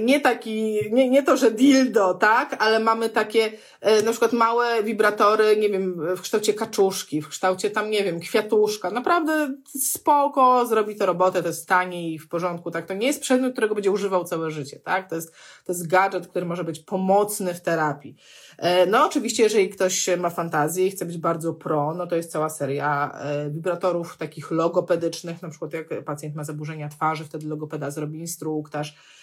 nie 0.03 0.21
taki, 0.21 0.81
nie, 0.93 1.11
nie 1.11 1.23
to, 1.23 1.37
że 1.37 1.51
dildo, 1.51 2.15
tak, 2.15 2.57
ale 2.59 2.81
mamy 2.81 3.09
takie 3.09 3.53
e, 3.81 4.03
na 4.03 4.11
przykład 4.11 4.33
małe 4.33 4.83
wibratory, 4.83 5.57
nie 5.57 5.69
wiem, 5.71 6.17
w 6.17 6.21
kształcie 6.21 6.55
kaczuszki, 6.55 7.23
w 7.23 7.29
kształcie 7.29 7.71
tam, 7.71 7.91
nie 7.91 8.05
wiem, 8.05 8.21
kwiatuszka. 8.21 8.91
Naprawdę 8.91 9.55
spoko, 9.79 10.67
zrobi 10.67 10.97
to 10.97 11.07
robotę, 11.07 11.43
to 11.43 11.49
jest 11.49 11.69
tanie 11.69 12.13
i 12.13 12.19
w 12.19 12.29
porządku, 12.29 12.71
tak. 12.71 12.87
To 12.87 12.95
nie 12.95 13.07
jest 13.07 13.21
przedmiot, 13.21 13.53
którego 13.53 13.75
będzie 13.75 13.91
używał 13.91 14.25
całe 14.25 14.51
życie, 14.51 14.81
tak. 14.81 15.09
To 15.09 15.15
jest, 15.15 15.33
to 15.65 15.73
jest 15.73 15.87
gadżet, 15.87 16.27
który 16.27 16.47
może 16.47 16.65
być 16.65 16.81
pomocny 16.81 17.55
w 17.55 17.61
terapii. 17.61 18.17
E, 18.59 18.87
no 18.87 19.07
oczywiście, 19.07 19.43
jeżeli 19.43 19.69
ktoś 19.69 20.09
ma 20.19 20.31
fantazję 20.31 20.87
i 20.87 20.91
chce 20.91 21.05
być 21.05 21.19
bardzo 21.19 21.55
pro, 21.55 21.95
no 21.95 22.07
to 22.07 22.17
jest 22.17 22.33
cała 22.33 22.49
seria 22.49 23.19
e, 23.21 23.51
wibratorów 23.51 24.17
takich 24.17 24.51
logopedycznych, 24.51 25.43
na 25.43 25.49
przykład 25.49 25.73
jak 25.73 26.05
pacjent 26.05 26.35
ma 26.35 26.45
zaburzenia 26.45 26.89
twarzy, 26.89 27.25
wtedy 27.25 27.47
logopeda 27.47 27.91
zrobi 27.91 28.19
instruktaż 28.19 28.91
e, 28.91 29.22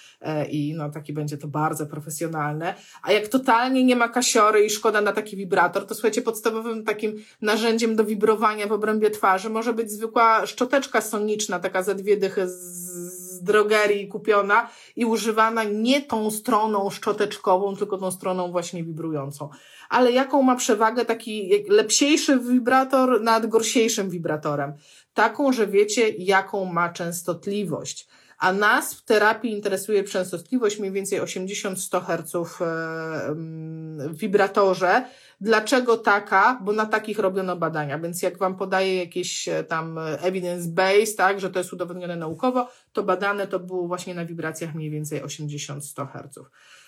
i 0.52 0.74
no 0.78 0.90
taki 0.90 1.14
będzie 1.14 1.38
to 1.38 1.48
bardzo 1.48 1.86
profesjonalne. 1.86 2.76
A 3.04 3.12
jak 3.12 3.28
totalnie 3.28 3.84
nie 3.84 3.96
ma 3.96 4.10
kasiory 4.10 4.66
i 4.66 4.70
szkoda 4.70 5.02
na 5.02 5.12
taki 5.12 5.38
wibrator, 5.38 5.86
to 5.86 5.94
słuchajcie, 5.94 6.22
podstawowym 6.22 6.84
takim 6.84 7.16
narzędziem 7.42 7.96
do 7.96 8.04
wibrowania 8.04 8.68
w 8.68 8.72
obrębie 8.72 9.12
twarzy 9.12 9.50
może 9.50 9.74
być 9.74 9.92
zwykła 9.92 10.46
szczoteczka 10.46 11.02
soniczna, 11.02 11.60
taka 11.60 11.84
za 11.84 11.94
dwie 11.94 12.18
dychy 12.18 12.48
z 12.48 13.44
drogerii 13.44 14.08
kupiona 14.08 14.70
i 14.96 15.06
używana 15.06 15.64
nie 15.64 16.02
tą 16.02 16.32
stroną 16.32 16.90
szczoteczkową, 16.90 17.76
tylko 17.76 17.98
tą 17.98 18.12
stroną 18.12 18.52
właśnie 18.52 18.84
wibrującą. 18.84 19.50
Ale 19.90 20.12
jaką 20.12 20.42
ma 20.42 20.56
przewagę 20.56 21.06
taki 21.06 21.52
lepsiejszy 21.70 22.40
wibrator 22.40 23.22
nad 23.22 23.46
gorsiejszym 23.46 24.10
wibratorem? 24.10 24.74
Taką, 25.14 25.54
że 25.54 25.68
wiecie, 25.68 26.10
jaką 26.10 26.66
ma 26.66 26.90
częstotliwość. 26.90 28.08
A 28.40 28.54
nas 28.54 28.94
w 28.94 29.06
terapii 29.06 29.52
interesuje 29.52 30.04
częstotliwość 30.04 30.80
mniej 30.80 30.92
więcej 30.92 31.22
80-100 31.22 32.02
Hz 32.06 32.34
w 32.46 34.18
wibratorze, 34.18 35.06
Dlaczego 35.42 35.98
taka? 35.98 36.60
Bo 36.64 36.72
na 36.72 36.86
takich 36.86 37.20
robiono 37.20 37.56
badania, 37.56 38.00
więc 38.00 38.22
jak 38.22 38.38
Wam 38.38 38.56
podaję 38.56 38.96
jakieś 38.96 39.48
e, 39.48 39.64
tam 39.64 39.98
evidence 40.00 40.70
base, 40.70 41.14
tak, 41.18 41.40
że 41.40 41.50
to 41.50 41.60
jest 41.60 41.74
udowodnione 41.74 42.16
naukowo, 42.16 42.70
to 42.94 43.04
badane 43.04 43.48
to 43.48 43.60
było 43.60 43.88
właśnie 43.88 44.16
na 44.16 44.26
wibracjach 44.26 44.76
mniej 44.76 44.90
więcej 44.90 45.24
80-100 45.24 46.08
Hz. 46.08 46.40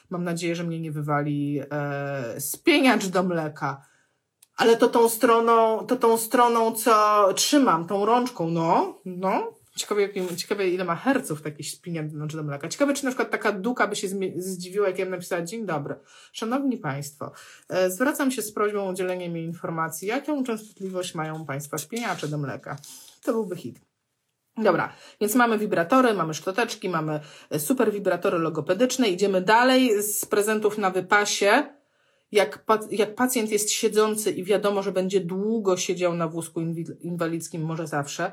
Mam 0.10 0.24
nadzieję, 0.24 0.56
że 0.56 0.64
mnie 0.64 0.80
nie 0.80 0.92
wywali 0.92 1.62
e, 1.72 2.42
spieniacz 2.42 3.08
do 3.08 3.24
mleka. 3.24 3.82
Ale 4.58 4.78
to 4.78 4.88
tą 4.88 5.10
stroną, 5.10 5.86
to 5.86 5.96
tą 5.96 6.18
stroną, 6.18 6.72
co 6.72 7.28
trzymam, 7.34 7.88
tą 7.88 8.06
rączką, 8.06 8.50
no, 8.50 9.00
no, 9.06 9.54
Ciekawe, 9.76 10.02
jakim, 10.02 10.36
ciekawe 10.38 10.70
ile 10.70 10.86
ma 10.86 10.96
herców 10.96 11.42
taki 11.42 11.64
śpinięty 11.64 12.16
znaczy 12.16 12.38
do 12.38 12.44
mleka. 12.44 12.68
Ciekawe, 12.68 12.94
czy 12.94 13.06
na 13.06 13.10
przykład 13.12 13.32
taka 13.32 13.52
duka 13.52 13.88
by 13.88 13.96
się 13.96 14.08
zdziwiła, 14.36 14.88
jak 14.88 15.00
ja 15.00 15.06
bym 15.06 15.12
napisała 15.12 15.42
Dzień 15.42 15.66
dobry. 15.66 15.96
Szanowni 16.32 16.78
Państwo, 16.78 17.32
e, 17.70 17.92
zwracam 17.92 18.32
się 18.32 18.42
z 18.42 18.52
prośbą 18.52 18.88
o 18.88 18.92
udzielenie 18.92 19.30
mi 19.30 19.44
informacji, 19.44 20.08
jaką 20.08 20.44
częstotliwość 20.44 21.16
mają 21.16 21.46
Państwa 21.46 21.78
śpieniacze 21.78 22.28
do 22.28 22.38
mleka. 22.38 22.78
To 23.24 23.34
byłby 23.34 23.56
hit. 23.56 23.82
Dobra, 24.58 24.94
więc 25.22 25.36
mamy 25.36 25.58
wibratory, 25.58 26.14
mamy 26.14 26.34
szczoteczki, 26.34 26.90
mamy 26.90 27.20
e, 27.50 27.60
super 27.60 27.92
wibratory 27.92 28.40
logopedyczne. 28.40 29.10
Idziemy 29.10 29.42
dalej 29.42 30.04
z 30.04 30.26
prezentów 30.26 30.78
na 30.78 30.90
wypasie. 30.90 31.64
Jak, 32.32 32.66
jak 32.92 33.16
pacjent 33.16 33.52
jest 33.52 33.72
siedzący 33.72 34.32
i 34.32 34.44
wiadomo, 34.44 34.84
że 34.84 34.92
będzie 34.92 35.20
długo 35.20 35.78
siedział 35.78 36.14
na 36.14 36.28
wózku 36.28 36.62
inwalidzkim, 37.02 37.62
może 37.62 37.88
zawsze, 37.88 38.32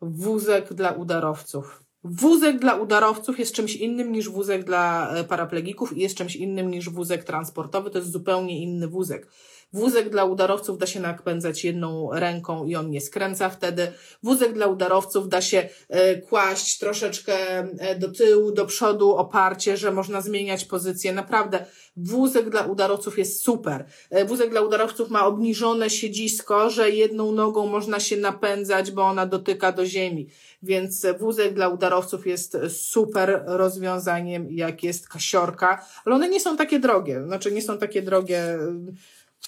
wózek 0.00 0.74
dla 0.74 0.92
udarowców. 0.92 1.82
Wózek 2.04 2.58
dla 2.58 2.74
udarowców 2.74 3.38
jest 3.38 3.54
czymś 3.54 3.76
innym 3.76 4.12
niż 4.12 4.28
wózek 4.28 4.64
dla 4.64 5.14
e, 5.14 5.24
paraplegików 5.24 5.96
i 5.96 6.00
jest 6.00 6.16
czymś 6.16 6.36
innym 6.36 6.70
niż 6.70 6.90
wózek 6.90 7.24
transportowy. 7.24 7.90
To 7.90 7.98
jest 7.98 8.10
zupełnie 8.10 8.62
inny 8.62 8.88
wózek. 8.88 9.28
Wózek 9.72 10.10
dla 10.10 10.24
udarowców 10.24 10.78
da 10.78 10.86
się 10.86 11.00
napędzać 11.00 11.64
jedną 11.64 12.10
ręką 12.12 12.64
i 12.64 12.76
on 12.76 12.90
nie 12.90 13.00
skręca 13.00 13.48
wtedy. 13.48 13.92
Wózek 14.22 14.52
dla 14.52 14.66
udarowców 14.66 15.28
da 15.28 15.40
się 15.40 15.68
e, 15.88 16.16
kłaść 16.16 16.78
troszeczkę 16.78 17.34
e, 17.58 17.98
do 17.98 18.12
tyłu, 18.12 18.52
do 18.52 18.66
przodu, 18.66 19.16
oparcie, 19.16 19.76
że 19.76 19.92
można 19.92 20.20
zmieniać 20.20 20.64
pozycję. 20.64 21.12
Naprawdę, 21.12 21.64
wózek 21.96 22.50
dla 22.50 22.66
udarowców 22.66 23.18
jest 23.18 23.42
super. 23.42 23.84
E, 24.10 24.24
wózek 24.24 24.50
dla 24.50 24.60
udarowców 24.60 25.10
ma 25.10 25.26
obniżone 25.26 25.90
siedzisko, 25.90 26.70
że 26.70 26.90
jedną 26.90 27.32
nogą 27.32 27.66
można 27.66 28.00
się 28.00 28.16
napędzać, 28.16 28.90
bo 28.90 29.02
ona 29.02 29.26
dotyka 29.26 29.72
do 29.72 29.86
ziemi. 29.86 30.28
Więc 30.62 31.06
wózek 31.18 31.54
dla 31.54 31.68
udarowców 31.68 32.26
jest 32.26 32.56
super 32.68 33.42
rozwiązaniem, 33.46 34.50
jak 34.50 34.82
jest 34.82 35.08
kasiorka, 35.08 35.86
ale 36.04 36.14
one 36.14 36.28
nie 36.28 36.40
są 36.40 36.56
takie 36.56 36.80
drogie. 36.80 37.24
Znaczy, 37.26 37.52
nie 37.52 37.62
są 37.62 37.78
takie 37.78 38.02
drogie 38.02 38.58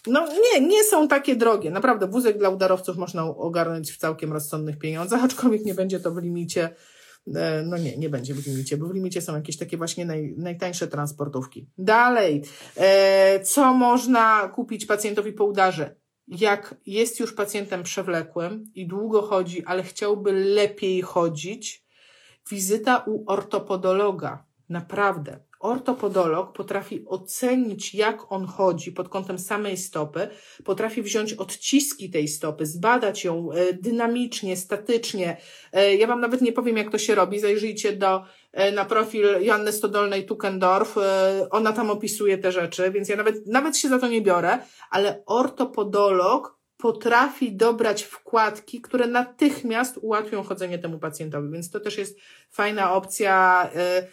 no 0.06 0.26
nie, 0.26 0.60
nie 0.66 0.84
są 0.84 1.08
takie 1.08 1.36
drogie. 1.36 1.70
Naprawdę 1.70 2.06
wózek 2.06 2.38
dla 2.38 2.48
udarowców 2.48 2.96
można 2.96 3.24
ogarnąć 3.24 3.92
w 3.92 3.96
całkiem 3.96 4.32
rozsądnych 4.32 4.78
pieniądzach, 4.78 5.24
aczkolwiek 5.24 5.64
nie 5.64 5.74
będzie 5.74 6.00
to 6.00 6.10
w 6.10 6.22
limicie, 6.22 6.74
e, 7.34 7.62
no 7.66 7.78
nie, 7.78 7.96
nie 7.96 8.10
będzie 8.10 8.34
w 8.34 8.46
limicie, 8.46 8.76
bo 8.76 8.86
w 8.86 8.94
limicie 8.94 9.22
są 9.22 9.34
jakieś 9.34 9.56
takie 9.56 9.76
właśnie 9.76 10.06
naj, 10.06 10.34
najtańsze 10.38 10.88
transportówki. 10.88 11.66
Dalej, 11.78 12.42
e, 12.76 13.40
co 13.40 13.74
można 13.74 14.48
kupić 14.48 14.86
pacjentowi 14.86 15.32
po 15.32 15.44
udarze? 15.44 15.96
Jak 16.28 16.74
jest 16.86 17.20
już 17.20 17.32
pacjentem 17.32 17.82
przewlekłym 17.82 18.64
i 18.74 18.86
długo 18.86 19.22
chodzi, 19.22 19.64
ale 19.64 19.82
chciałby 19.82 20.32
lepiej 20.32 21.02
chodzić, 21.02 21.84
wizyta 22.50 23.04
u 23.06 23.30
ortopodologa. 23.30 24.44
Naprawdę 24.68 25.40
ortopodolog 25.58 26.52
potrafi 26.52 27.04
ocenić, 27.06 27.94
jak 27.94 28.32
on 28.32 28.46
chodzi 28.46 28.92
pod 28.92 29.08
kątem 29.08 29.38
samej 29.38 29.76
stopy, 29.76 30.28
potrafi 30.64 31.02
wziąć 31.02 31.32
odciski 31.32 32.10
tej 32.10 32.28
stopy, 32.28 32.66
zbadać 32.66 33.24
ją 33.24 33.52
e, 33.52 33.72
dynamicznie, 33.72 34.56
statycznie. 34.56 35.36
E, 35.72 35.94
ja 35.94 36.06
Wam 36.06 36.20
nawet 36.20 36.40
nie 36.40 36.52
powiem, 36.52 36.76
jak 36.76 36.92
to 36.92 36.98
się 36.98 37.14
robi. 37.14 37.40
Zajrzyjcie 37.40 37.92
do, 37.92 38.24
e, 38.52 38.72
na 38.72 38.84
profil 38.84 39.26
Joanny 39.40 39.70
Stodolnej-Tukendorf. 39.70 41.00
Ona 41.50 41.72
tam 41.72 41.90
opisuje 41.90 42.38
te 42.38 42.52
rzeczy, 42.52 42.90
więc 42.90 43.08
ja 43.08 43.16
nawet, 43.16 43.46
nawet 43.46 43.76
się 43.76 43.88
za 43.88 43.98
to 43.98 44.08
nie 44.08 44.20
biorę, 44.20 44.58
ale 44.90 45.22
ortopodolog 45.26 46.58
potrafi 46.76 47.56
dobrać 47.56 48.02
wkładki, 48.02 48.80
które 48.80 49.06
natychmiast 49.06 49.98
ułatwią 50.02 50.42
chodzenie 50.42 50.78
temu 50.78 50.98
pacjentowi, 50.98 51.50
więc 51.52 51.70
to 51.70 51.80
też 51.80 51.98
jest 51.98 52.18
fajna 52.50 52.92
opcja. 52.94 53.68
E, 53.74 54.06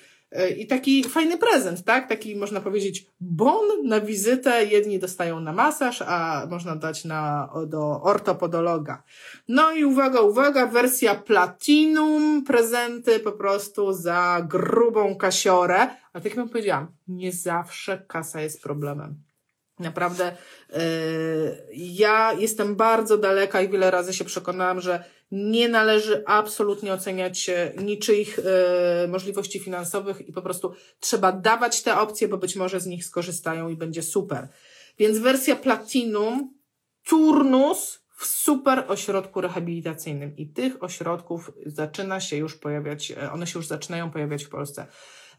I 0.58 0.68
taki 0.68 1.04
fajny 1.04 1.38
prezent, 1.38 1.84
tak? 1.84 2.10
Taki 2.10 2.36
można 2.36 2.62
powiedzieć 2.62 3.06
bon 3.20 3.66
na 3.84 4.02
wizytę. 4.02 4.66
Jedni 4.66 5.00
dostają 5.00 5.40
na 5.40 5.54
masaż, 5.54 6.02
a 6.02 6.48
można 6.50 6.76
dać 6.76 7.06
na, 7.06 7.50
do 7.68 8.02
ortopodologa. 8.02 9.04
No 9.48 9.72
i 9.72 9.86
uwaga, 9.86 10.22
uwaga, 10.22 10.68
wersja 10.68 11.16
platinum, 11.16 12.44
prezenty 12.44 13.20
po 13.20 13.32
prostu 13.32 13.94
za 13.94 14.48
grubą 14.50 15.16
kasiorę. 15.16 15.88
A 16.14 16.22
tak 16.22 16.26
jak 16.26 16.36
wam 16.36 16.50
powiedziałam, 16.50 16.88
nie 17.08 17.32
zawsze 17.32 18.06
kasa 18.08 18.42
jest 18.42 18.64
problemem. 18.64 19.25
Naprawdę 19.80 20.36
yy, 20.70 20.78
ja 21.74 22.34
jestem 22.34 22.76
bardzo 22.76 23.18
daleka 23.18 23.62
i 23.62 23.70
wiele 23.70 23.92
razy 23.92 24.14
się 24.14 24.26
przekonałam, 24.26 24.82
że 24.82 25.04
nie 25.32 25.70
należy 25.70 26.24
absolutnie 26.26 26.94
oceniać 26.94 27.50
niczyich 27.78 28.40
e, 28.40 29.08
możliwości 29.08 29.60
finansowych 29.60 30.28
i 30.28 30.34
po 30.34 30.42
prostu 30.42 30.74
trzeba 31.00 31.32
dawać 31.32 31.84
te 31.84 32.00
opcje, 32.00 32.28
bo 32.28 32.38
być 32.38 32.56
może 32.56 32.80
z 32.80 32.86
nich 32.86 33.06
skorzystają 33.06 33.70
i 33.70 33.78
będzie 33.78 34.04
super. 34.04 34.48
Więc 35.00 35.18
wersja 35.18 35.56
Platinum, 35.56 36.54
turnus 37.06 38.06
w 38.18 38.26
super 38.26 38.84
ośrodku 38.88 39.42
rehabilitacyjnym 39.42 40.36
i 40.38 40.50
tych 40.50 40.84
ośrodków 40.84 41.52
zaczyna 41.66 42.20
się 42.20 42.38
już 42.38 42.56
pojawiać, 42.58 43.12
e, 43.12 43.32
one 43.32 43.48
się 43.48 43.60
już 43.60 43.68
zaczynają 43.68 44.12
pojawiać 44.12 44.44
w 44.44 44.50
Polsce. 44.50 44.88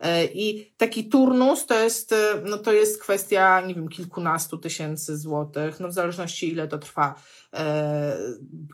E, 0.01 0.24
I 0.24 0.74
taki 0.76 1.09
turnus 1.09 1.66
to 1.66 1.74
jest, 1.74 2.12
e, 2.12 2.42
no 2.44 2.59
to 2.59 2.72
jest 2.72 3.03
kwestia, 3.03 3.61
nie 3.61 3.74
wiem, 3.74 3.88
kilkunastu 3.88 4.59
tysięcy 4.59 5.18
złotych, 5.18 5.80
no 5.80 5.88
w 5.88 5.92
zależności 5.92 6.53
ile 6.53 6.68
to 6.68 6.78
trwa, 6.78 7.14
e, 7.55 8.16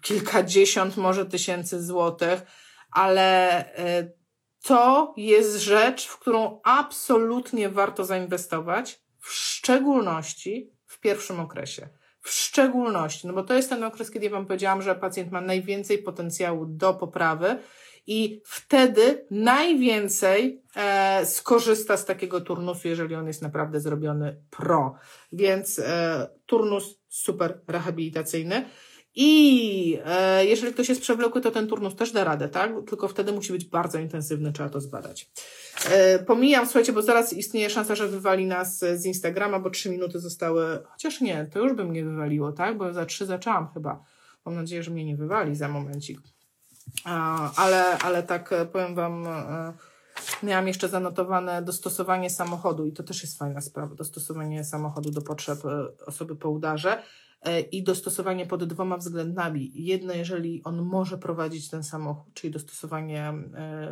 kilkadziesiąt 0.03 0.97
może 0.97 1.27
tysięcy 1.27 1.83
złotych, 1.83 2.43
ale 2.91 3.65
to 4.63 5.15
jest 5.17 5.57
rzecz, 5.57 6.07
w 6.07 6.19
którą 6.19 6.61
absolutnie 6.65 7.69
warto 7.69 8.05
zainwestować, 8.05 9.03
w 9.19 9.33
szczególności 9.33 10.73
w 10.87 11.01
pierwszym 11.01 11.41
okresie. 11.41 11.89
W 12.21 12.31
szczególności, 12.31 13.27
no 13.27 13.33
bo 13.33 13.43
to 13.43 13.55
jest 13.55 13.69
ten 13.69 13.85
okres, 13.85 14.11
kiedy 14.11 14.27
ja 14.27 14.33
Wam 14.33 14.47
powiedziałam, 14.47 14.83
że 14.83 14.95
pacjent 14.95 15.33
ma 15.33 15.41
najwięcej 15.41 15.99
potencjału 15.99 16.67
do 16.67 16.95
poprawy 16.95 17.59
i 18.07 18.43
wtedy 18.45 19.27
najwięcej 19.31 20.63
e, 20.77 21.27
skorzysta 21.27 21.97
z 21.97 22.05
takiego 22.05 22.41
turnusu, 22.41 22.89
jeżeli 22.89 23.15
on 23.15 23.27
jest 23.27 23.43
naprawdę 23.43 23.81
zrobiony 23.81 24.43
pro. 24.51 24.95
Więc 25.33 25.79
e, 25.79 26.29
turnus 26.47 26.99
super 27.09 27.61
rehabilitacyjny. 27.69 28.65
I 29.15 29.99
e, 30.05 30.47
jeżeli 30.47 30.73
ktoś 30.73 30.89
jest 30.89 31.01
przewlekły, 31.01 31.41
to 31.41 31.51
ten 31.51 31.69
turnus 31.69 31.97
też 31.97 32.13
da 32.13 32.25
radę, 32.25 32.49
tak? 32.49 32.73
Tylko 32.89 33.09
wtedy 33.09 33.33
musi 33.33 33.53
być 33.53 33.65
bardzo 33.65 33.99
intensywny, 33.99 34.53
trzeba 34.53 34.69
to 34.69 34.81
zbadać. 34.81 35.31
E, 35.91 36.19
pomijam, 36.19 36.67
słuchajcie, 36.67 36.93
bo 36.93 37.03
zaraz 37.03 37.33
istnieje 37.33 37.71
szansa, 37.71 37.95
że 37.95 38.09
wywali 38.09 38.47
nas 38.47 38.79
z 38.79 39.07
Instagrama, 39.07 39.61
bo 39.61 39.71
trzy 39.71 39.91
minuty 39.91 40.19
zostały, 40.19 40.83
chociaż 40.85 41.21
nie, 41.21 41.49
to 41.53 41.59
już 41.59 41.73
by 41.73 41.85
mnie 41.85 42.05
wywaliło, 42.05 42.53
tak? 42.53 42.79
Bo 42.79 42.93
za 42.93 43.07
trzy 43.07 43.27
zaczęłam 43.27 43.69
chyba. 43.75 44.05
Mam 44.45 44.55
nadzieję, 44.55 44.83
że 44.83 44.91
mnie 44.91 45.05
nie 45.05 45.17
wywali 45.17 45.57
za 45.57 45.69
momencik. 45.69 46.21
Ale, 47.57 47.99
ale 47.99 48.23
tak 48.23 48.53
e, 48.53 48.67
powiem 48.67 48.95
Wam, 48.95 49.27
e, 49.27 49.73
miałam 50.43 50.69
jeszcze 50.69 50.89
zanotowane 50.89 51.63
dostosowanie 51.63 52.31
samochodu 52.31 52.87
i 52.87 52.93
to 52.93 53.03
też 53.03 53.23
jest 53.23 53.39
fajna 53.39 53.61
sprawa, 53.61 53.95
dostosowanie 53.95 54.65
samochodu 54.65 55.11
do 55.11 55.23
potrzeb 55.23 55.65
e, 55.65 56.05
osoby 56.07 56.37
po 56.37 56.51
udarze 56.51 57.03
i 57.73 57.83
dostosowanie 57.83 58.47
pod 58.47 58.65
dwoma 58.65 58.97
względami. 58.97 59.71
Jedno, 59.75 60.13
jeżeli 60.13 60.63
on 60.65 60.83
może 60.83 61.19
prowadzić 61.19 61.71
ten 61.71 61.85
samochód, 61.85 62.35
czyli 62.35 62.53
dostosowanie 62.53 63.33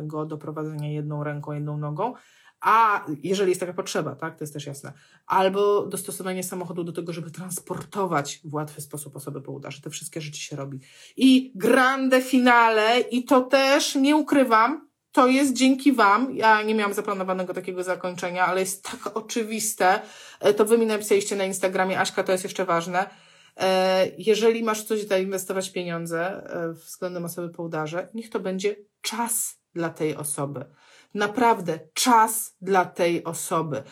go 0.03 0.25
do 0.25 0.37
prowadzenia 0.37 0.91
jedną 0.91 1.23
ręką, 1.23 1.51
jedną 1.51 1.77
nogą, 1.77 2.13
a 2.61 3.05
jeżeli 3.23 3.49
jest 3.49 3.59
taka 3.59 3.73
potrzeba, 3.73 4.15
tak, 4.15 4.37
to 4.37 4.43
jest 4.43 4.53
też 4.53 4.65
jasne, 4.65 4.93
albo 5.25 5.85
dostosowanie 5.85 6.43
samochodu 6.43 6.83
do 6.83 6.91
tego, 6.91 7.13
żeby 7.13 7.31
transportować 7.31 8.41
w 8.43 8.53
łatwy 8.53 8.81
sposób 8.81 9.15
osoby 9.15 9.41
po 9.41 9.51
udarze. 9.51 9.81
Te 9.81 9.89
wszystkie 9.89 10.21
rzeczy 10.21 10.41
się 10.41 10.55
robi. 10.55 10.79
I 11.17 11.51
grande 11.55 12.21
finale, 12.21 12.99
i 12.99 13.23
to 13.23 13.41
też 13.41 13.95
nie 13.95 14.15
ukrywam, 14.15 14.91
to 15.11 15.27
jest 15.27 15.53
dzięki 15.53 15.93
Wam. 15.93 16.35
Ja 16.35 16.61
nie 16.61 16.75
miałam 16.75 16.93
zaplanowanego 16.93 17.53
takiego 17.53 17.83
zakończenia, 17.83 18.45
ale 18.45 18.59
jest 18.59 18.83
tak 18.83 19.17
oczywiste. 19.17 20.01
E, 20.39 20.53
to 20.53 20.65
Wy 20.65 20.77
mi 20.77 20.85
napisaliście 20.85 21.35
na 21.35 21.43
Instagramie, 21.43 21.99
Aśka, 21.99 22.23
to 22.23 22.31
jest 22.31 22.43
jeszcze 22.43 22.65
ważne. 22.65 23.09
E, 23.57 24.07
jeżeli 24.17 24.63
masz 24.63 24.83
coś 24.83 25.03
zainwestować 25.03 25.71
pieniądze 25.71 26.43
e, 26.53 26.73
względem 26.73 27.25
osoby 27.25 27.49
po 27.49 27.63
udarze, 27.63 28.09
niech 28.13 28.29
to 28.29 28.39
będzie 28.39 28.75
czas 29.01 29.61
dla 29.73 29.89
tej 29.89 30.15
osoby 30.15 30.65
naprawdę 31.13 31.79
czas 31.93 32.57
dla 32.61 32.85
tej 32.85 33.23
osoby. 33.23 33.83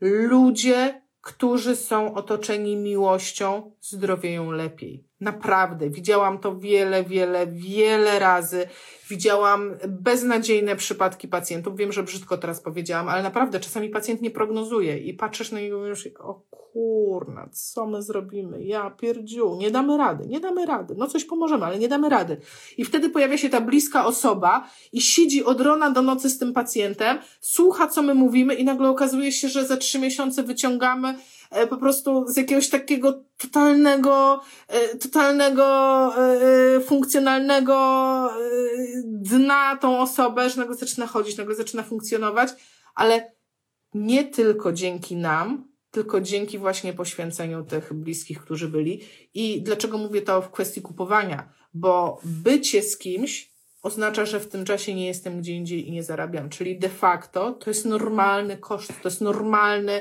Ludzie, 0.00 1.02
którzy 1.20 1.76
są 1.76 2.14
otoczeni 2.14 2.76
miłością, 2.76 3.72
zdrowieją 3.80 4.50
lepiej. 4.50 5.07
Naprawdę. 5.20 5.90
Widziałam 5.90 6.38
to 6.38 6.58
wiele, 6.58 7.04
wiele, 7.04 7.46
wiele 7.46 8.18
razy. 8.18 8.68
Widziałam 9.08 9.74
beznadziejne 9.88 10.76
przypadki 10.76 11.28
pacjentów. 11.28 11.76
Wiem, 11.76 11.92
że 11.92 12.02
brzydko 12.02 12.38
teraz 12.38 12.60
powiedziałam, 12.60 13.08
ale 13.08 13.22
naprawdę 13.22 13.60
czasami 13.60 13.88
pacjent 13.88 14.22
nie 14.22 14.30
prognozuje 14.30 14.98
i 14.98 15.14
patrzysz 15.14 15.52
na 15.52 15.60
niego 15.60 15.76
i 15.76 15.80
mówisz, 15.80 16.08
o 16.18 16.34
kurna, 16.72 17.48
co 17.52 17.86
my 17.86 18.02
zrobimy? 18.02 18.64
Ja 18.64 18.90
pierdziu, 18.90 19.56
nie 19.56 19.70
damy 19.70 19.96
rady, 19.96 20.26
nie 20.26 20.40
damy 20.40 20.66
rady. 20.66 20.94
No 20.98 21.06
coś 21.06 21.24
pomożemy, 21.24 21.64
ale 21.64 21.78
nie 21.78 21.88
damy 21.88 22.08
rady. 22.08 22.36
I 22.76 22.84
wtedy 22.84 23.10
pojawia 23.10 23.38
się 23.38 23.48
ta 23.48 23.60
bliska 23.60 24.06
osoba 24.06 24.68
i 24.92 25.00
siedzi 25.00 25.44
od 25.44 25.60
rana 25.60 25.90
do 25.90 26.02
nocy 26.02 26.30
z 26.30 26.38
tym 26.38 26.52
pacjentem, 26.52 27.18
słucha, 27.40 27.86
co 27.86 28.02
my 28.02 28.14
mówimy 28.14 28.54
i 28.54 28.64
nagle 28.64 28.88
okazuje 28.88 29.32
się, 29.32 29.48
że 29.48 29.66
za 29.66 29.76
trzy 29.76 29.98
miesiące 29.98 30.42
wyciągamy 30.42 31.14
po 31.70 31.76
prostu 31.76 32.28
z 32.28 32.36
jakiegoś 32.36 32.68
takiego 32.68 33.24
totalnego, 33.36 34.40
e, 34.68 34.96
totalnego, 34.96 35.64
e, 36.16 36.80
funkcjonalnego 36.80 37.78
dna 39.04 39.76
tą 39.76 40.00
osobę, 40.00 40.50
że 40.50 40.56
nagle 40.56 40.76
zaczyna 40.76 41.06
chodzić, 41.06 41.36
nagle 41.36 41.54
zaczyna 41.54 41.82
funkcjonować, 41.82 42.50
ale 42.94 43.32
nie 43.94 44.24
tylko 44.24 44.72
dzięki 44.72 45.16
nam, 45.16 45.68
tylko 45.90 46.20
dzięki 46.20 46.58
właśnie 46.58 46.92
poświęceniu 46.92 47.64
tych 47.64 47.94
bliskich, 47.94 48.40
którzy 48.40 48.68
byli. 48.68 49.02
I 49.34 49.62
dlaczego 49.62 49.98
mówię 49.98 50.22
to 50.22 50.42
w 50.42 50.50
kwestii 50.50 50.82
kupowania? 50.82 51.52
Bo 51.74 52.20
bycie 52.24 52.82
z 52.82 52.98
kimś 52.98 53.57
oznacza, 53.82 54.26
że 54.26 54.40
w 54.40 54.48
tym 54.48 54.64
czasie 54.64 54.94
nie 54.94 55.06
jestem 55.06 55.40
gdzie 55.40 55.52
indziej 55.52 55.88
i 55.88 55.92
nie 55.92 56.02
zarabiam. 56.02 56.48
Czyli 56.48 56.78
de 56.78 56.88
facto 56.88 57.52
to 57.52 57.70
jest 57.70 57.84
normalny 57.84 58.56
koszt, 58.56 58.92
to 59.02 59.08
jest 59.08 59.20
normalny, 59.20 60.00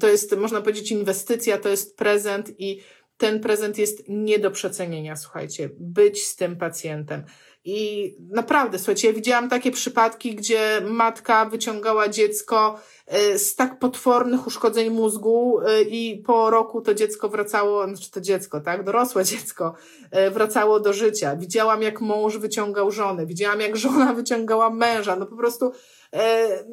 to 0.00 0.08
jest, 0.08 0.36
można 0.36 0.60
powiedzieć, 0.60 0.92
inwestycja, 0.92 1.58
to 1.58 1.68
jest 1.68 1.96
prezent 1.96 2.60
i 2.60 2.80
ten 3.16 3.40
prezent 3.40 3.78
jest 3.78 4.04
nie 4.08 4.38
do 4.38 4.50
przecenienia, 4.50 5.16
słuchajcie, 5.16 5.70
być 5.78 6.22
z 6.22 6.36
tym 6.36 6.56
pacjentem. 6.56 7.24
I 7.68 8.14
naprawdę, 8.30 8.78
słuchajcie, 8.78 9.08
ja 9.08 9.14
widziałam 9.14 9.48
takie 9.48 9.70
przypadki, 9.70 10.34
gdzie 10.34 10.80
matka 10.84 11.44
wyciągała 11.44 12.08
dziecko 12.08 12.80
e, 13.06 13.38
z 13.38 13.54
tak 13.54 13.78
potwornych 13.78 14.46
uszkodzeń 14.46 14.90
mózgu 14.90 15.60
e, 15.60 15.82
i 15.82 16.22
po 16.22 16.50
roku 16.50 16.80
to 16.80 16.94
dziecko 16.94 17.28
wracało, 17.28 17.84
znaczy 17.84 18.10
to 18.10 18.20
dziecko, 18.20 18.60
tak, 18.60 18.84
dorosłe 18.84 19.24
dziecko, 19.24 19.74
e, 20.10 20.30
wracało 20.30 20.80
do 20.80 20.92
życia. 20.92 21.36
Widziałam, 21.36 21.82
jak 21.82 22.00
mąż 22.00 22.38
wyciągał 22.38 22.90
żonę, 22.90 23.26
widziałam, 23.26 23.60
jak 23.60 23.76
żona 23.76 24.12
wyciągała 24.14 24.70
męża, 24.70 25.16
no 25.16 25.26
po 25.26 25.36
prostu 25.36 25.72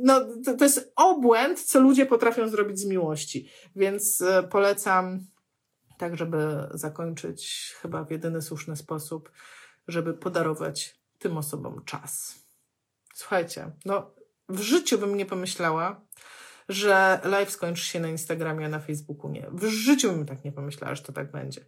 no, 0.02 0.22
to, 0.46 0.58
to 0.58 0.64
jest 0.64 0.94
obłęd, 0.96 1.62
co 1.64 1.80
ludzie 1.80 2.06
potrafią 2.06 2.48
zrobić 2.48 2.80
z 2.80 2.86
miłości. 2.86 3.50
Więc 3.76 4.24
polecam 4.50 5.20
tak, 5.98 6.18
żeby 6.18 6.38
zakończyć 6.74 7.74
chyba 7.82 8.04
w 8.04 8.12
jedyny 8.12 8.42
słuszny 8.42 8.76
sposób 8.76 9.30
żeby 9.88 10.14
podarować 10.14 11.00
tym 11.20 11.38
osobom 11.38 11.86
czas. 11.86 12.36
Słuchajcie, 13.14 13.72
no 13.86 14.12
w 14.50 14.62
życiu 14.62 14.98
bym 14.98 15.18
nie 15.18 15.26
pomyślała, 15.26 16.02
że 16.70 17.20
live 17.24 17.52
skończy 17.52 17.86
się 17.86 18.00
na 18.00 18.08
Instagramie, 18.08 18.66
a 18.66 18.70
na 18.70 18.80
Facebooku 18.80 19.30
nie. 19.30 19.48
W 19.52 19.66
życiu 19.66 20.12
bym 20.12 20.26
tak 20.26 20.44
nie 20.44 20.52
pomyślała, 20.52 20.96
że 20.96 21.04
to 21.04 21.14
tak 21.14 21.32
będzie. 21.32 21.66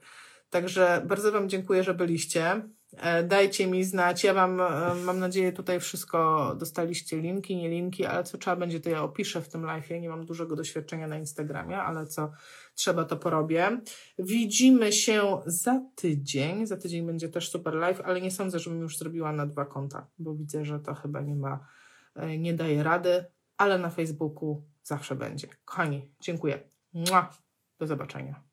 Także 0.49 1.01
bardzo 1.07 1.31
Wam 1.31 1.49
dziękuję, 1.49 1.83
że 1.83 1.93
byliście. 1.93 2.61
E, 2.97 3.23
dajcie 3.23 3.67
mi 3.67 3.83
znać. 3.83 4.23
Ja 4.23 4.33
Wam, 4.33 4.61
e, 4.61 4.95
mam 5.05 5.19
nadzieję, 5.19 5.51
tutaj 5.51 5.79
wszystko 5.79 6.55
dostaliście, 6.59 7.17
linki, 7.17 7.55
nie 7.55 7.69
linki, 7.69 8.05
ale 8.05 8.23
co 8.23 8.37
trzeba 8.37 8.55
będzie, 8.55 8.79
to 8.79 8.89
ja 8.89 9.03
opiszę 9.03 9.41
w 9.41 9.49
tym 9.49 9.65
live. 9.65 9.89
Nie 9.89 10.09
mam 10.09 10.25
dużego 10.25 10.55
doświadczenia 10.55 11.07
na 11.07 11.17
Instagramie, 11.17 11.77
ale 11.77 12.07
co 12.07 12.31
trzeba, 12.75 13.05
to 13.05 13.17
porobię. 13.17 13.81
Widzimy 14.19 14.91
się 14.91 15.41
za 15.45 15.81
tydzień. 15.95 16.67
Za 16.67 16.77
tydzień 16.77 17.05
będzie 17.05 17.29
też 17.29 17.49
super 17.49 17.73
live, 17.73 18.01
ale 18.01 18.21
nie 18.21 18.31
sądzę, 18.31 18.59
żebym 18.59 18.81
już 18.81 18.97
zrobiła 18.97 19.31
na 19.31 19.45
dwa 19.45 19.65
konta, 19.65 20.07
bo 20.19 20.35
widzę, 20.35 20.65
że 20.65 20.79
to 20.79 20.93
chyba 20.93 21.21
nie 21.21 21.35
ma, 21.35 21.67
e, 22.15 22.37
nie 22.37 22.53
daje 22.53 22.83
rady, 22.83 23.25
ale 23.57 23.77
na 23.77 23.89
Facebooku 23.89 24.63
zawsze 24.83 25.15
będzie. 25.15 25.47
Kochani, 25.65 26.11
dziękuję. 26.19 26.59
Mua. 26.93 27.31
Do 27.79 27.87
zobaczenia. 27.87 28.44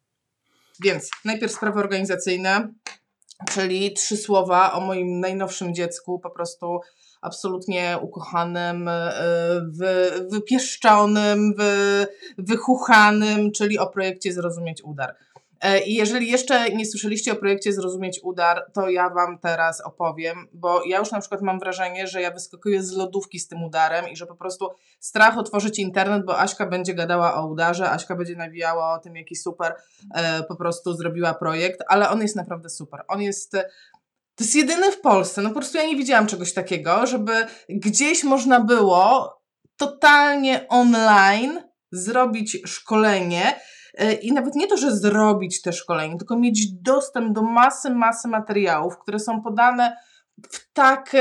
Więc 0.81 1.11
najpierw 1.25 1.53
sprawy 1.53 1.81
organizacyjne, 1.81 2.73
czyli 3.55 3.93
trzy 3.93 4.17
słowa 4.17 4.73
o 4.73 4.81
moim 4.81 5.21
najnowszym 5.21 5.75
dziecku, 5.75 6.19
po 6.19 6.31
prostu 6.31 6.81
absolutnie 7.23 7.99
ukochanym, 8.03 8.89
e, 8.89 9.13
wy, 9.69 10.11
wypieszczonym, 10.31 11.55
wy, 11.55 12.07
wychuchanym, 12.39 13.53
czyli 13.53 13.79
o 13.79 13.87
projekcie 13.87 14.33
Zrozumieć 14.33 14.83
Udar. 14.85 15.15
E, 15.63 15.81
I 15.81 15.95
jeżeli 15.95 16.31
jeszcze 16.31 16.71
nie 16.71 16.87
słyszeliście 16.87 17.33
o 17.33 17.37
projekcie 17.37 17.73
Zrozumieć 17.73 18.21
Udar, 18.23 18.71
to 18.75 18.89
ja 18.89 19.11
Wam 19.11 19.39
teraz 19.39 19.81
opowiem, 19.81 20.49
bo 20.53 20.85
ja 20.85 20.99
już 20.99 21.11
na 21.11 21.21
przykład 21.21 21.43
mam 21.43 21.59
wrażenie, 21.59 22.07
że 22.07 22.21
ja 22.21 22.31
wyskakuję 22.31 22.83
z 22.83 22.93
lodówki 22.93 23.39
z 23.39 23.49
tym 23.49 23.63
udarem 23.65 24.09
i 24.09 24.17
że 24.17 24.27
po 24.27 24.35
prostu 24.35 24.69
strach 25.01 25.39
otworzyć 25.39 25.79
internet, 25.79 26.25
bo 26.25 26.39
Aśka 26.39 26.67
będzie 26.67 26.95
gadała 26.95 27.35
o 27.35 27.47
udarze, 27.47 27.91
Aśka 27.91 28.17
będzie 28.17 28.37
nawijała 28.37 28.95
o 28.95 28.99
tym, 28.99 29.17
jaki 29.17 29.37
super 29.37 29.75
e, 30.15 30.43
po 30.43 30.57
prostu 30.57 30.95
zrobiła 30.95 31.35
projekt, 31.35 31.81
ale 31.89 32.11
on 32.11 32.23
jest 32.23 32.37
naprawdę 32.37 32.71
super. 32.71 33.05
On 33.09 33.23
jest 33.23 33.57
to 34.35 34.45
jest 34.45 34.55
jedyny 34.55 34.93
w 34.93 35.01
Polsce. 35.01 35.43
No 35.43 35.49
po 35.49 35.55
prostu 35.55 35.79
ja 35.79 35.87
nie 35.87 35.97
widziałam 35.97 36.27
czegoś 36.27 36.53
takiego, 36.53 37.07
żeby 37.07 37.33
gdzieś 37.69 38.25
można 38.25 38.61
było 38.61 39.37
totalnie 39.77 40.67
online 40.69 41.63
zrobić 41.93 42.59
szkolenie 42.67 43.61
i 44.23 44.33
nawet 44.33 44.55
nie 44.55 44.67
to, 44.67 44.77
że 44.77 44.97
zrobić 44.97 45.63
te 45.63 45.73
szkolenie, 45.73 46.17
tylko 46.19 46.37
mieć 46.37 46.73
dostęp 46.73 47.33
do 47.33 47.43
masy, 47.43 47.91
masy 47.91 48.29
materiałów, 48.29 48.99
które 48.99 49.19
są 49.19 49.43
podane 49.43 49.97
w 50.51 50.73
tak 50.73 51.17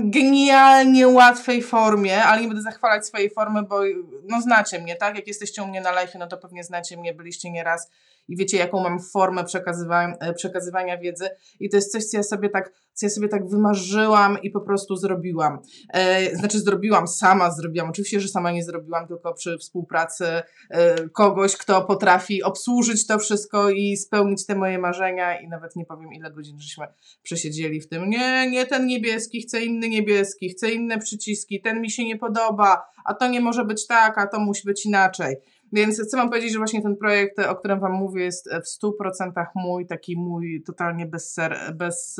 genialnie 0.00 1.08
łatwej 1.08 1.62
formie, 1.62 2.24
ale 2.24 2.42
nie 2.42 2.48
będę 2.48 2.62
zachwalać 2.62 3.06
swojej 3.06 3.30
formy, 3.30 3.62
bo 3.62 3.80
no 4.28 4.40
znacie 4.40 4.78
mnie, 4.78 4.96
tak? 4.96 5.16
Jak 5.16 5.26
jesteście 5.26 5.62
u 5.62 5.66
mnie 5.66 5.80
na 5.80 5.90
live, 5.90 6.14
no 6.18 6.26
to 6.26 6.36
pewnie 6.36 6.64
znacie 6.64 6.96
mnie, 6.96 7.14
byliście 7.14 7.50
nieraz 7.50 7.90
i 8.28 8.36
wiecie, 8.36 8.56
jaką 8.56 8.82
mam 8.82 9.00
formę 9.00 9.44
przekazywania, 9.44 10.14
e, 10.20 10.34
przekazywania 10.34 10.98
wiedzy 10.98 11.28
i 11.60 11.70
to 11.70 11.76
jest 11.76 11.92
coś, 11.92 12.04
co 12.04 12.16
ja 12.16 12.22
sobie 12.22 12.48
tak, 12.48 12.72
co 12.92 13.06
ja 13.06 13.10
sobie 13.10 13.28
tak 13.28 13.48
wymarzyłam 13.48 14.42
i 14.42 14.50
po 14.50 14.60
prostu 14.60 14.96
zrobiłam. 14.96 15.58
E, 15.92 16.36
znaczy 16.36 16.60
zrobiłam, 16.60 17.08
sama 17.08 17.50
zrobiłam. 17.50 17.90
Oczywiście, 17.90 18.20
że 18.20 18.28
sama 18.28 18.50
nie 18.50 18.64
zrobiłam, 18.64 19.08
tylko 19.08 19.34
przy 19.34 19.58
współpracy 19.58 20.24
e, 20.70 21.08
kogoś, 21.08 21.56
kto 21.56 21.82
potrafi 21.82 22.42
obsłużyć 22.42 23.06
to 23.06 23.18
wszystko 23.18 23.70
i 23.70 23.96
spełnić 23.96 24.46
te 24.46 24.54
moje 24.54 24.78
marzenia 24.78 25.40
i 25.40 25.48
nawet 25.48 25.76
nie 25.76 25.84
powiem, 25.84 26.12
ile 26.12 26.30
godzin 26.30 26.60
żeśmy 26.60 26.86
przesiedzieli 27.22 27.80
w 27.80 27.88
tym. 27.88 28.10
Nie, 28.10 28.50
nie 28.50 28.66
ten 28.66 28.86
niebieski, 28.86 29.42
chcę 29.42 29.64
inny 29.64 29.88
niebieski, 29.88 30.48
chcę 30.48 30.70
inne 30.70 30.98
przyciski, 30.98 31.60
ten 31.60 31.80
mi 31.80 31.90
się 31.90 32.04
nie 32.04 32.16
podoba, 32.16 32.82
a 33.04 33.14
to 33.14 33.28
nie 33.28 33.40
może 33.40 33.64
być 33.64 33.86
tak, 33.86 34.18
a 34.18 34.26
to 34.26 34.40
musi 34.40 34.62
być 34.64 34.86
inaczej. 34.86 35.36
Więc 35.72 36.02
chcę 36.02 36.16
Wam 36.16 36.28
powiedzieć, 36.28 36.52
że 36.52 36.58
właśnie 36.58 36.82
ten 36.82 36.96
projekt, 36.96 37.38
o 37.38 37.56
którym 37.56 37.80
Wam 37.80 37.92
mówię, 37.92 38.24
jest 38.24 38.48
w 38.50 38.84
100% 38.84 39.46
mój, 39.54 39.86
taki 39.86 40.16
mój 40.16 40.62
totalnie 40.66 41.06
bez, 41.06 41.32
ser, 41.32 41.74
bez 41.74 42.16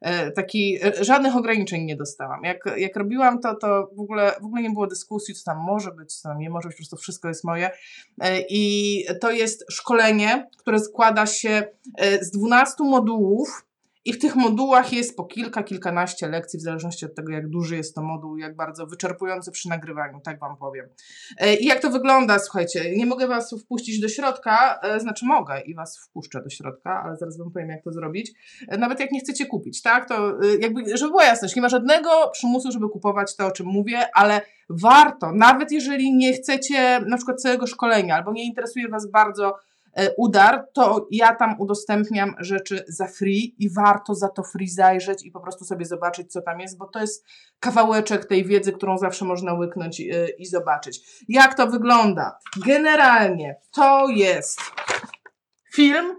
e, 0.00 0.30
taki, 0.30 0.78
e, 0.82 1.04
żadnych 1.04 1.36
ograniczeń 1.36 1.84
nie 1.84 1.96
dostałam. 1.96 2.44
Jak, 2.44 2.58
jak 2.76 2.96
robiłam 2.96 3.40
to, 3.40 3.54
to 3.54 3.90
w 3.96 4.00
ogóle, 4.00 4.32
w 4.40 4.44
ogóle 4.44 4.62
nie 4.62 4.70
było 4.70 4.86
dyskusji, 4.86 5.34
co 5.34 5.44
tam 5.44 5.58
może 5.58 5.92
być, 5.92 6.16
co 6.16 6.28
tam 6.28 6.38
nie 6.38 6.50
może 6.50 6.68
być, 6.68 6.76
po 6.76 6.80
prostu 6.80 6.96
wszystko 6.96 7.28
jest 7.28 7.44
moje. 7.44 7.70
E, 8.20 8.40
I 8.50 9.04
to 9.20 9.30
jest 9.30 9.64
szkolenie, 9.70 10.48
które 10.58 10.78
składa 10.78 11.26
się 11.26 11.62
z 12.20 12.30
12 12.30 12.74
modułów, 12.84 13.67
i 14.08 14.12
w 14.12 14.18
tych 14.18 14.36
modułach 14.36 14.92
jest 14.92 15.16
po 15.16 15.24
kilka, 15.24 15.62
kilkanaście 15.62 16.28
lekcji, 16.28 16.58
w 16.58 16.62
zależności 16.62 17.06
od 17.06 17.14
tego, 17.14 17.32
jak 17.32 17.48
duży 17.48 17.76
jest 17.76 17.94
to 17.94 18.02
moduł, 18.02 18.36
jak 18.36 18.56
bardzo 18.56 18.86
wyczerpujący 18.86 19.50
przy 19.50 19.68
nagrywaniu, 19.68 20.20
tak 20.20 20.40
Wam 20.40 20.56
powiem. 20.56 20.88
E, 21.38 21.54
I 21.54 21.66
jak 21.66 21.80
to 21.80 21.90
wygląda, 21.90 22.38
słuchajcie, 22.38 22.96
nie 22.96 23.06
mogę 23.06 23.26
Was 23.26 23.54
wpuścić 23.62 24.00
do 24.00 24.08
środka, 24.08 24.80
e, 24.82 25.00
znaczy 25.00 25.26
mogę 25.26 25.60
i 25.60 25.74
Was 25.74 25.98
wpuszczę 25.98 26.42
do 26.42 26.50
środka, 26.50 27.02
ale 27.04 27.16
zaraz 27.16 27.38
Wam 27.38 27.50
powiem, 27.50 27.68
jak 27.68 27.84
to 27.84 27.92
zrobić. 27.92 28.32
E, 28.68 28.78
nawet 28.78 29.00
jak 29.00 29.12
nie 29.12 29.20
chcecie 29.20 29.46
kupić, 29.46 29.82
tak, 29.82 30.08
to 30.08 30.38
jakby, 30.60 30.96
żeby 30.96 31.10
była 31.10 31.24
jasność, 31.24 31.56
nie 31.56 31.62
ma 31.62 31.68
żadnego 31.68 32.10
przymusu, 32.32 32.72
żeby 32.72 32.88
kupować 32.88 33.36
to, 33.36 33.46
o 33.46 33.50
czym 33.50 33.66
mówię, 33.66 34.06
ale 34.14 34.40
warto, 34.70 35.32
nawet 35.32 35.72
jeżeli 35.72 36.16
nie 36.16 36.32
chcecie 36.32 37.00
na 37.06 37.16
przykład 37.16 37.40
całego 37.40 37.66
szkolenia, 37.66 38.16
albo 38.16 38.32
nie 38.32 38.44
interesuje 38.44 38.88
Was 38.88 39.10
bardzo 39.10 39.54
udar, 40.16 40.64
to 40.74 41.06
ja 41.10 41.34
tam 41.34 41.60
udostępniam 41.60 42.34
rzeczy 42.38 42.84
za 42.88 43.06
free 43.06 43.54
i 43.58 43.70
warto 43.70 44.14
za 44.14 44.28
to 44.28 44.42
free 44.42 44.68
zajrzeć 44.68 45.26
i 45.26 45.30
po 45.30 45.40
prostu 45.40 45.64
sobie 45.64 45.86
zobaczyć, 45.86 46.32
co 46.32 46.42
tam 46.42 46.60
jest, 46.60 46.78
bo 46.78 46.86
to 46.86 47.00
jest 47.00 47.24
kawałeczek 47.60 48.24
tej 48.24 48.44
wiedzy, 48.44 48.72
którą 48.72 48.98
zawsze 48.98 49.24
można 49.24 49.54
łyknąć 49.54 50.00
i, 50.00 50.10
e, 50.10 50.28
i 50.28 50.46
zobaczyć. 50.46 51.24
Jak 51.28 51.54
to 51.54 51.66
wygląda? 51.66 52.38
Generalnie 52.66 53.56
to 53.72 54.08
jest 54.08 54.60
film 55.74 56.16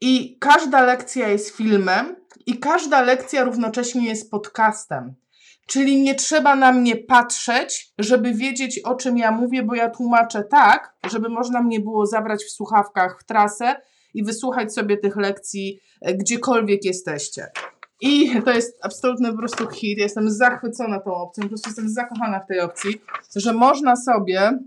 i 0.00 0.38
każda 0.40 0.82
lekcja 0.82 1.28
jest 1.28 1.56
filmem 1.56 2.16
i 2.46 2.58
każda 2.58 3.02
lekcja 3.02 3.44
równocześnie 3.44 4.08
jest 4.08 4.30
podcastem. 4.30 5.14
Czyli 5.66 6.02
nie 6.02 6.14
trzeba 6.14 6.56
na 6.56 6.72
mnie 6.72 6.96
patrzeć, 6.96 7.92
żeby 7.98 8.34
wiedzieć, 8.34 8.78
o 8.78 8.94
czym 8.94 9.18
ja 9.18 9.30
mówię, 9.32 9.62
bo 9.62 9.74
ja 9.74 9.90
tłumaczę 9.90 10.44
tak, 10.44 10.94
żeby 11.10 11.28
można 11.28 11.62
mnie 11.62 11.80
było 11.80 12.06
zabrać 12.06 12.44
w 12.44 12.50
słuchawkach 12.50 13.20
w 13.20 13.24
trasę 13.24 13.76
i 14.14 14.24
wysłuchać 14.24 14.74
sobie 14.74 14.96
tych 14.96 15.16
lekcji 15.16 15.80
e, 16.00 16.14
gdziekolwiek 16.14 16.84
jesteście. 16.84 17.46
I 18.00 18.42
to 18.44 18.52
jest 18.52 18.78
absolutny 18.82 19.32
po 19.32 19.38
prostu 19.38 19.70
hit. 19.70 19.98
Jestem 19.98 20.30
zachwycona 20.30 21.00
tą 21.00 21.14
opcją, 21.14 21.42
po 21.42 21.48
prostu 21.48 21.68
jestem 21.68 21.88
zakochana 21.88 22.40
w 22.40 22.46
tej 22.46 22.60
opcji, 22.60 23.02
że 23.36 23.52
można 23.52 23.96
sobie, 23.96 24.58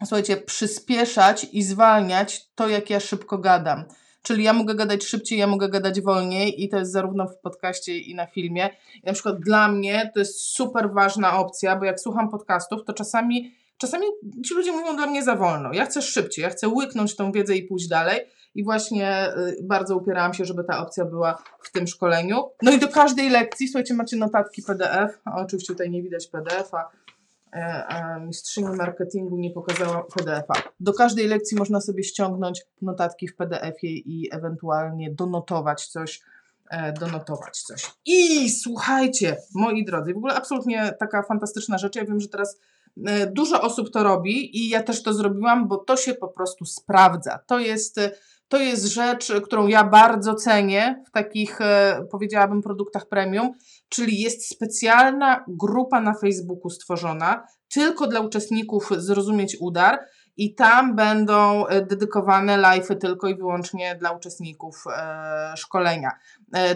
słuchajcie, 0.00 0.36
przyspieszać 0.36 1.46
i 1.52 1.62
zwalniać 1.62 2.50
to, 2.54 2.68
jak 2.68 2.90
ja 2.90 3.00
szybko 3.00 3.38
gadam. 3.38 3.84
Czyli 4.22 4.44
ja 4.44 4.52
mogę 4.52 4.74
gadać 4.74 5.04
szybciej, 5.04 5.38
ja 5.38 5.46
mogę 5.46 5.68
gadać 5.68 6.00
wolniej 6.00 6.64
i 6.64 6.68
to 6.68 6.78
jest 6.78 6.92
zarówno 6.92 7.26
w 7.26 7.38
podcaście 7.38 7.98
i 7.98 8.14
na 8.14 8.26
filmie. 8.26 8.70
I 9.02 9.06
na 9.06 9.12
przykład 9.12 9.40
dla 9.40 9.68
mnie 9.68 10.10
to 10.14 10.20
jest 10.20 10.40
super 10.40 10.92
ważna 10.92 11.38
opcja, 11.38 11.76
bo 11.76 11.84
jak 11.84 12.00
słucham 12.00 12.30
podcastów, 12.30 12.84
to 12.84 12.92
czasami, 12.92 13.54
czasami 13.78 14.06
ci 14.46 14.54
ludzie 14.54 14.72
mówią 14.72 14.96
dla 14.96 15.06
mnie 15.06 15.22
za 15.22 15.36
wolno. 15.36 15.72
Ja 15.72 15.86
chcę 15.86 16.02
szybciej, 16.02 16.42
ja 16.42 16.50
chcę 16.50 16.68
łyknąć 16.68 17.16
tą 17.16 17.32
wiedzę 17.32 17.56
i 17.56 17.62
pójść 17.62 17.88
dalej. 17.88 18.20
I 18.54 18.64
właśnie 18.64 19.28
y, 19.36 19.56
bardzo 19.62 19.96
upierałam 19.96 20.34
się, 20.34 20.44
żeby 20.44 20.64
ta 20.64 20.78
opcja 20.78 21.04
była 21.04 21.42
w 21.60 21.72
tym 21.72 21.86
szkoleniu. 21.86 22.44
No 22.62 22.72
i 22.72 22.78
do 22.78 22.88
każdej 22.88 23.30
lekcji, 23.30 23.68
słuchajcie, 23.68 23.94
macie 23.94 24.16
notatki 24.16 24.62
PDF. 24.62 25.18
oczywiście 25.36 25.72
tutaj 25.72 25.90
nie 25.90 26.02
widać 26.02 26.26
PDF-a, 26.26 26.90
E, 27.52 28.20
mistrzyni 28.20 28.76
marketingu 28.76 29.36
nie 29.36 29.50
pokazała 29.50 30.02
PDF-a. 30.02 30.62
Do 30.80 30.92
każdej 30.92 31.28
lekcji 31.28 31.58
można 31.58 31.80
sobie 31.80 32.04
ściągnąć 32.04 32.62
notatki 32.82 33.28
w 33.28 33.36
PDF-ie 33.36 33.92
i 33.92 34.28
ewentualnie 34.32 35.10
donotować 35.10 35.86
coś, 35.86 36.22
e, 36.70 36.92
donotować 36.92 37.58
coś. 37.58 37.90
I 38.06 38.50
słuchajcie, 38.50 39.36
moi 39.54 39.84
drodzy, 39.84 40.14
w 40.14 40.16
ogóle 40.16 40.34
absolutnie 40.34 40.94
taka 41.00 41.22
fantastyczna 41.22 41.78
rzecz. 41.78 41.96
Ja 41.96 42.04
wiem, 42.04 42.20
że 42.20 42.28
teraz 42.28 42.58
e, 43.06 43.26
dużo 43.26 43.62
osób 43.62 43.90
to 43.90 44.02
robi 44.02 44.58
i 44.58 44.68
ja 44.68 44.82
też 44.82 45.02
to 45.02 45.14
zrobiłam, 45.14 45.68
bo 45.68 45.76
to 45.76 45.96
się 45.96 46.14
po 46.14 46.28
prostu 46.28 46.64
sprawdza. 46.64 47.38
To 47.46 47.58
jest 47.58 48.00
to 48.52 48.58
jest 48.58 48.84
rzecz, 48.84 49.32
którą 49.44 49.66
ja 49.66 49.84
bardzo 49.84 50.34
cenię 50.34 51.02
w 51.08 51.10
takich, 51.10 51.60
e, 51.60 52.04
powiedziałabym, 52.10 52.62
produktach 52.62 53.08
premium, 53.08 53.52
czyli 53.88 54.20
jest 54.20 54.48
specjalna 54.48 55.44
grupa 55.48 56.00
na 56.00 56.14
Facebooku 56.14 56.70
stworzona 56.70 57.46
tylko 57.74 58.06
dla 58.06 58.20
uczestników 58.20 58.88
Zrozumieć 58.96 59.56
Udar 59.60 59.98
i 60.36 60.54
tam 60.54 60.96
będą 60.96 61.66
e, 61.66 61.86
dedykowane 61.86 62.58
live'y 62.58 62.96
tylko 62.98 63.28
i 63.28 63.36
wyłącznie 63.36 63.96
dla 64.00 64.10
uczestników 64.10 64.84
e, 64.96 65.56
szkolenia. 65.56 66.10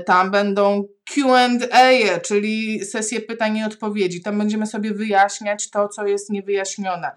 Tam 0.06 0.30
będą 0.30 0.84
Q&A, 1.14 2.20
czyli 2.20 2.84
sesje 2.84 3.20
pytań 3.20 3.56
i 3.56 3.64
odpowiedzi. 3.64 4.22
Tam 4.22 4.38
będziemy 4.38 4.66
sobie 4.66 4.94
wyjaśniać 4.94 5.70
to, 5.70 5.88
co 5.88 6.06
jest 6.06 6.30
niewyjaśnione. 6.30 7.10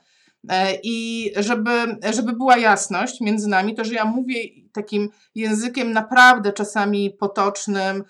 E, 0.50 0.74
I 0.84 1.32
żeby, 1.38 1.98
żeby 2.14 2.34
była 2.34 2.58
jasność 2.58 3.22
między 3.22 3.48
nami, 3.48 3.76
to 3.76 3.84
że 3.84 3.94
ja 3.94 4.06
mówię 4.06 4.36
takim 4.74 5.10
językiem 5.36 5.92
naprawdę 5.92 6.54
czasami 6.54 7.12
potocznym, 7.12 8.04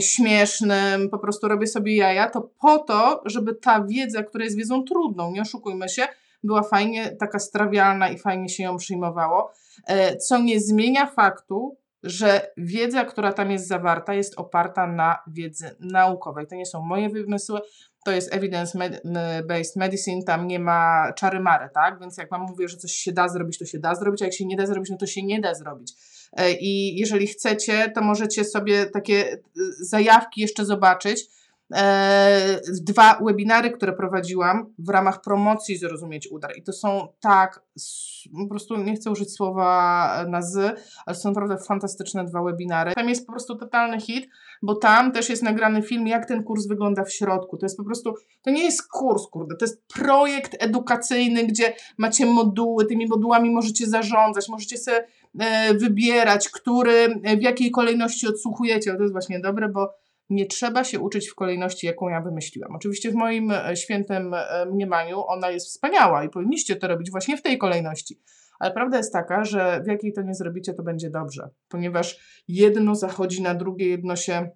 śmiesznym, 0.00 1.10
po 1.10 1.18
prostu 1.18 1.48
robię 1.48 1.66
sobie 1.66 1.96
jaja, 1.96 2.30
to 2.30 2.50
po 2.60 2.78
to, 2.78 3.22
żeby 3.24 3.54
ta 3.54 3.84
wiedza, 3.84 4.22
która 4.22 4.44
jest 4.44 4.56
wiedzą 4.56 4.84
trudną, 4.84 5.32
nie 5.32 5.42
oszukujmy 5.42 5.88
się, 5.88 6.02
była 6.44 6.62
fajnie 6.62 7.16
taka 7.16 7.38
strawialna 7.38 8.08
i 8.08 8.18
fajnie 8.18 8.48
się 8.48 8.62
ją 8.62 8.76
przyjmowało, 8.76 9.52
e, 9.86 10.16
co 10.16 10.38
nie 10.38 10.60
zmienia 10.60 11.06
faktu, 11.06 11.76
że 12.02 12.50
wiedza, 12.56 13.04
która 13.04 13.32
tam 13.32 13.50
jest 13.50 13.68
zawarta, 13.68 14.14
jest 14.14 14.38
oparta 14.38 14.86
na 14.86 15.18
wiedzy 15.26 15.76
naukowej. 15.80 16.46
To 16.46 16.54
nie 16.54 16.66
są 16.66 16.82
moje 16.82 17.08
wymysły, 17.08 17.60
to 18.04 18.12
jest 18.12 18.32
evidence-based 18.32 19.76
medicine, 19.76 20.22
tam 20.22 20.46
nie 20.46 20.58
ma 20.58 21.12
czary 21.12 21.40
mary, 21.40 21.68
tak? 21.74 22.00
Więc 22.00 22.16
jak 22.16 22.30
Wam 22.30 22.40
mówię, 22.40 22.68
że 22.68 22.76
coś 22.76 22.92
się 22.92 23.12
da 23.12 23.28
zrobić, 23.28 23.58
to 23.58 23.64
się 23.64 23.78
da 23.78 23.94
zrobić, 23.94 24.22
a 24.22 24.24
jak 24.24 24.34
się 24.34 24.46
nie 24.46 24.56
da 24.56 24.66
zrobić, 24.66 24.90
no 24.90 24.96
to 24.96 25.06
się 25.06 25.22
nie 25.22 25.40
da 25.40 25.54
zrobić. 25.54 25.92
E, 26.32 26.52
I 26.52 26.98
jeżeli 26.98 27.26
chcecie, 27.26 27.92
to 27.94 28.02
możecie 28.02 28.44
sobie 28.44 28.86
takie 28.86 29.32
e, 29.32 29.38
zajawki 29.80 30.40
jeszcze 30.40 30.64
zobaczyć, 30.64 31.26
dwa 32.82 33.18
webinary, 33.20 33.70
które 33.70 33.92
prowadziłam 33.92 34.74
w 34.78 34.88
ramach 34.88 35.20
promocji 35.20 35.78
Zrozumieć 35.78 36.28
Udar. 36.30 36.52
I 36.56 36.62
to 36.62 36.72
są 36.72 37.08
tak, 37.20 37.62
po 38.42 38.48
prostu 38.48 38.76
nie 38.76 38.94
chcę 38.94 39.10
użyć 39.10 39.34
słowa 39.34 40.08
na 40.28 40.42
z, 40.42 40.80
ale 41.06 41.16
są 41.16 41.28
naprawdę 41.28 41.56
fantastyczne 41.58 42.24
dwa 42.24 42.42
webinary. 42.42 42.92
Tam 42.94 43.08
jest 43.08 43.26
po 43.26 43.32
prostu 43.32 43.56
totalny 43.56 44.00
hit, 44.00 44.28
bo 44.62 44.74
tam 44.74 45.12
też 45.12 45.28
jest 45.28 45.42
nagrany 45.42 45.82
film, 45.82 46.06
jak 46.06 46.26
ten 46.26 46.44
kurs 46.44 46.66
wygląda 46.66 47.04
w 47.04 47.12
środku. 47.12 47.56
To 47.56 47.66
jest 47.66 47.76
po 47.76 47.84
prostu, 47.84 48.14
to 48.42 48.50
nie 48.50 48.64
jest 48.64 48.88
kurs, 48.88 49.26
kurde, 49.26 49.56
to 49.56 49.64
jest 49.64 49.82
projekt 49.86 50.56
edukacyjny, 50.58 51.44
gdzie 51.44 51.74
macie 51.98 52.26
moduły, 52.26 52.86
tymi 52.86 53.06
modułami 53.06 53.50
możecie 53.50 53.86
zarządzać, 53.86 54.48
możecie 54.48 54.78
sobie 54.78 55.06
e, 55.38 55.74
wybierać, 55.74 56.48
który, 56.48 57.20
w 57.38 57.42
jakiej 57.42 57.70
kolejności 57.70 58.28
odsłuchujecie. 58.28 58.94
To 58.94 59.02
jest 59.02 59.12
właśnie 59.12 59.40
dobre, 59.40 59.68
bo 59.68 60.02
nie 60.32 60.46
trzeba 60.46 60.84
się 60.84 61.00
uczyć 61.00 61.28
w 61.28 61.34
kolejności, 61.34 61.86
jaką 61.86 62.08
ja 62.08 62.20
wymyśliłam. 62.20 62.76
Oczywiście 62.76 63.10
w 63.10 63.14
moim 63.14 63.50
e, 63.50 63.76
świętym 63.76 64.34
e, 64.34 64.66
mniemaniu 64.66 65.24
ona 65.26 65.50
jest 65.50 65.66
wspaniała 65.66 66.24
i 66.24 66.28
powinniście 66.28 66.76
to 66.76 66.88
robić 66.88 67.10
właśnie 67.10 67.36
w 67.36 67.42
tej 67.42 67.58
kolejności. 67.58 68.20
Ale 68.58 68.72
prawda 68.72 68.96
jest 68.96 69.12
taka, 69.12 69.44
że 69.44 69.82
w 69.84 69.86
jakiej 69.86 70.12
to 70.12 70.22
nie 70.22 70.34
zrobicie, 70.34 70.74
to 70.74 70.82
będzie 70.82 71.10
dobrze, 71.10 71.50
ponieważ 71.68 72.18
jedno 72.48 72.94
zachodzi 72.94 73.42
na 73.42 73.54
drugie, 73.54 73.88
jedno 73.88 74.16
się 74.16 74.50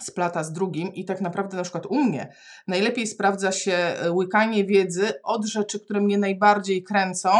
splata 0.00 0.44
z 0.44 0.52
drugim 0.52 0.94
i 0.94 1.04
tak 1.04 1.20
naprawdę 1.20 1.56
na 1.56 1.62
przykład 1.62 1.86
u 1.86 2.04
mnie 2.04 2.32
najlepiej 2.66 3.06
sprawdza 3.06 3.52
się 3.52 3.72
e, 3.72 4.12
łykanie 4.12 4.64
wiedzy 4.64 5.22
od 5.22 5.44
rzeczy, 5.46 5.80
które 5.80 6.00
mnie 6.00 6.18
najbardziej 6.18 6.82
kręcą, 6.82 7.30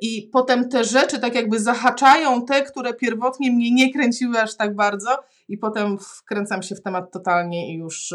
i 0.00 0.28
potem 0.32 0.68
te 0.68 0.84
rzeczy 0.84 1.18
tak 1.18 1.34
jakby 1.34 1.60
zahaczają 1.60 2.44
te, 2.44 2.62
które 2.62 2.94
pierwotnie 2.94 3.50
mnie 3.50 3.70
nie 3.74 3.92
kręciły 3.92 4.40
aż 4.40 4.56
tak 4.56 4.74
bardzo 4.74 5.10
i 5.48 5.58
potem 5.58 5.98
wkręcam 5.98 6.62
się 6.62 6.74
w 6.74 6.82
temat 6.82 7.12
totalnie 7.12 7.74
i 7.74 7.76
już 7.76 8.14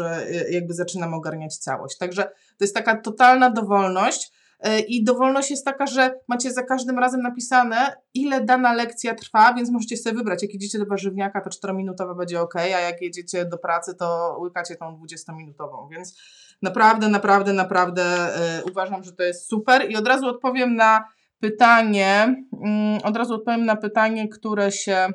jakby 0.50 0.74
zaczynam 0.74 1.14
ogarniać 1.14 1.56
całość. 1.56 1.98
Także 1.98 2.22
to 2.24 2.64
jest 2.64 2.74
taka 2.74 3.00
totalna 3.00 3.50
dowolność, 3.50 4.32
E, 4.62 4.80
I 4.80 5.04
dowolność 5.04 5.50
jest 5.50 5.64
taka, 5.64 5.86
że 5.86 6.20
macie 6.28 6.52
za 6.52 6.62
każdym 6.62 6.98
razem 6.98 7.22
napisane, 7.22 7.96
ile 8.14 8.44
dana 8.44 8.72
lekcja 8.72 9.14
trwa, 9.14 9.54
więc 9.54 9.70
możecie 9.70 9.96
sobie 9.96 10.16
wybrać. 10.16 10.42
Jak 10.42 10.52
jedziecie 10.52 10.78
do 10.78 10.86
warzywniaka, 10.86 11.40
to 11.40 11.50
4-minutowa 11.50 12.16
będzie 12.16 12.40
ok, 12.40 12.56
a 12.56 12.66
jak 12.66 13.02
jedziecie 13.02 13.44
do 13.44 13.58
pracy, 13.58 13.94
to 13.94 14.36
łykacie 14.40 14.76
tą 14.76 14.96
20-minutową. 14.96 15.88
Więc 15.90 16.18
naprawdę, 16.62 17.08
naprawdę, 17.08 17.52
naprawdę 17.52 18.28
uważam, 18.70 19.04
że 19.04 19.12
to 19.12 19.22
jest 19.22 19.48
super. 19.48 19.90
I 19.90 19.96
od 19.96 20.08
razu 20.08 20.26
odpowiem 20.26 20.76
na 20.76 21.04
pytanie, 21.42 22.44
yy, 22.52 23.02
od 23.04 23.16
razu 23.16 23.34
odpowiem 23.34 23.64
na 23.64 23.76
pytanie, 23.76 24.28
które 24.28 24.72
się 24.72 25.08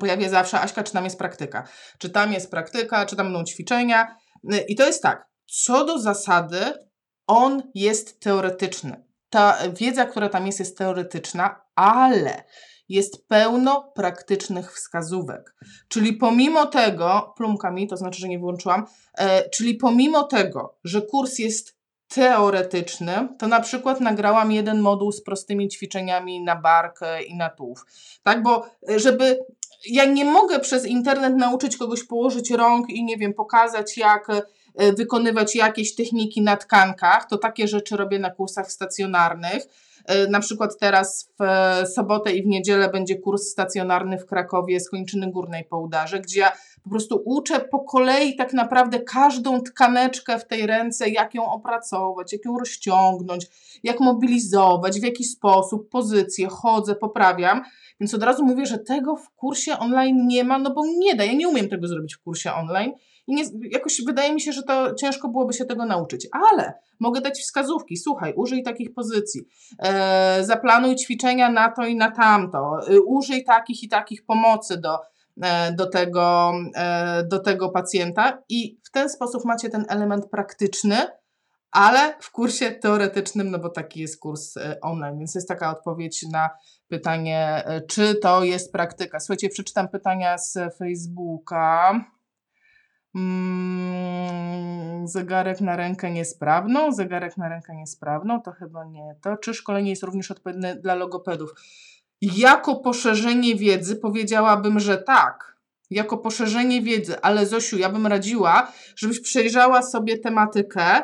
pojawia 0.00 0.28
zawsze. 0.28 0.60
Aśka, 0.60 0.82
czy 0.82 0.92
tam 0.92 1.04
jest 1.04 1.18
praktyka? 1.18 1.68
Czy 1.98 2.10
tam 2.10 2.32
jest 2.32 2.50
praktyka, 2.50 3.06
czy 3.06 3.16
tam 3.16 3.26
będą 3.26 3.44
ćwiczenia? 3.44 4.16
Yy, 4.44 4.58
I 4.58 4.76
to 4.76 4.86
jest 4.86 5.02
tak. 5.02 5.28
Co 5.46 5.84
do 5.84 5.98
zasady, 5.98 6.58
on 7.26 7.62
jest 7.74 8.20
teoretyczny. 8.20 9.04
Ta 9.30 9.58
wiedza, 9.80 10.06
która 10.06 10.28
tam 10.28 10.46
jest, 10.46 10.58
jest 10.58 10.78
teoretyczna, 10.78 11.60
ale 11.74 12.44
jest 12.88 13.28
pełno 13.28 13.92
praktycznych 13.94 14.72
wskazówek. 14.72 15.54
Czyli 15.88 16.12
pomimo 16.12 16.66
tego, 16.66 17.34
plumkami, 17.36 17.88
to 17.88 17.96
znaczy, 17.96 18.20
że 18.20 18.28
nie 18.28 18.38
wyłączyłam, 18.38 18.86
e, 19.18 19.50
czyli 19.50 19.74
pomimo 19.74 20.22
tego, 20.22 20.78
że 20.84 21.02
kurs 21.02 21.38
jest 21.38 21.81
teoretyczny, 22.14 23.28
to 23.38 23.46
na 23.46 23.60
przykład 23.60 24.00
nagrałam 24.00 24.52
jeden 24.52 24.80
moduł 24.80 25.12
z 25.12 25.22
prostymi 25.22 25.68
ćwiczeniami 25.68 26.40
na 26.40 26.56
bark 26.56 27.00
i 27.28 27.36
na 27.36 27.50
tułów. 27.50 27.86
Tak, 28.22 28.42
bo 28.42 28.66
e, 28.90 28.98
żeby 28.98 29.38
ja 29.90 30.04
nie 30.04 30.24
mogę 30.24 30.60
przez 30.60 30.86
internet 30.86 31.36
nauczyć 31.36 31.76
kogoś 31.76 32.04
położyć 32.04 32.50
rąk 32.50 32.90
i 32.90 33.04
nie 33.04 33.16
wiem, 33.16 33.34
pokazać 33.34 33.96
jak 33.96 34.28
E, 34.74 34.92
wykonywać 34.92 35.54
jakieś 35.54 35.94
techniki 35.94 36.42
na 36.42 36.56
tkankach. 36.56 37.28
To 37.28 37.38
takie 37.38 37.68
rzeczy 37.68 37.96
robię 37.96 38.18
na 38.18 38.30
kursach 38.30 38.72
stacjonarnych. 38.72 39.62
E, 40.04 40.26
na 40.26 40.40
przykład 40.40 40.78
teraz 40.78 41.30
w 41.38 41.42
e, 41.42 41.86
sobotę 41.86 42.32
i 42.32 42.42
w 42.42 42.46
niedzielę 42.46 42.90
będzie 42.90 43.16
kurs 43.16 43.42
stacjonarny 43.42 44.18
w 44.18 44.26
Krakowie 44.26 44.80
z 44.80 44.90
kończyny 44.90 45.30
górnej 45.30 45.64
po 45.64 45.78
udarze, 45.78 46.20
gdzie 46.20 46.40
ja 46.40 46.52
po 46.84 46.90
prostu 46.90 47.22
uczę 47.24 47.60
po 47.60 47.80
kolei 47.80 48.36
tak 48.36 48.52
naprawdę 48.52 49.00
każdą 49.00 49.60
tkaneczkę 49.60 50.38
w 50.38 50.46
tej 50.46 50.66
ręce, 50.66 51.08
jak 51.08 51.34
ją 51.34 51.52
opracować, 51.52 52.32
jak 52.32 52.44
ją 52.44 52.58
rozciągnąć, 52.58 53.46
jak 53.82 54.00
mobilizować, 54.00 55.00
w 55.00 55.04
jaki 55.04 55.24
sposób, 55.24 55.88
pozycję, 55.88 56.48
chodzę, 56.48 56.94
poprawiam. 56.94 57.62
Więc 58.00 58.14
od 58.14 58.22
razu 58.22 58.44
mówię, 58.44 58.66
że 58.66 58.78
tego 58.78 59.16
w 59.16 59.30
kursie 59.30 59.78
online 59.78 60.26
nie 60.26 60.44
ma, 60.44 60.58
no 60.58 60.74
bo 60.74 60.82
nie 60.86 61.14
da. 61.14 61.24
Ja 61.24 61.32
nie 61.32 61.48
umiem 61.48 61.68
tego 61.68 61.88
zrobić 61.88 62.14
w 62.14 62.22
kursie 62.22 62.52
online. 62.52 62.92
I 63.26 63.34
nie, 63.34 63.44
jakoś 63.70 64.04
wydaje 64.06 64.34
mi 64.34 64.40
się, 64.40 64.52
że 64.52 64.62
to 64.62 64.94
ciężko 64.94 65.28
byłoby 65.28 65.52
się 65.52 65.64
tego 65.64 65.86
nauczyć, 65.86 66.28
ale 66.32 66.74
mogę 67.00 67.20
dać 67.20 67.40
wskazówki. 67.40 67.96
Słuchaj, 67.96 68.32
użyj 68.36 68.62
takich 68.62 68.94
pozycji, 68.94 69.40
e, 69.78 70.44
zaplanuj 70.44 70.96
ćwiczenia 70.96 71.50
na 71.50 71.70
to 71.70 71.86
i 71.86 71.96
na 71.96 72.10
tamto, 72.10 72.78
e, 72.88 73.00
użyj 73.00 73.44
takich 73.44 73.82
i 73.82 73.88
takich 73.88 74.24
pomocy 74.26 74.80
do, 74.80 74.98
e, 75.42 75.72
do, 75.72 75.86
tego, 75.86 76.52
e, 76.74 77.24
do 77.24 77.38
tego 77.38 77.68
pacjenta, 77.68 78.42
i 78.48 78.78
w 78.84 78.90
ten 78.90 79.08
sposób 79.08 79.44
macie 79.44 79.68
ten 79.68 79.84
element 79.88 80.26
praktyczny. 80.30 80.96
Ale 81.72 82.14
w 82.20 82.30
kursie 82.30 82.70
teoretycznym, 82.70 83.50
no 83.50 83.58
bo 83.58 83.68
taki 83.68 84.00
jest 84.00 84.20
kurs 84.20 84.56
e, 84.56 84.80
online, 84.80 85.18
więc 85.18 85.34
jest 85.34 85.48
taka 85.48 85.70
odpowiedź 85.70 86.22
na 86.32 86.50
pytanie, 86.88 87.62
e, 87.66 87.80
czy 87.80 88.14
to 88.14 88.44
jest 88.44 88.72
praktyka. 88.72 89.20
Słuchajcie, 89.20 89.48
przeczytam 89.48 89.88
pytania 89.88 90.38
z 90.38 90.58
Facebooka. 90.78 92.04
Mm, 93.14 95.08
zegarek 95.08 95.60
na 95.60 95.76
rękę 95.76 96.10
niesprawną, 96.10 96.92
zegarek 96.92 97.36
na 97.36 97.48
rękę 97.48 97.74
niesprawną, 97.74 98.42
to 98.42 98.52
chyba 98.52 98.84
nie 98.84 99.14
to. 99.22 99.36
Czy 99.36 99.54
szkolenie 99.54 99.90
jest 99.90 100.02
również 100.02 100.30
odpowiednie 100.30 100.74
dla 100.74 100.94
logopedów? 100.94 101.54
Jako 102.20 102.76
poszerzenie 102.76 103.54
wiedzy 103.54 103.96
powiedziałabym, 103.96 104.80
że 104.80 104.98
tak. 104.98 105.56
Jako 105.90 106.18
poszerzenie 106.18 106.82
wiedzy, 106.82 107.20
ale 107.20 107.46
Zosiu, 107.46 107.78
ja 107.78 107.90
bym 107.90 108.06
radziła, 108.06 108.72
żebyś 108.96 109.20
przejrzała 109.20 109.82
sobie 109.82 110.18
tematykę, 110.18 111.02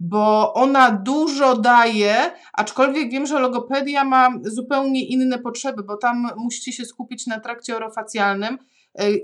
bo 0.00 0.54
ona 0.54 0.90
dużo 0.90 1.56
daje, 1.56 2.14
aczkolwiek 2.52 3.10
wiem, 3.10 3.26
że 3.26 3.38
logopedia 3.40 4.04
ma 4.04 4.30
zupełnie 4.42 5.06
inne 5.06 5.38
potrzeby, 5.38 5.82
bo 5.82 5.96
tam 5.96 6.30
musicie 6.36 6.72
się 6.72 6.84
skupić 6.84 7.26
na 7.26 7.40
trakcie 7.40 7.76
orofacjalnym 7.76 8.58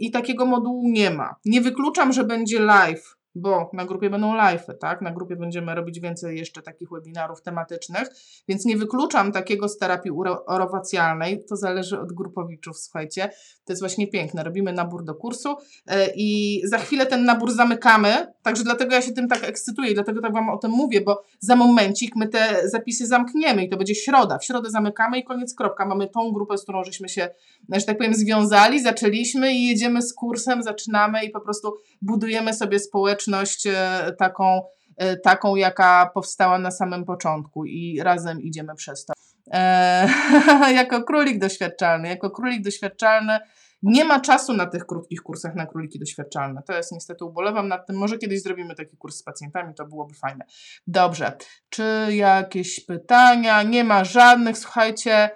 i 0.01 0.11
takiego 0.11 0.47
modułu 0.47 0.89
nie 0.89 1.11
ma. 1.11 1.35
Nie 1.45 1.61
wykluczam, 1.61 2.13
że 2.13 2.25
będzie 2.25 2.59
live, 2.59 3.16
bo 3.37 3.71
na 3.73 3.85
grupie 3.85 4.11
będą 4.11 4.35
live, 4.35 4.67
tak? 4.81 5.03
Na 5.03 5.11
grupie 5.11 5.37
będziemy 5.37 5.75
robić 5.75 6.01
więcej 6.01 6.39
jeszcze 6.39 6.63
takich 6.63 6.89
webinarów 6.91 7.43
tematycznych, 7.43 8.09
więc 8.49 8.65
nie 8.65 8.77
wykluczam 8.77 9.33
takiego 9.33 9.69
z 9.69 9.79
terapii 9.79 10.11
orowacjalnej. 10.47 11.45
To 11.45 11.57
zależy 11.57 12.01
od 12.01 12.13
grupowiczów, 12.13 12.79
słuchajcie. 12.79 13.31
To 13.65 13.73
jest 13.73 13.83
właśnie 13.83 14.09
piękne. 14.09 14.45
Robimy 14.45 14.73
nabór 14.73 15.05
do 15.05 15.15
kursu 15.15 15.57
e, 15.87 16.09
i 16.17 16.61
za 16.65 16.79
chwilę 16.79 17.07
ten 17.07 17.25
nabór 17.25 17.53
zamykamy, 17.53 18.27
także 18.43 18.65
dlatego 18.65 18.95
ja 18.95 19.03
się 19.03 19.13
tym 19.13 19.29
tak 19.29 19.45
ekscytuję 19.45 19.91
i 19.91 19.95
dlatego 19.95 20.21
tak 20.21 20.33
Wam 20.33 20.49
o 20.49 20.59
tym 20.59 20.71
mówię, 20.71 21.01
bo 21.01 21.23
za 21.41 21.57
momencik 21.57 22.17
my 22.17 22.29
te 22.29 22.69
zapisy 22.69 23.07
zamkniemy 23.07 23.65
i 23.65 23.69
to 23.69 23.77
będzie 23.77 23.95
środa. 23.95 24.39
W 24.39 24.45
środę 24.45 24.71
zamykamy 24.71 25.19
i 25.19 25.25
koniec, 25.25 25.55
kropka. 25.55 25.87
Mamy 25.87 26.09
tą 26.09 26.33
grupę, 26.33 26.59
z 26.59 26.63
którą 26.63 26.85
żeśmy 26.85 27.09
się, 27.09 27.29
że 27.73 27.85
tak 27.85 27.99
powiem, 27.99 28.15
związali, 28.15 28.83
zaczęliśmy 28.83 29.53
i 29.53 29.69
jedziemy 29.69 30.03
z 30.03 30.15
kursem, 30.15 30.63
zaczynamy 30.63 31.25
i 31.25 31.31
po 31.31 31.41
prostu 31.41 31.75
budujemy 32.03 32.55
sobie 32.55 32.79
społeczność 32.79 33.26
e, 33.67 34.13
taką, 34.19 34.63
e, 34.97 35.17
taką, 35.17 35.57
jaka 35.57 36.11
powstała 36.15 36.59
na 36.59 36.71
samym 36.71 37.05
początku 37.05 37.65
i 37.65 38.01
razem 38.03 38.41
idziemy 38.41 38.75
przez 38.75 39.05
to. 39.05 39.13
Eee, 39.51 40.75
jako 40.81 41.03
królik 41.03 41.39
doświadczalny, 41.39 42.09
jako 42.09 42.31
królik 42.31 42.63
doświadczalny 42.63 43.39
nie 43.83 44.05
ma 44.05 44.21
czasu 44.21 44.53
na 44.53 44.67
tych 44.67 44.87
krótkich 44.87 45.23
kursach 45.23 45.55
na 45.55 45.67
króliki 45.67 45.99
doświadczalne. 45.99 46.63
To 46.63 46.73
jest 46.73 46.93
niestety, 46.93 47.25
ubolewam 47.25 47.69
nad 47.69 47.87
tym. 47.87 47.97
Może 47.97 48.19
kiedyś 48.19 48.43
zrobimy 48.43 48.75
taki 48.75 48.97
kurs 48.97 49.17
z 49.17 49.23
pacjentami, 49.23 49.75
to 49.75 49.87
byłoby 49.87 50.15
fajne. 50.15 50.45
Dobrze. 50.87 51.37
Czy 51.69 52.07
jakieś 52.11 52.87
pytania? 52.87 53.63
Nie 53.63 53.85
ma 53.85 54.05
żadnych. 54.05 54.59
Słuchajcie, 54.59 55.31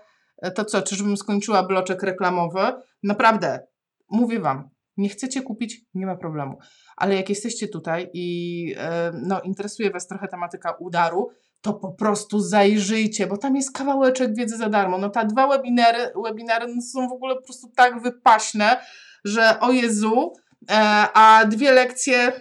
to 0.55 0.65
co, 0.65 0.83
czyżbym 0.83 1.17
skończyła 1.17 1.63
bloczek 1.63 2.03
reklamowy? 2.03 2.61
Naprawdę, 3.03 3.67
mówię 4.11 4.41
Wam, 4.41 4.71
nie 4.97 5.09
chcecie 5.09 5.43
kupić, 5.43 5.85
nie 5.95 6.07
ma 6.07 6.17
problemu. 6.17 6.59
Ale 6.97 7.17
jak 7.17 7.29
jesteście 7.29 7.69
tutaj 7.69 8.11
i 8.13 8.75
e, 8.79 9.13
no, 9.23 9.41
interesuje 9.41 9.91
Was 9.91 10.07
trochę 10.07 10.29
tematyka 10.29 10.77
udaru, 10.81 11.31
to 11.61 11.75
po 11.75 11.93
prostu 11.93 12.41
zajrzyjcie, 12.41 13.27
bo 13.27 13.37
tam 13.37 13.57
jest 13.57 13.77
kawałeczek 13.77 14.35
wiedzy 14.35 14.57
za 14.57 14.69
darmo. 14.69 14.99
No 14.99 15.09
te 15.11 15.27
dwa 15.27 15.49
webinary, 15.49 16.13
webinary 16.25 16.75
no 16.75 16.83
są 16.83 17.09
w 17.09 17.13
ogóle 17.13 17.35
po 17.35 17.43
prostu 17.43 17.73
tak 17.77 18.03
wypaśne, 18.03 18.81
że 19.25 19.61
o 19.61 19.73
Jezu, 19.73 20.33
e, 20.71 20.75
a 21.15 21.45
dwie 21.45 21.73
lekcje 21.73 22.33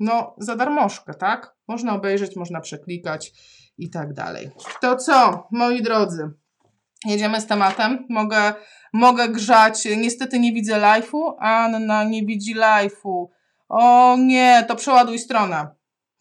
no 0.00 0.34
za 0.38 0.56
darmożkę, 0.56 1.14
tak? 1.14 1.56
Można 1.68 1.94
obejrzeć, 1.94 2.36
można 2.36 2.60
przeklikać 2.60 3.32
i 3.78 3.90
tak 3.90 4.12
dalej. 4.12 4.50
To 4.80 4.96
co, 4.96 5.48
moi 5.52 5.82
drodzy, 5.82 6.30
jedziemy 7.04 7.40
z 7.40 7.46
tematem. 7.46 8.06
Mogę, 8.08 8.54
mogę 8.92 9.28
grzać, 9.28 9.84
niestety 9.96 10.38
nie 10.38 10.52
widzę 10.52 10.74
live'u, 10.74 11.34
Anna 11.38 12.04
nie 12.04 12.26
widzi 12.26 12.54
live'u. 12.56 13.26
O 13.68 14.16
nie, 14.16 14.64
to 14.68 14.76
przeładuj 14.76 15.18
stronę 15.18 15.74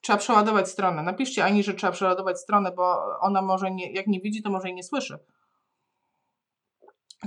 trzeba 0.04 0.18
przeładować 0.18 0.70
stronę. 0.70 1.04
Napiszcie 1.04 1.46
Ani, 1.46 1.64
że 1.64 1.74
trzeba 1.74 1.94
przeładować 1.94 2.40
stronę, 2.40 2.72
bo 2.72 2.98
ona 3.20 3.42
może 3.42 3.72
nie, 3.72 3.94
jak 3.94 4.08
nie 4.08 4.20
widzi, 4.20 4.42
to 4.42 4.50
może 4.50 4.70
i 4.70 4.74
nie 4.74 4.84
słyszy. 4.84 5.18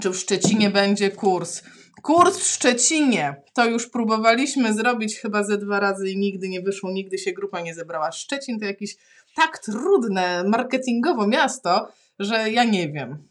Czy 0.02 0.10
w 0.10 0.16
Szczecinie 0.16 0.70
będzie 0.70 1.10
kurs? 1.10 1.62
Kurs 2.02 2.38
w 2.38 2.46
Szczecinie. 2.46 3.42
To 3.54 3.64
już 3.64 3.90
próbowaliśmy 3.90 4.74
zrobić 4.74 5.18
chyba 5.18 5.44
ze 5.44 5.58
dwa 5.58 5.80
razy 5.80 6.10
i 6.10 6.18
nigdy 6.18 6.48
nie 6.48 6.60
wyszło, 6.60 6.90
nigdy 6.90 7.18
się 7.18 7.32
grupa 7.32 7.60
nie 7.60 7.74
zebrała. 7.74 8.12
Szczecin 8.12 8.60
to 8.60 8.64
jakieś 8.64 8.96
tak 9.36 9.58
trudne 9.58 10.44
marketingowo 10.44 11.26
miasto, 11.26 11.88
że 12.18 12.50
ja 12.50 12.64
nie 12.64 12.88
wiem. 12.88 13.28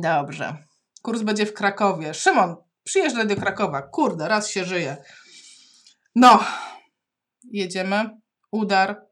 Dobrze. 0.00 0.56
Kurs 1.02 1.22
będzie 1.22 1.46
w 1.46 1.54
Krakowie. 1.54 2.14
Szymon, 2.14 2.56
przyjeżdżaj 2.84 3.26
do 3.26 3.36
Krakowa. 3.36 3.82
Kurde, 3.82 4.28
raz 4.28 4.50
się 4.50 4.64
żyje. 4.64 4.96
No, 6.14 6.44
jedziemy 7.44 8.10
udar 8.50 9.00